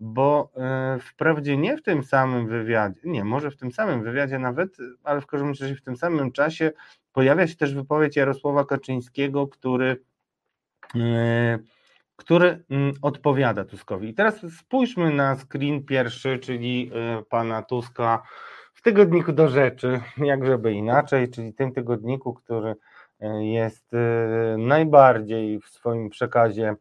Bo 0.00 0.52
wprawdzie 1.00 1.56
nie 1.56 1.76
w 1.76 1.82
tym 1.82 2.04
samym 2.04 2.48
wywiadzie, 2.48 3.00
nie, 3.04 3.24
może 3.24 3.50
w 3.50 3.56
tym 3.56 3.72
samym 3.72 4.02
wywiadzie 4.02 4.38
nawet, 4.38 4.76
ale 5.04 5.20
w 5.20 5.26
każdym 5.26 5.48
razie 5.48 5.74
w 5.74 5.82
tym 5.82 5.96
samym 5.96 6.32
czasie 6.32 6.72
pojawia 7.12 7.46
się 7.46 7.56
też 7.56 7.74
wypowiedź 7.74 8.16
Jarosława 8.16 8.64
Kaczyńskiego, 8.64 9.48
który 9.48 9.96
E, 10.96 11.58
który 12.16 12.64
mm, 12.70 12.92
odpowiada 13.02 13.64
Tuskowi. 13.64 14.08
I 14.08 14.14
teraz 14.14 14.46
spójrzmy 14.58 15.10
na 15.14 15.36
screen 15.36 15.84
pierwszy, 15.84 16.38
czyli 16.38 16.90
e, 16.94 17.22
pana 17.22 17.62
Tuska 17.62 18.22
w 18.74 18.82
tygodniku 18.82 19.32
do 19.32 19.48
rzeczy, 19.48 20.00
jak 20.16 20.46
żeby 20.46 20.72
inaczej, 20.72 21.30
czyli 21.30 21.54
tym 21.54 21.72
tygodniku, 21.72 22.34
który 22.34 22.74
e, 23.20 23.44
jest 23.44 23.90
najbardziej 24.58 25.60
w 25.60 25.68
swoim 25.68 26.10
przekazie 26.10 26.74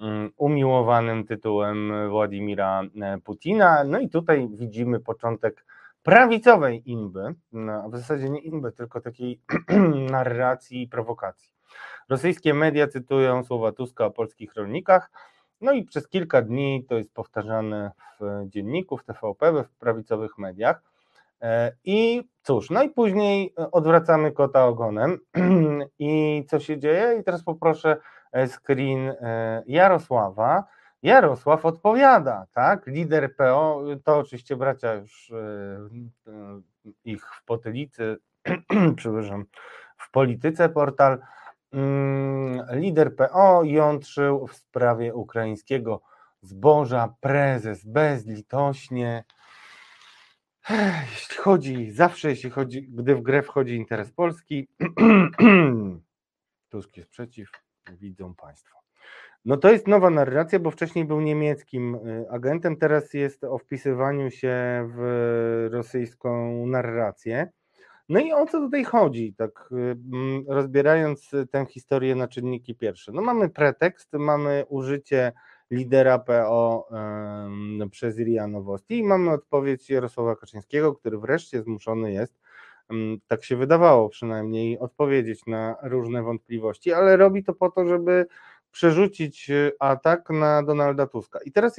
mm, 0.00 0.30
umiłowanym 0.36 1.26
tytułem 1.26 1.92
Władimira 2.10 2.82
Putina. 3.24 3.84
No 3.84 4.00
i 4.00 4.08
tutaj 4.08 4.48
widzimy 4.50 5.00
początek 5.00 5.64
prawicowej 6.08 6.90
inby, 6.90 7.34
a 7.84 7.88
w 7.88 7.96
zasadzie 7.96 8.30
nie 8.30 8.40
inby, 8.40 8.72
tylko 8.72 9.00
takiej 9.00 9.40
narracji 10.10 10.82
i 10.82 10.88
prowokacji. 10.88 11.52
Rosyjskie 12.08 12.54
media 12.54 12.88
cytują 12.88 13.44
słowa 13.44 13.72
Tuska 13.72 14.06
o 14.06 14.10
polskich 14.10 14.54
rolnikach, 14.54 15.10
no 15.60 15.72
i 15.72 15.84
przez 15.84 16.08
kilka 16.08 16.42
dni 16.42 16.84
to 16.88 16.98
jest 16.98 17.12
powtarzane 17.14 17.90
w 18.20 18.48
dzienniku, 18.48 18.96
w 18.96 19.04
TVP, 19.04 19.64
w 19.64 19.76
prawicowych 19.78 20.38
mediach. 20.38 20.82
E, 21.42 21.72
I 21.84 22.28
cóż, 22.42 22.70
no 22.70 22.82
i 22.82 22.90
później 22.90 23.54
odwracamy 23.72 24.32
kota 24.32 24.66
ogonem. 24.66 25.18
I 25.98 26.44
co 26.48 26.60
się 26.60 26.78
dzieje? 26.78 27.18
I 27.20 27.24
teraz 27.24 27.44
poproszę 27.44 27.96
e, 28.32 28.48
screen 28.48 29.08
e, 29.08 29.62
Jarosława. 29.66 30.64
Jarosław 31.02 31.66
odpowiada, 31.66 32.46
tak? 32.52 32.86
Lider 32.86 33.36
PO, 33.36 33.84
to 34.04 34.18
oczywiście 34.18 34.56
bracia 34.56 34.94
już 34.94 35.32
ich 37.04 37.34
w 37.34 37.44
potylicy, 37.44 38.16
przepraszam, 38.96 39.44
w 39.96 40.10
polityce 40.10 40.68
portal 40.68 41.18
Mm, 41.72 42.66
lider 42.72 43.16
PO 43.16 43.64
jątrzył 43.64 44.46
w 44.46 44.54
sprawie 44.54 45.14
ukraińskiego 45.14 46.02
zboża, 46.42 47.14
prezes 47.20 47.84
bezlitośnie. 47.84 49.24
Jeśli 51.10 51.36
chodzi, 51.36 51.90
zawsze 51.90 52.30
jeśli 52.30 52.50
chodzi, 52.50 52.82
gdy 52.82 53.14
w 53.14 53.22
grę 53.22 53.42
wchodzi 53.42 53.74
interes 53.74 54.12
Polski, 54.12 54.68
Tusk 56.70 56.96
jest 56.96 57.10
przeciw, 57.10 57.50
widzą 57.90 58.34
Państwo. 58.34 58.77
No 59.44 59.56
to 59.56 59.72
jest 59.72 59.86
nowa 59.86 60.10
narracja, 60.10 60.58
bo 60.58 60.70
wcześniej 60.70 61.04
był 61.04 61.20
niemieckim 61.20 61.94
y, 61.94 62.26
agentem, 62.30 62.76
teraz 62.76 63.14
jest 63.14 63.44
o 63.44 63.58
wpisywaniu 63.58 64.30
się 64.30 64.88
w 64.96 65.68
rosyjską 65.72 66.66
narrację. 66.66 67.48
No 68.08 68.20
i 68.20 68.32
o 68.32 68.46
co 68.46 68.60
tutaj 68.60 68.84
chodzi, 68.84 69.34
tak 69.34 69.68
mm, 69.72 70.44
rozbierając 70.48 71.30
tę 71.50 71.66
historię 71.66 72.14
na 72.14 72.28
czynniki 72.28 72.74
pierwsze? 72.74 73.12
No 73.12 73.22
mamy 73.22 73.48
pretekst, 73.48 74.12
mamy 74.12 74.64
użycie 74.68 75.32
lidera 75.70 76.18
PO 76.18 76.88
przez 77.90 78.18
Iria 78.18 78.46
Nowosti 78.46 78.98
i 78.98 79.02
mamy 79.02 79.30
odpowiedź 79.30 79.90
Jarosława 79.90 80.36
Kaczyńskiego, 80.36 80.94
który 80.94 81.18
wreszcie 81.18 81.62
zmuszony 81.62 82.12
jest, 82.12 82.34
um, 82.90 83.18
tak 83.26 83.44
się 83.44 83.56
wydawało 83.56 84.08
przynajmniej, 84.08 84.78
odpowiedzieć 84.78 85.46
na 85.46 85.76
różne 85.82 86.22
wątpliwości, 86.22 86.92
ale 86.92 87.16
robi 87.16 87.44
to 87.44 87.54
po 87.54 87.70
to, 87.70 87.88
żeby 87.88 88.26
przerzucić 88.78 89.50
e, 89.50 89.72
atak 89.78 90.30
na 90.30 90.62
Donalda 90.62 91.06
Tuska. 91.06 91.38
I 91.44 91.52
teraz 91.52 91.76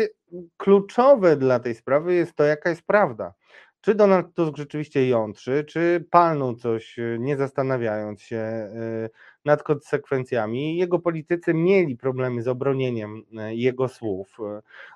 kluczowe 0.58 1.38
dla 1.38 1.60
tej 1.60 1.76
sprawy 1.76 2.14
jest 2.14 2.36
to, 2.36 2.44
jaka 2.44 2.70
jest 2.70 2.82
prawda. 2.82 3.34
Czy 3.82 3.96
Donald 3.96 4.34
Tusk 4.34 4.58
rzeczywiście 4.58 5.08
jątrzy, 5.08 5.64
czy 5.64 6.06
palnął 6.12 6.56
coś, 6.56 7.00
y, 7.00 7.18
nie 7.20 7.38
zastanawiając 7.38 8.22
się 8.22 8.38
y, 8.38 9.10
nad 9.46 9.64
konsekwencjami? 9.64 10.78
Jego 10.78 11.00
politycy 11.00 11.54
mieli 11.54 11.98
problemy 11.98 12.42
z 12.42 12.48
obronieniem 12.48 13.18
y, 13.18 13.56
jego 13.56 13.88
słów. 13.88 14.38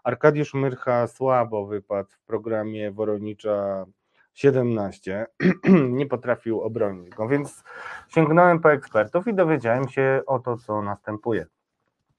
Arkadiusz 0.04 0.54
Myrcha 0.54 1.08
słabo 1.08 1.66
wypadł 1.66 2.10
w 2.12 2.26
programie 2.26 2.92
Woronicza 2.92 3.86
17, 4.34 5.26
nie 6.00 6.06
potrafił 6.06 6.62
obronić 6.62 7.10
go, 7.10 7.28
więc 7.28 7.64
sięgnąłem 8.08 8.60
po 8.60 8.72
ekspertów 8.74 9.28
i 9.28 9.34
dowiedziałem 9.34 9.90
się 9.90 10.22
o 10.26 10.40
to, 10.40 10.58
co 10.58 10.82
następuje. 10.82 11.46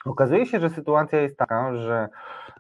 Okazuje 0.05 0.47
się, 0.47 0.61
że 0.61 0.71
sytuacja 0.71 1.21
jest 1.21 1.37
taka, 1.37 1.77
że 1.77 2.09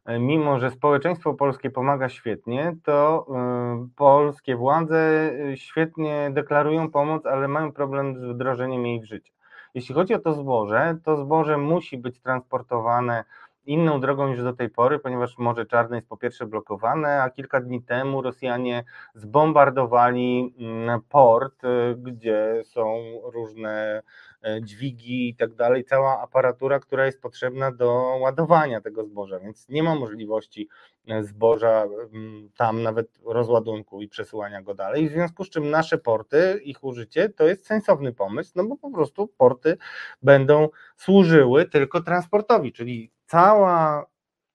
e, 0.04 0.18
mimo, 0.18 0.58
że 0.58 0.70
społeczeństwo 0.70 1.34
polskie 1.34 1.70
pomaga 1.70 2.08
świetnie, 2.08 2.76
to 2.84 3.26
e, 3.34 3.88
polskie 3.96 4.56
władze 4.56 4.98
e, 4.98 5.56
świetnie 5.56 6.30
deklarują 6.32 6.90
pomoc, 6.90 7.26
ale 7.26 7.48
mają 7.48 7.72
problem 7.72 8.16
z 8.16 8.24
wdrożeniem 8.24 8.86
jej 8.86 9.00
w 9.00 9.04
życie. 9.04 9.32
Jeśli 9.74 9.94
chodzi 9.94 10.14
o 10.14 10.18
to 10.18 10.32
zboże, 10.32 10.96
to 11.04 11.16
zboże 11.16 11.58
musi 11.58 11.98
być 11.98 12.20
transportowane 12.20 13.24
inną 13.66 14.00
drogą 14.00 14.28
niż 14.28 14.42
do 14.42 14.52
tej 14.52 14.70
pory, 14.70 14.98
ponieważ 14.98 15.38
Morze 15.38 15.66
Czarne 15.66 15.96
jest 15.96 16.08
po 16.08 16.16
pierwsze 16.16 16.46
blokowane, 16.46 17.22
a 17.22 17.30
kilka 17.30 17.60
dni 17.60 17.82
temu 17.82 18.22
Rosjanie 18.22 18.84
zbombardowali 19.14 20.54
mm, 20.58 21.00
port, 21.08 21.62
gdzie 21.96 22.62
są 22.64 23.02
różne 23.24 24.02
dźwigi 24.62 25.28
i 25.28 25.36
tak 25.36 25.54
dalej, 25.54 25.84
cała 25.84 26.20
aparatura, 26.20 26.80
która 26.80 27.06
jest 27.06 27.20
potrzebna 27.20 27.72
do 27.72 28.18
ładowania 28.20 28.80
tego 28.80 29.04
zboża, 29.04 29.38
więc 29.40 29.68
nie 29.68 29.82
ma 29.82 29.94
możliwości 29.94 30.68
e, 31.08 31.22
zboża 31.22 31.86
tam 32.56 32.82
nawet 32.82 33.08
rozładunku 33.24 34.02
i 34.02 34.08
przesyłania 34.08 34.62
go 34.62 34.74
dalej, 34.74 35.08
w 35.08 35.12
związku 35.12 35.44
z 35.44 35.50
czym 35.50 35.70
nasze 35.70 35.98
porty, 35.98 36.60
ich 36.64 36.84
użycie 36.84 37.28
to 37.28 37.46
jest 37.46 37.66
sensowny 37.66 38.12
pomysł, 38.12 38.52
no 38.56 38.64
bo 38.64 38.76
po 38.76 38.90
prostu 38.90 39.26
porty 39.26 39.76
będą 40.22 40.68
służyły 40.96 41.64
tylko 41.68 42.00
transportowi, 42.00 42.72
czyli 42.72 43.10
cała 43.26 44.06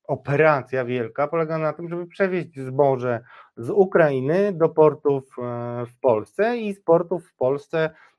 operacja 0.04 0.86
wielka 0.86 1.28
polega 1.28 1.58
na 1.58 1.74
tym, 1.74 1.90
żeby 1.90 2.08
przewieźć 2.08 2.60
zboże 2.60 3.24
z 3.58 3.70
Ukrainy 3.70 4.54
do 4.54 4.70
portów 4.70 5.36
e, 5.40 5.86
w 5.86 6.00
Polsce 6.00 6.58
i 6.58 6.74
z 6.74 6.82
portów 6.82 7.28
w 7.28 7.36
Polsce 7.36 7.90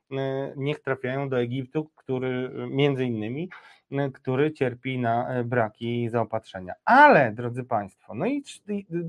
niech 0.55 0.79
trafiają 0.79 1.29
do 1.29 1.39
Egiptu, 1.39 1.89
który 1.95 2.51
między 2.69 3.05
innymi, 3.05 3.49
e, 3.91 4.11
który 4.11 4.53
cierpi 4.53 4.99
na 4.99 5.29
e, 5.29 5.43
braki 5.43 6.09
zaopatrzenia. 6.09 6.73
Ale, 6.85 7.31
drodzy 7.31 7.63
Państwo, 7.63 8.13
no 8.15 8.25
i 8.25 8.43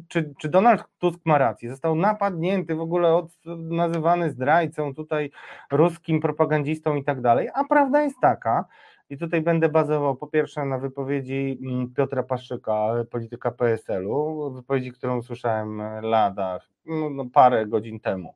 czy, 0.08 0.34
czy 0.38 0.48
Donald 0.48 0.84
Tusk 0.98 1.20
ma 1.24 1.38
rację? 1.38 1.70
Został 1.70 1.94
napadnięty, 1.94 2.74
w 2.74 2.80
ogóle 2.80 3.14
od, 3.14 3.32
nazywany 3.56 4.30
zdrajcą, 4.30 4.94
tutaj 4.94 5.30
ruskim 5.70 6.20
propagandzistą 6.20 6.96
i 6.96 7.04
tak 7.04 7.20
dalej, 7.20 7.48
a 7.54 7.64
prawda 7.64 8.02
jest 8.02 8.16
taka, 8.20 8.64
i 9.10 9.18
tutaj 9.18 9.42
będę 9.42 9.68
bazował 9.68 10.16
po 10.16 10.26
pierwsze 10.26 10.64
na 10.64 10.78
wypowiedzi 10.78 11.58
mm, 11.62 11.94
Piotra 11.94 12.22
Paszyka, 12.22 12.88
polityka 13.10 13.50
PSL-u, 13.50 14.50
wypowiedzi, 14.50 14.92
którą 14.92 15.18
usłyszałem 15.18 15.82
lada, 16.02 16.60
no, 16.86 17.10
no 17.10 17.24
parę 17.32 17.66
godzin 17.66 18.00
temu 18.00 18.34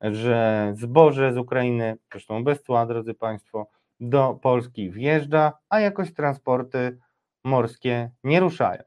że 0.00 0.72
zboże 0.76 1.32
z 1.32 1.38
Ukrainy, 1.38 1.96
zresztą 2.12 2.44
bez 2.44 2.62
cła, 2.62 2.86
drodzy 2.86 3.14
Państwo, 3.14 3.66
do 4.00 4.38
Polski 4.42 4.90
wjeżdża, 4.90 5.52
a 5.68 5.80
jakoś 5.80 6.14
transporty 6.14 6.98
morskie 7.44 8.10
nie 8.24 8.40
ruszają. 8.40 8.82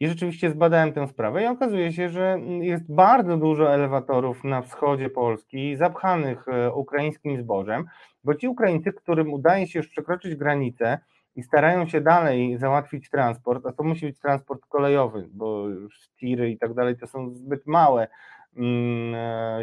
I 0.00 0.08
rzeczywiście 0.08 0.50
zbadałem 0.50 0.92
tę 0.92 1.08
sprawę 1.08 1.42
i 1.42 1.46
okazuje 1.46 1.92
się, 1.92 2.08
że 2.08 2.38
jest 2.60 2.94
bardzo 2.94 3.36
dużo 3.36 3.74
elewatorów 3.74 4.44
na 4.44 4.62
wschodzie 4.62 5.10
Polski 5.10 5.76
zapchanych 5.76 6.48
e, 6.48 6.72
ukraińskim 6.72 7.42
zbożem, 7.42 7.84
bo 8.24 8.34
ci 8.34 8.48
Ukraińcy, 8.48 8.92
którym 8.92 9.32
udaje 9.32 9.66
się 9.66 9.78
już 9.78 9.88
przekroczyć 9.88 10.34
granicę 10.34 10.98
i 11.36 11.42
starają 11.42 11.86
się 11.86 12.00
dalej 12.00 12.58
załatwić 12.58 13.10
transport, 13.10 13.66
a 13.66 13.72
to 13.72 13.82
musi 13.82 14.06
być 14.06 14.18
transport 14.20 14.66
kolejowy, 14.68 15.28
bo 15.32 15.66
tiry 16.20 16.50
i 16.50 16.58
tak 16.58 16.74
dalej 16.74 16.96
to 16.98 17.06
są 17.06 17.34
zbyt 17.34 17.66
małe 17.66 18.08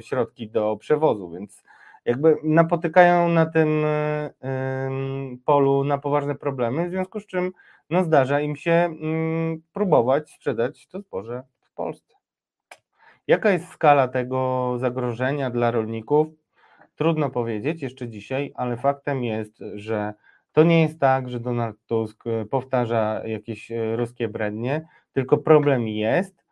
środki 0.01 0.49
do 0.49 0.77
przewozu, 0.77 1.29
więc 1.29 1.63
jakby 2.05 2.37
napotykają 2.43 3.29
na 3.29 3.45
tym 3.45 3.85
e, 3.85 4.31
polu 5.45 5.83
na 5.83 5.97
poważne 5.97 6.35
problemy, 6.35 6.87
w 6.87 6.91
związku 6.91 7.19
z 7.19 7.25
czym 7.25 7.51
no 7.89 8.03
zdarza 8.03 8.41
im 8.41 8.55
się 8.55 8.71
mm, 8.71 9.61
próbować 9.73 10.31
sprzedać 10.31 10.87
to 10.87 10.99
zboże 10.99 11.43
w 11.61 11.73
Polsce. 11.73 12.15
Jaka 13.27 13.51
jest 13.51 13.67
skala 13.67 14.07
tego 14.07 14.73
zagrożenia 14.77 15.49
dla 15.49 15.71
rolników? 15.71 16.27
Trudno 16.95 17.29
powiedzieć 17.29 17.81
jeszcze 17.81 18.09
dzisiaj, 18.09 18.51
ale 18.55 18.77
faktem 18.77 19.23
jest, 19.23 19.63
że 19.75 20.13
To 20.51 20.63
nie 20.63 20.81
jest 20.81 20.99
tak, 20.99 21.29
że 21.29 21.39
Donald 21.39 21.77
Tusk 21.85 22.27
e, 22.27 22.45
powtarza 22.45 23.21
jakieś 23.25 23.71
e, 23.71 23.95
ruskie 23.95 24.27
brednie, 24.27 24.87
tylko 25.13 25.37
problem 25.37 25.87
jest 25.87 26.44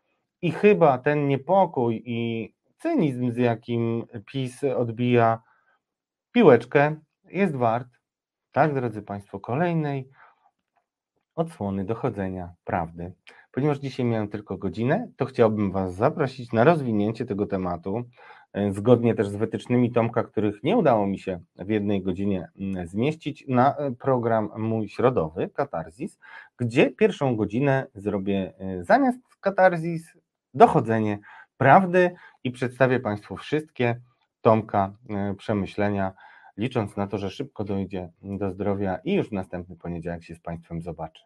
i 0.44 0.52
chyba 0.52 0.98
ten 0.98 1.28
niepokój 1.28 2.04
i 2.06 2.54
cynizm, 2.78 3.32
z 3.32 3.38
jakim 3.38 4.06
PiS 4.26 4.64
odbija 4.64 5.42
piłeczkę, 6.32 6.96
jest 7.26 7.56
wart, 7.56 7.88
tak 8.52 8.74
drodzy 8.74 9.02
Państwo, 9.02 9.40
kolejnej 9.40 10.10
odsłony 11.36 11.86
dochodzenia 11.86 12.54
prawdy. 12.64 13.14
Ponieważ 13.52 13.80
dzisiaj 13.80 14.06
miałem 14.06 14.28
tylko 14.28 14.58
godzinę, 14.58 15.08
to 15.18 15.26
chciałbym 15.26 15.72
Was 15.72 15.96
zaprosić 15.96 16.52
na 16.52 16.64
rozwinięcie 16.64 17.26
tego 17.26 17.46
tematu, 17.46 18.04
e, 18.54 18.74
zgodnie 18.74 19.16
też 19.16 19.28
z 19.28 19.36
wytycznymi 19.36 19.92
Tomka, 19.92 20.24
których 20.24 20.64
nie 20.64 20.78
udało 20.78 21.08
mi 21.08 21.20
się 21.20 21.40
w 21.56 21.70
jednej 21.70 22.02
godzinie 22.02 22.48
mm, 22.60 22.88
zmieścić, 22.88 23.46
na 23.48 23.76
e, 23.78 23.92
program 23.92 24.50
mój 24.58 24.90
środowy, 24.90 25.50
Katarzis, 25.50 26.20
gdzie 26.58 26.92
pierwszą 26.92 27.36
godzinę 27.36 27.88
zrobię 27.96 28.54
e, 28.60 28.84
zamiast 28.84 29.20
Katarzis 29.42 30.23
dochodzenie 30.54 31.20
prawdy 31.58 32.16
i 32.44 32.52
przedstawię 32.52 33.00
Państwu 33.00 33.38
wszystkie 33.38 34.02
Tomka 34.42 34.94
e, 35.10 35.36
przemyślenia, 35.38 36.14
licząc 36.58 36.98
na 36.98 37.08
to, 37.08 37.18
że 37.18 37.30
szybko 37.30 37.64
dojdzie 37.64 38.10
do 38.22 38.52
zdrowia 38.52 39.00
i 39.04 39.14
już 39.14 39.30
w 39.30 39.32
następny 39.32 39.76
poniedziałek 39.76 40.24
się 40.24 40.36
z 40.36 40.40
Państwem 40.40 40.82
zobaczę. 40.82 41.24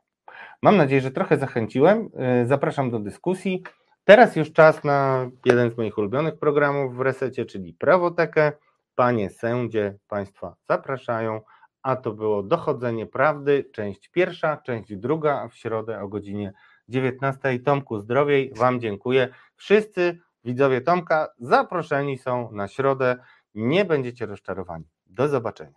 Mam 0.61 0.77
nadzieję, 0.77 1.01
że 1.01 1.11
trochę 1.11 1.37
zachęciłem. 1.37 2.09
E, 2.17 2.45
Zapraszam 2.45 2.91
do 2.91 2.99
dyskusji. 2.99 3.63
Teraz 4.03 4.35
już 4.35 4.53
czas 4.53 4.83
na 4.83 5.29
jeden 5.45 5.71
z 5.71 5.77
moich 5.77 5.97
ulubionych 5.97 6.39
programów 6.39 6.95
w 6.95 6.99
resecie, 6.99 7.45
czyli 7.45 7.73
Prawotekę. 7.73 8.51
Panie 8.95 9.29
sędzie, 9.29 9.97
Państwa 10.07 10.55
zapraszają. 10.69 11.41
A 11.83 11.95
to 11.95 12.11
było 12.11 12.43
Dochodzenie 12.43 13.05
Prawdy, 13.05 13.69
część 13.73 14.09
pierwsza, 14.09 14.57
część 14.57 14.95
druga, 14.95 15.47
w 15.47 15.55
środę 15.55 16.01
o 16.01 16.07
godzinie 16.07 16.53
19. 16.87 17.59
Tomku 17.59 17.99
Zdrowiej, 17.99 18.53
Wam 18.55 18.79
dziękuję. 18.79 19.29
Wszyscy 19.55 20.19
widzowie 20.43 20.81
Tomka 20.81 21.27
zaproszeni 21.39 22.17
są 22.17 22.51
na 22.51 22.67
środę. 22.67 23.15
Nie 23.55 23.85
będziecie 23.85 24.25
rozczarowani. 24.25 24.85
Do 25.05 25.27
zobaczenia. 25.27 25.73